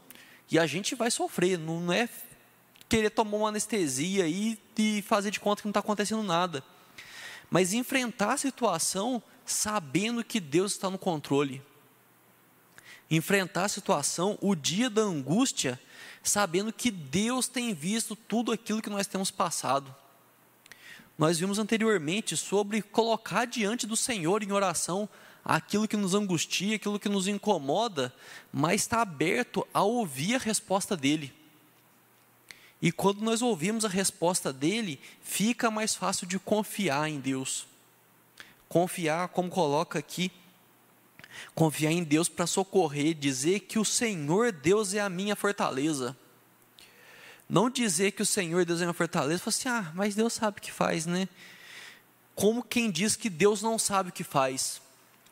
e 0.50 0.59
a 0.59 0.66
gente 0.66 0.94
vai 0.94 1.11
sofrer, 1.11 1.59
não 1.59 1.92
é 1.92 2.09
querer 2.88 3.11
tomar 3.11 3.36
uma 3.36 3.48
anestesia 3.48 4.26
e, 4.26 4.59
e 4.76 5.02
fazer 5.02 5.30
de 5.30 5.40
conta 5.40 5.62
que 5.62 5.66
não 5.66 5.70
está 5.70 5.80
acontecendo 5.80 6.22
nada, 6.22 6.64
mas 7.50 7.72
enfrentar 7.72 8.32
a 8.34 8.38
situação 8.38 9.22
sabendo 9.49 10.22
que 10.22 10.38
Deus 10.38 10.72
está 10.72 10.90
no 10.90 10.99
controle. 10.99 11.62
Enfrentar 13.11 13.64
a 13.64 13.68
situação, 13.68 14.38
o 14.40 14.55
dia 14.55 14.90
da 14.90 15.01
angústia, 15.03 15.80
sabendo 16.22 16.72
que 16.72 16.90
Deus 16.90 17.49
tem 17.49 17.72
visto 17.72 18.14
tudo 18.14 18.53
aquilo 18.53 18.82
que 18.82 18.90
nós 18.90 19.07
temos 19.07 19.30
passado. 19.30 19.94
Nós 21.16 21.38
vimos 21.38 21.59
anteriormente 21.59 22.36
sobre 22.36 22.82
colocar 22.82 23.46
diante 23.46 23.86
do 23.86 23.96
Senhor 23.96 24.42
em 24.42 24.53
oração 24.53 25.09
aquilo 25.44 25.88
que 25.88 25.96
nos 25.96 26.14
angustia, 26.14 26.76
aquilo 26.76 27.01
que 27.01 27.09
nos 27.09 27.26
incomoda, 27.26 28.14
mas 28.53 28.82
está 28.82 29.01
aberto 29.01 29.66
a 29.72 29.82
ouvir 29.82 30.34
a 30.34 30.38
resposta 30.38 30.96
dele. 30.96 31.32
E 32.80 32.92
quando 32.92 33.22
nós 33.22 33.40
ouvimos 33.40 33.84
a 33.84 33.88
resposta 33.88 34.53
dele, 34.53 35.01
fica 35.22 35.70
mais 35.70 35.94
fácil 35.94 36.26
de 36.26 36.38
confiar 36.38 37.09
em 37.09 37.18
Deus. 37.18 37.66
Confiar, 38.68 39.28
como 39.28 39.48
coloca 39.48 39.98
aqui, 39.98 40.30
Confiar 41.54 41.92
em 41.92 42.04
Deus 42.04 42.28
para 42.28 42.46
socorrer, 42.46 43.14
dizer 43.14 43.60
que 43.60 43.78
o 43.78 43.84
Senhor 43.84 44.52
Deus 44.52 44.94
é 44.94 45.00
a 45.00 45.08
minha 45.08 45.36
fortaleza. 45.36 46.16
Não 47.48 47.70
dizer 47.70 48.12
que 48.12 48.22
o 48.22 48.26
Senhor 48.26 48.64
Deus 48.64 48.80
é 48.80 48.84
a 48.84 48.86
minha 48.86 48.94
fortaleza, 48.94 49.42
falar 49.42 49.48
assim, 49.50 49.68
ah, 49.68 49.92
mas 49.94 50.14
Deus 50.14 50.32
sabe 50.32 50.58
o 50.58 50.62
que 50.62 50.72
faz, 50.72 51.06
né? 51.06 51.28
Como 52.34 52.62
quem 52.62 52.90
diz 52.90 53.16
que 53.16 53.30
Deus 53.30 53.62
não 53.62 53.78
sabe 53.78 54.10
o 54.10 54.12
que 54.12 54.22
faz. 54.22 54.80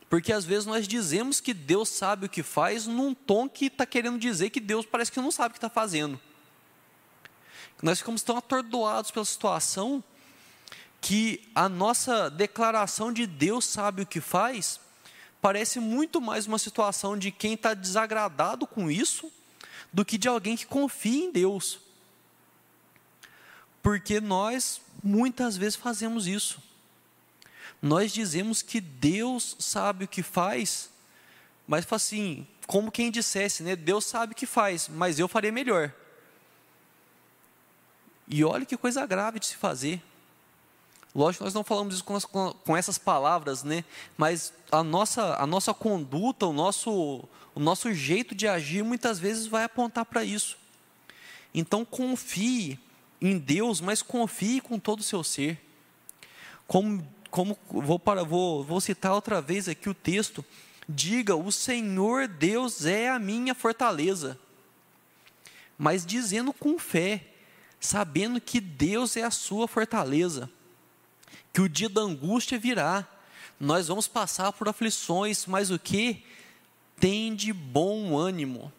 Porque 0.08 0.32
às 0.32 0.44
vezes 0.44 0.66
nós 0.66 0.88
dizemos 0.88 1.40
que 1.40 1.52
Deus 1.52 1.88
sabe 1.88 2.26
o 2.26 2.28
que 2.28 2.42
faz 2.42 2.86
num 2.86 3.12
tom 3.12 3.48
que 3.48 3.66
está 3.66 3.84
querendo 3.84 4.18
dizer 4.18 4.50
que 4.50 4.60
Deus 4.60 4.86
parece 4.86 5.12
que 5.12 5.20
não 5.20 5.30
sabe 5.30 5.50
o 5.50 5.52
que 5.52 5.58
está 5.58 5.68
fazendo. 5.68 6.18
Nós 7.82 7.98
ficamos 7.98 8.22
tão 8.22 8.38
atordoados 8.38 9.10
pela 9.10 9.24
situação 9.24 10.02
que 11.00 11.48
a 11.54 11.68
nossa 11.68 12.30
declaração 12.30 13.12
de 13.12 13.26
Deus 13.26 13.64
sabe 13.64 14.02
o 14.02 14.06
que 14.06 14.20
faz 14.20 14.80
parece 15.40 15.78
muito 15.78 16.20
mais 16.20 16.46
uma 16.46 16.58
situação 16.58 17.16
de 17.16 17.30
quem 17.30 17.54
está 17.54 17.74
desagradado 17.74 18.66
com 18.66 18.90
isso 18.90 19.30
do 19.92 20.04
que 20.04 20.18
de 20.18 20.28
alguém 20.28 20.56
que 20.56 20.66
confia 20.66 21.24
em 21.24 21.32
Deus. 21.32 21.78
Porque 23.82 24.20
nós 24.20 24.80
muitas 25.02 25.56
vezes 25.56 25.76
fazemos 25.76 26.26
isso. 26.26 26.60
Nós 27.80 28.12
dizemos 28.12 28.62
que 28.62 28.80
Deus 28.80 29.56
sabe 29.58 30.04
o 30.04 30.08
que 30.08 30.22
faz, 30.22 30.90
mas 31.68 31.86
assim, 31.92 32.46
como 32.66 32.90
quem 32.90 33.10
dissesse, 33.10 33.62
né? 33.62 33.76
Deus 33.76 34.04
sabe 34.04 34.32
o 34.32 34.36
que 34.36 34.46
faz, 34.46 34.88
mas 34.88 35.18
eu 35.18 35.28
faria 35.28 35.52
melhor. 35.52 35.92
E 38.26 38.44
olha 38.44 38.66
que 38.66 38.76
coisa 38.76 39.06
grave 39.06 39.38
de 39.38 39.46
se 39.46 39.56
fazer. 39.56 40.02
Lógico, 41.16 41.44
nós 41.44 41.54
não 41.54 41.64
falamos 41.64 41.94
isso 41.94 42.04
com, 42.04 42.20
com, 42.20 42.52
com, 42.52 42.76
essas 42.76 42.98
palavras, 42.98 43.64
né? 43.64 43.84
Mas 44.18 44.52
a 44.70 44.84
nossa, 44.84 45.34
a 45.36 45.46
nossa 45.46 45.72
conduta, 45.72 46.44
o 46.44 46.52
nosso, 46.52 47.24
o 47.54 47.58
nosso 47.58 47.90
jeito 47.94 48.34
de 48.34 48.46
agir, 48.46 48.84
muitas 48.84 49.18
vezes 49.18 49.46
vai 49.46 49.64
apontar 49.64 50.04
para 50.04 50.22
isso. 50.22 50.58
Então, 51.54 51.86
confie 51.86 52.78
em 53.18 53.38
Deus, 53.38 53.80
mas 53.80 54.02
confie 54.02 54.60
com 54.60 54.78
todo 54.78 55.00
o 55.00 55.02
seu 55.02 55.24
ser. 55.24 55.58
Como, 56.66 57.02
como 57.30 57.56
vou, 57.70 57.98
para, 57.98 58.22
vou, 58.22 58.62
vou 58.62 58.78
citar 58.78 59.14
outra 59.14 59.40
vez 59.40 59.70
aqui 59.70 59.88
o 59.88 59.94
texto. 59.94 60.44
Diga: 60.86 61.34
O 61.34 61.50
Senhor 61.50 62.28
Deus 62.28 62.84
é 62.84 63.08
a 63.08 63.18
minha 63.18 63.54
fortaleza. 63.54 64.38
Mas 65.78 66.04
dizendo 66.04 66.52
com 66.52 66.78
fé 66.78 67.24
sabendo 67.80 68.38
que 68.38 68.60
Deus 68.60 69.16
é 69.16 69.22
a 69.22 69.30
sua 69.30 69.68
fortaleza, 69.68 70.50
que 71.56 71.62
o 71.62 71.70
dia 71.70 71.88
da 71.88 72.02
angústia 72.02 72.58
virá, 72.58 73.08
nós 73.58 73.88
vamos 73.88 74.06
passar 74.06 74.52
por 74.52 74.68
aflições, 74.68 75.46
mas 75.46 75.70
o 75.70 75.78
que? 75.78 76.22
Tem 77.00 77.34
de 77.34 77.50
bom 77.50 78.14
ânimo. 78.14 78.70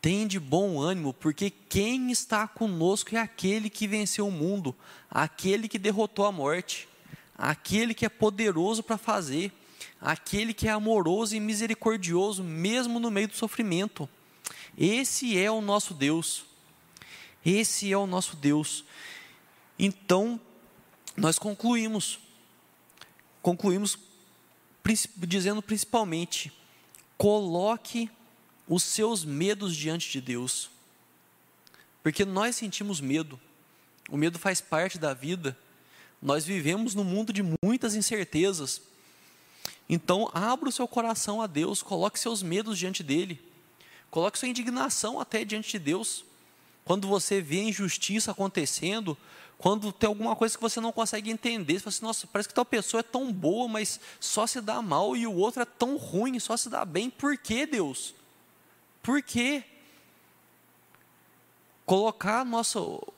Tem 0.00 0.26
de 0.26 0.40
bom 0.40 0.80
ânimo, 0.80 1.12
porque 1.12 1.50
quem 1.50 2.10
está 2.10 2.48
conosco 2.48 3.14
é 3.14 3.18
aquele 3.18 3.68
que 3.68 3.86
venceu 3.86 4.28
o 4.28 4.32
mundo, 4.32 4.74
aquele 5.10 5.68
que 5.68 5.78
derrotou 5.78 6.24
a 6.24 6.32
morte, 6.32 6.88
aquele 7.36 7.92
que 7.92 8.06
é 8.06 8.08
poderoso 8.08 8.82
para 8.82 8.96
fazer, 8.96 9.52
aquele 10.00 10.54
que 10.54 10.68
é 10.68 10.70
amoroso 10.70 11.36
e 11.36 11.40
misericordioso, 11.40 12.42
mesmo 12.42 12.98
no 12.98 13.10
meio 13.10 13.28
do 13.28 13.36
sofrimento. 13.36 14.08
Esse 14.74 15.38
é 15.38 15.50
o 15.50 15.60
nosso 15.60 15.92
Deus. 15.92 16.46
Esse 17.44 17.92
é 17.92 17.98
o 17.98 18.06
nosso 18.06 18.36
Deus. 18.36 18.86
Então, 19.78 20.40
nós 21.18 21.38
concluímos, 21.38 22.18
concluímos 23.42 23.98
dizendo 25.16 25.60
principalmente: 25.60 26.52
coloque 27.16 28.08
os 28.68 28.82
seus 28.82 29.24
medos 29.24 29.76
diante 29.76 30.10
de 30.10 30.20
Deus. 30.20 30.70
Porque 32.02 32.24
nós 32.24 32.56
sentimos 32.56 33.00
medo, 33.00 33.38
o 34.08 34.16
medo 34.16 34.38
faz 34.38 34.60
parte 34.60 34.98
da 34.98 35.12
vida, 35.12 35.58
nós 36.22 36.44
vivemos 36.44 36.94
num 36.94 37.04
mundo 37.04 37.32
de 37.32 37.42
muitas 37.62 37.94
incertezas. 37.94 38.80
Então, 39.88 40.30
abra 40.32 40.68
o 40.68 40.72
seu 40.72 40.86
coração 40.86 41.42
a 41.42 41.46
Deus, 41.46 41.82
coloque 41.82 42.18
seus 42.18 42.42
medos 42.42 42.78
diante 42.78 43.02
dele, 43.02 43.40
coloque 44.10 44.38
sua 44.38 44.48
indignação 44.48 45.20
até 45.20 45.44
diante 45.44 45.70
de 45.72 45.78
Deus. 45.78 46.24
Quando 46.84 47.08
você 47.08 47.40
vê 47.42 47.62
injustiça 47.62 48.30
acontecendo, 48.30 49.16
quando 49.58 49.92
tem 49.92 50.06
alguma 50.06 50.36
coisa 50.36 50.56
que 50.56 50.62
você 50.62 50.80
não 50.80 50.92
consegue 50.92 51.30
entender, 51.30 51.74
você 51.74 51.80
fala 51.80 51.90
assim, 51.90 52.04
nossa, 52.04 52.26
parece 52.28 52.48
que 52.48 52.54
tal 52.54 52.64
pessoa 52.64 53.00
é 53.00 53.02
tão 53.02 53.32
boa, 53.32 53.68
mas 53.68 54.00
só 54.20 54.46
se 54.46 54.60
dá 54.60 54.80
mal, 54.80 55.16
e 55.16 55.26
o 55.26 55.34
outro 55.34 55.60
é 55.60 55.64
tão 55.64 55.96
ruim, 55.96 56.38
só 56.38 56.56
se 56.56 56.70
dá 56.70 56.84
bem, 56.84 57.10
por 57.10 57.36
que 57.36 57.66
Deus? 57.66 58.14
Por 59.02 59.20
quê? 59.20 59.64
Colocar 61.84 62.46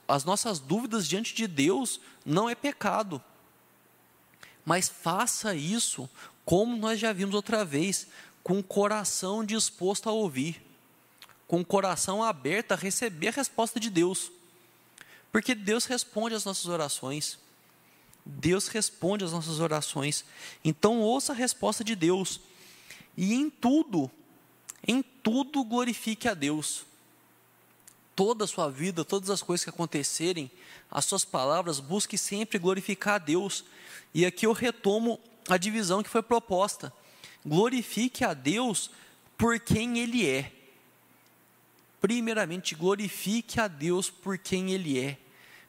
as 0.07 0.23
nossas 0.23 0.59
dúvidas 0.59 1.07
diante 1.07 1.33
de 1.35 1.45
Deus 1.45 2.01
não 2.25 2.49
é 2.49 2.55
pecado, 2.55 3.21
mas 4.65 4.89
faça 4.89 5.53
isso, 5.53 6.09
como 6.43 6.75
nós 6.75 6.99
já 6.99 7.13
vimos 7.13 7.35
outra 7.35 7.63
vez, 7.63 8.07
com 8.43 8.59
o 8.59 8.63
coração 8.63 9.45
disposto 9.45 10.09
a 10.09 10.11
ouvir 10.11 10.71
com 11.51 11.59
o 11.59 11.65
coração 11.65 12.23
aberto 12.23 12.71
a 12.71 12.77
receber 12.77 13.27
a 13.27 13.31
resposta 13.31 13.77
de 13.77 13.89
Deus. 13.89 14.31
Porque 15.31 15.55
Deus 15.55 15.85
responde 15.85 16.35
às 16.35 16.45
nossas 16.45 16.65
orações. 16.65 17.39
Deus 18.25 18.67
responde 18.67 19.23
às 19.23 19.31
nossas 19.31 19.59
orações. 19.59 20.25
Então 20.63 20.99
ouça 20.99 21.31
a 21.31 21.35
resposta 21.35 21.83
de 21.83 21.95
Deus. 21.95 22.41
E 23.17 23.33
em 23.33 23.49
tudo, 23.49 24.11
em 24.87 25.01
tudo 25.01 25.63
glorifique 25.63 26.27
a 26.27 26.33
Deus. 26.33 26.85
Toda 28.15 28.43
a 28.43 28.47
sua 28.47 28.69
vida, 28.69 29.05
todas 29.05 29.29
as 29.29 29.41
coisas 29.41 29.63
que 29.63 29.69
acontecerem, 29.69 30.51
as 30.89 31.05
suas 31.05 31.23
palavras, 31.23 31.79
busque 31.79 32.17
sempre 32.17 32.59
glorificar 32.59 33.15
a 33.15 33.19
Deus. 33.19 33.63
E 34.13 34.25
aqui 34.25 34.45
eu 34.45 34.51
retomo 34.51 35.19
a 35.47 35.57
divisão 35.57 36.03
que 36.03 36.09
foi 36.09 36.21
proposta. 36.21 36.93
Glorifique 37.45 38.23
a 38.23 38.33
Deus 38.33 38.91
por 39.37 39.59
quem 39.59 39.99
Ele 39.99 40.27
é 40.27 40.51
primeiramente 42.01 42.73
glorifique 42.73 43.59
a 43.59 43.67
Deus 43.67 44.09
por 44.09 44.37
quem 44.39 44.71
Ele 44.71 44.99
é, 44.99 45.17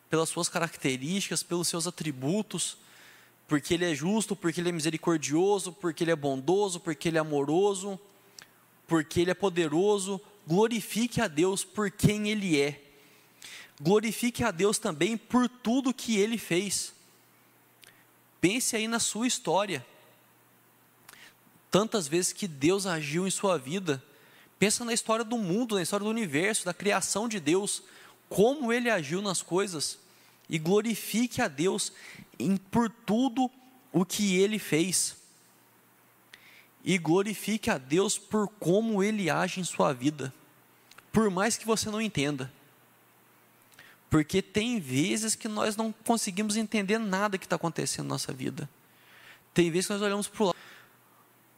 pelas 0.09 0.31
suas 0.31 0.49
características, 0.49 1.43
pelos 1.43 1.69
seus 1.69 1.87
atributos, 1.87 2.79
porque 3.47 3.75
Ele 3.75 3.85
é 3.85 3.95
justo, 3.95 4.35
porque 4.35 4.61
Ele 4.61 4.71
é 4.71 4.73
misericordioso, 4.73 5.73
porque 5.75 6.03
Ele 6.03 6.11
é 6.11 6.17
bondoso, 6.17 6.81
porque 6.81 7.09
Ele 7.09 7.19
é 7.19 7.21
amoroso, 7.21 8.01
porque 8.89 9.21
Ele 9.21 9.31
é 9.31 9.35
poderoso. 9.35 10.19
Glorifique 10.47 11.21
a 11.21 11.29
Deus 11.29 11.63
por 11.63 11.91
quem 11.91 12.31
Ele 12.31 12.59
é. 12.59 12.83
Glorifique 13.79 14.43
a 14.43 14.51
Deus 14.51 14.79
também 14.79 15.19
por 15.19 15.49
tudo 15.49 15.93
que 15.93 16.17
Ele 16.17 16.39
fez. 16.39 16.95
Pense 18.41 18.75
aí 18.75 18.89
na 18.89 18.99
sua 18.99 19.27
história. 19.27 19.85
Tantas 21.71 22.09
vezes 22.09 22.33
que 22.33 22.49
Deus 22.49 22.87
agiu 22.87 23.27
em 23.27 23.31
sua 23.31 23.59
vida, 23.59 24.03
Pensa 24.63 24.85
na 24.85 24.93
história 24.93 25.25
do 25.25 25.37
mundo, 25.37 25.75
na 25.75 25.83
história 25.83 26.05
do 26.05 26.11
universo, 26.11 26.65
da 26.65 26.73
criação 26.73 27.27
de 27.27 27.41
Deus, 27.41 27.83
como 28.29 28.73
ele 28.73 28.89
agiu 28.89 29.21
nas 29.21 29.43
coisas 29.43 29.99
e 30.49 30.57
glorifique 30.57 31.43
a 31.43 31.49
Deus 31.49 31.93
em, 32.39 32.57
por 32.57 32.89
tudo 32.89 33.51
o 33.93 34.05
que 34.05 34.37
ele 34.37 34.61
fez. 34.61 35.17
E 36.85 36.97
glorifique 36.97 37.71
a 37.71 37.77
Deus 37.77 38.17
por 38.17 38.47
como 38.61 39.03
ele 39.03 39.29
age 39.29 39.59
em 39.59 39.65
sua 39.65 39.93
vida, 39.93 40.33
por 41.11 41.29
mais 41.29 41.57
que 41.57 41.67
você 41.67 41.91
não 41.91 42.01
entenda. 42.01 42.49
Porque 44.09 44.41
tem 44.41 44.79
vezes 44.79 45.35
que 45.35 45.49
nós 45.49 45.75
não 45.75 45.91
conseguimos 45.91 46.57
entender 46.57 46.99
nada 46.99 47.37
que 47.37 47.47
está 47.47 47.57
acontecendo 47.57 48.07
na 48.07 48.15
nossa 48.15 48.33
vida. 48.33 48.71
Tem 49.53 49.73
vezes 49.73 49.89
que 49.89 49.93
nós 49.95 50.03
olhamos 50.03 50.29
para 50.29 50.43
o 50.45 50.47
lado, 50.47 50.59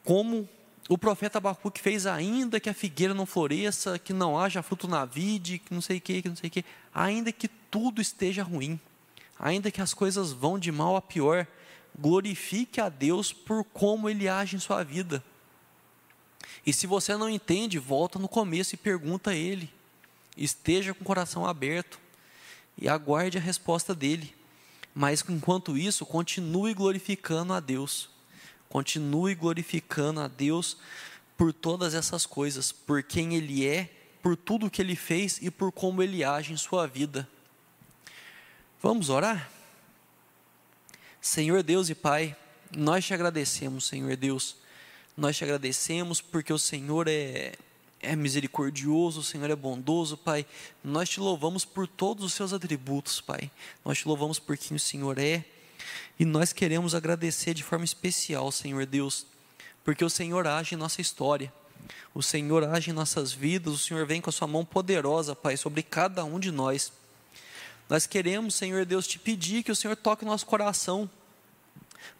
como 0.02 0.48
o 0.88 0.98
profeta 0.98 1.38
Abacuque 1.38 1.80
fez 1.80 2.06
ainda 2.06 2.60
que 2.60 2.68
a 2.68 2.74
figueira 2.74 3.14
não 3.14 3.24
floresça, 3.24 3.98
que 3.98 4.12
não 4.12 4.38
haja 4.38 4.62
fruto 4.62 4.86
na 4.86 5.04
vide, 5.04 5.58
que 5.58 5.72
não 5.72 5.80
sei 5.80 5.96
o 5.96 6.00
que, 6.00 6.22
que 6.22 6.28
não 6.28 6.36
sei 6.36 6.48
o 6.48 6.50
que, 6.50 6.64
ainda 6.94 7.32
que 7.32 7.48
tudo 7.48 8.02
esteja 8.02 8.42
ruim, 8.42 8.78
ainda 9.38 9.70
que 9.70 9.80
as 9.80 9.94
coisas 9.94 10.30
vão 10.30 10.58
de 10.58 10.70
mal 10.70 10.94
a 10.94 11.00
pior, 11.00 11.46
glorifique 11.98 12.80
a 12.80 12.88
Deus 12.88 13.32
por 13.32 13.64
como 13.64 14.10
Ele 14.10 14.28
age 14.28 14.56
em 14.56 14.60
sua 14.60 14.82
vida. 14.82 15.24
E 16.66 16.72
se 16.72 16.86
você 16.86 17.16
não 17.16 17.30
entende, 17.30 17.78
volta 17.78 18.18
no 18.18 18.28
começo 18.28 18.74
e 18.74 18.78
pergunta 18.78 19.30
a 19.30 19.34
Ele. 19.34 19.70
Esteja 20.36 20.92
com 20.92 21.02
o 21.02 21.06
coração 21.06 21.46
aberto 21.46 21.98
e 22.76 22.88
aguarde 22.88 23.38
a 23.38 23.40
resposta 23.40 23.94
dele. 23.94 24.34
Mas 24.94 25.24
enquanto 25.28 25.78
isso, 25.78 26.04
continue 26.04 26.74
glorificando 26.74 27.52
a 27.52 27.60
Deus 27.60 28.13
Continue 28.74 29.36
glorificando 29.36 30.20
a 30.20 30.26
Deus 30.26 30.76
por 31.36 31.52
todas 31.52 31.94
essas 31.94 32.26
coisas, 32.26 32.72
por 32.72 33.04
quem 33.04 33.36
Ele 33.36 33.64
é, 33.64 33.88
por 34.20 34.36
tudo 34.36 34.68
que 34.68 34.82
Ele 34.82 34.96
fez 34.96 35.38
e 35.40 35.48
por 35.48 35.70
como 35.70 36.02
Ele 36.02 36.24
age 36.24 36.52
em 36.52 36.56
sua 36.56 36.84
vida. 36.84 37.28
Vamos 38.82 39.10
orar? 39.10 39.48
Senhor 41.20 41.62
Deus 41.62 41.88
e 41.88 41.94
Pai, 41.94 42.36
nós 42.76 43.04
te 43.06 43.14
agradecemos, 43.14 43.86
Senhor 43.86 44.16
Deus. 44.16 44.56
Nós 45.16 45.36
te 45.36 45.44
agradecemos 45.44 46.20
porque 46.20 46.52
o 46.52 46.58
Senhor 46.58 47.06
é, 47.06 47.52
é 48.00 48.16
misericordioso, 48.16 49.20
o 49.20 49.24
Senhor 49.24 49.48
é 49.50 49.54
bondoso, 49.54 50.16
Pai. 50.16 50.44
Nós 50.82 51.08
te 51.08 51.20
louvamos 51.20 51.64
por 51.64 51.86
todos 51.86 52.24
os 52.24 52.32
seus 52.32 52.52
atributos, 52.52 53.20
Pai. 53.20 53.52
Nós 53.84 53.98
te 53.98 54.08
louvamos 54.08 54.40
por 54.40 54.58
quem 54.58 54.76
o 54.76 54.80
Senhor 54.80 55.16
é. 55.16 55.44
E 56.18 56.24
nós 56.24 56.52
queremos 56.52 56.94
agradecer 56.94 57.54
de 57.54 57.62
forma 57.62 57.84
especial, 57.84 58.50
Senhor 58.52 58.86
Deus, 58.86 59.26
porque 59.82 60.04
o 60.04 60.10
Senhor 60.10 60.46
age 60.46 60.74
em 60.74 60.78
nossa 60.78 61.00
história. 61.00 61.52
O 62.14 62.22
Senhor 62.22 62.64
age 62.64 62.90
em 62.90 62.94
nossas 62.94 63.32
vidas, 63.32 63.74
o 63.74 63.78
Senhor 63.78 64.06
vem 64.06 64.20
com 64.20 64.30
a 64.30 64.32
sua 64.32 64.46
mão 64.46 64.64
poderosa, 64.64 65.34
Pai, 65.34 65.56
sobre 65.56 65.82
cada 65.82 66.24
um 66.24 66.38
de 66.38 66.50
nós. 66.50 66.92
Nós 67.88 68.06
queremos, 68.06 68.54
Senhor 68.54 68.84
Deus, 68.86 69.06
te 69.06 69.18
pedir 69.18 69.62
que 69.62 69.72
o 69.72 69.76
Senhor 69.76 69.96
toque 69.96 70.24
nosso 70.24 70.46
coração, 70.46 71.10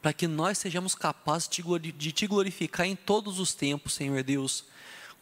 para 0.03 0.13
que 0.13 0.27
nós 0.27 0.59
sejamos 0.59 0.95
capazes 0.95 1.49
de 1.49 2.13
te 2.13 2.27
glorificar 2.27 2.87
em 2.87 2.97
todos 2.97 3.39
os 3.39 3.55
tempos, 3.55 3.95
Senhor 3.95 4.23
Deus. 4.23 4.65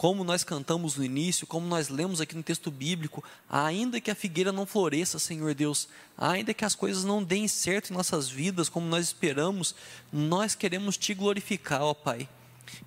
Como 0.03 0.25
nós 0.25 0.43
cantamos 0.43 0.97
no 0.97 1.05
início, 1.05 1.47
como 1.47 1.65
nós 1.65 1.89
lemos 1.89 2.21
aqui 2.21 2.35
no 2.35 2.43
texto 2.43 2.73
bíblico, 2.73 3.23
ainda 3.49 4.01
que 4.01 4.11
a 4.11 4.17
figueira 4.17 4.51
não 4.51 4.67
floresça, 4.67 5.17
Senhor 5.17 5.55
Deus, 5.55 5.87
ainda 6.19 6.53
que 6.53 6.65
as 6.65 6.75
coisas 6.75 7.05
não 7.05 7.23
deem 7.23 7.47
certo 7.47 7.91
em 7.91 7.97
nossas 7.97 8.29
vidas 8.29 8.69
como 8.69 8.85
nós 8.85 9.07
esperamos, 9.07 9.77
nós 10.13 10.57
queremos 10.57 10.97
te 10.97 11.15
glorificar, 11.15 11.83
ó 11.83 11.95
Pai. 11.95 12.29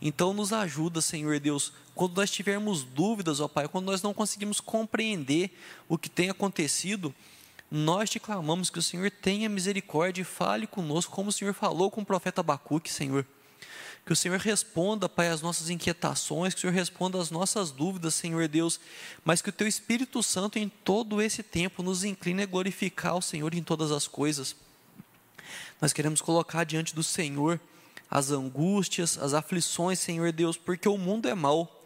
Então 0.01 0.34
nos 0.34 0.51
ajuda, 0.51 0.99
Senhor 0.99 1.39
Deus, 1.39 1.72
quando 1.93 2.18
nós 2.18 2.30
tivermos 2.30 2.84
dúvidas, 2.84 3.39
ó 3.39 3.47
Pai, 3.47 3.70
quando 3.70 3.86
nós 3.86 4.01
não 4.01 4.13
conseguimos 4.13 4.59
compreender 4.59 5.57
o 5.88 5.97
que 5.97 6.09
tem 6.09 6.30
acontecido, 6.30 7.16
nós 7.72 8.09
te 8.09 8.20
clamamos 8.20 8.70
que 8.70 8.80
o 8.80 8.84
Senhor 8.84 9.09
tenha 9.09 9.47
misericórdia 9.47 10.22
e 10.22 10.26
fale 10.26 10.68
conosco, 10.68 11.16
como 11.16 11.30
o 11.30 11.32
Senhor 11.32 11.53
falou 11.53 11.89
com 11.89 12.01
o 12.01 12.05
profeta 12.05 12.41
Abacuque, 12.41 12.91
Senhor. 12.91 13.26
Que 14.06 14.14
o 14.14 14.16
Senhor 14.16 14.38
responda, 14.38 15.10
Pai, 15.10 15.30
às 15.30 15.41
nossas 15.41 15.70
inquietações, 15.70 16.53
que 16.53 16.60
o 16.60 16.62
Senhor 16.62 16.74
responda 16.74 17.20
às 17.20 17.32
nossas 17.32 17.72
dúvidas, 17.72 18.14
Senhor 18.14 18.47
Deus, 18.47 18.80
mas 19.24 19.41
que 19.41 19.49
o 19.49 19.53
Teu 19.53 19.68
Espírito 19.68 20.22
Santo, 20.22 20.60
em 20.60 20.70
todo 20.70 21.22
esse 21.22 21.41
tempo, 21.41 21.82
nos 21.82 22.03
incline 22.03 22.43
a 22.43 22.45
glorificar 22.45 23.18
o 23.18 23.22
Senhor 23.22 23.53
em 23.56 23.64
todas 23.64 23.91
as 23.91 24.08
coisas. 24.08 24.56
Nós 25.82 25.91
queremos 25.91 26.22
colocar 26.22 26.64
diante 26.64 26.93
do 26.93 27.03
Senhor 27.03 27.60
as 28.10 28.30
angústias, 28.30 29.18
as 29.18 29.34
aflições, 29.34 29.97
Senhor 29.97 30.32
Deus, 30.32 30.56
porque 30.56 30.88
o 30.88 30.97
mundo 30.97 31.28
é 31.28 31.34
mau. 31.34 31.84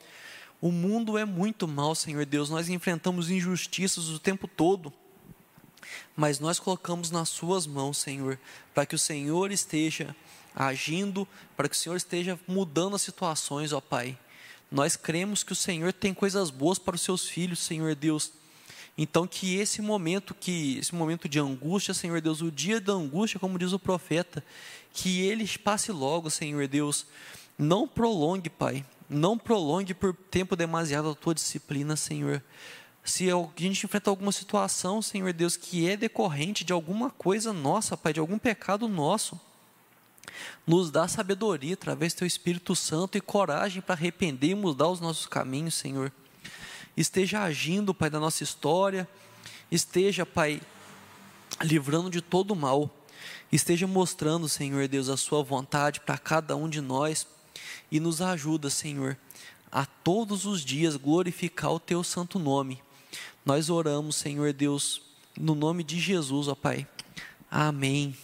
O 0.61 0.74
mundo 0.74 1.17
é 1.17 1.24
muito 1.24 1.65
mau, 1.67 1.95
Senhor 1.95 2.26
Deus. 2.26 2.49
Nós 2.49 2.67
enfrentamos 2.67 3.32
injustiças 3.32 4.09
o 4.09 4.20
tempo 4.20 4.45
todo 4.45 4.93
mas 6.15 6.39
nós 6.39 6.59
colocamos 6.59 7.11
nas 7.11 7.30
Suas 7.30 7.65
mãos, 7.65 7.97
Senhor, 7.97 8.38
para 8.74 8.86
que 8.86 8.95
o 8.95 8.99
Senhor 8.99 9.51
esteja 9.51 10.15
agindo, 10.68 11.28
para 11.55 11.70
que 11.70 11.76
o 11.76 11.78
Senhor 11.78 11.95
esteja 11.95 12.39
mudando 12.47 12.95
as 12.95 13.01
situações, 13.01 13.72
ó 13.72 13.80
Pai. 13.80 14.18
Nós 14.72 14.95
cremos 14.95 15.43
que 15.43 15.53
o 15.53 15.55
Senhor 15.55 15.91
tem 15.93 16.14
coisas 16.14 16.49
boas 16.49 16.78
para 16.78 16.95
os 16.95 17.01
seus 17.01 17.28
filhos, 17.28 17.60
Senhor 17.60 17.95
Deus. 17.95 18.32
Então 18.97 19.26
que 19.26 19.55
esse 19.55 19.82
momento 19.82 20.36
que 20.36 20.78
esse 20.78 20.93
momento 20.93 21.28
de 21.30 21.39
angústia, 21.39 21.93
Senhor 21.93 22.22
Deus, 22.22 22.41
o 22.41 22.51
dia 22.51 22.80
da 22.82 22.93
angústia, 22.93 23.39
como 23.39 23.57
diz 23.57 23.72
o 23.72 23.80
profeta, 23.80 24.43
que 24.93 25.22
ele 25.22 25.47
passe 25.57 25.91
logo, 25.91 26.30
Senhor 26.30 26.68
Deus. 26.68 27.05
Não 27.57 27.88
prolongue, 27.88 28.49
Pai. 28.49 28.86
Não 29.10 29.38
prolongue 29.38 29.93
por 29.93 30.14
tempo 30.14 30.55
demasiado 30.55 31.10
a 31.10 31.16
tua 31.16 31.34
disciplina, 31.34 31.95
Senhor 31.95 32.43
se 33.03 33.30
a 33.32 33.47
gente 33.57 33.86
enfrenta 33.86 34.10
alguma 34.10 34.32
situação, 34.32 35.01
Senhor 35.01 35.34
Deus, 35.34 35.57
que 35.57 35.89
é 35.89 35.97
decorrente 35.97 36.64
de 36.64 36.74
alguma 36.74 37.10
coisa 37.10 37.51
nossa, 37.51 37.97
Pai, 37.97 38.14
de 38.14 38.20
algum 38.20 38.38
pecado 38.38 38.88
nosso, 38.88 39.39
nos 40.65 40.91
dá 40.91 41.07
sabedoria 41.07 41.73
através 41.73 42.13
do 42.13 42.19
Teu 42.19 42.27
Espírito 42.27 42.75
Santo 42.75 43.17
e 43.17 43.21
coragem 43.21 43.82
para 43.82 43.95
arrepender 43.95 44.49
e 44.49 44.55
mudar 44.55 44.88
os 44.88 44.99
nossos 44.99 45.25
caminhos, 45.25 45.75
Senhor. 45.75 46.11
Esteja 46.95 47.43
agindo, 47.43 47.93
Pai, 47.93 48.09
da 48.09 48.19
nossa 48.19 48.43
história, 48.43 49.07
esteja, 49.71 50.25
Pai, 50.25 50.61
livrando 51.61 52.09
de 52.09 52.21
todo 52.21 52.55
mal, 52.55 52.93
esteja 53.51 53.88
mostrando, 53.88 54.49
Senhor 54.49 54.88
Deus, 54.88 55.09
a 55.09 55.17
Sua 55.17 55.43
vontade 55.43 55.99
para 55.99 56.17
cada 56.17 56.55
um 56.55 56.69
de 56.69 56.82
nós 56.82 57.27
e 57.91 57.99
nos 57.99 58.21
ajuda, 58.21 58.69
Senhor, 58.69 59.17
a 59.71 59.86
todos 59.86 60.45
os 60.45 60.63
dias 60.63 60.95
glorificar 60.95 61.71
o 61.71 61.80
Teu 61.80 62.03
santo 62.03 62.38
nome 62.38 62.82
nós 63.45 63.69
oramos, 63.69 64.15
Senhor 64.15 64.53
Deus, 64.53 65.01
no 65.36 65.55
nome 65.55 65.84
de 65.84 65.99
Jesus, 65.99 66.47
ó 66.47 66.53
Pai. 66.53 66.88
Amém. 67.49 68.15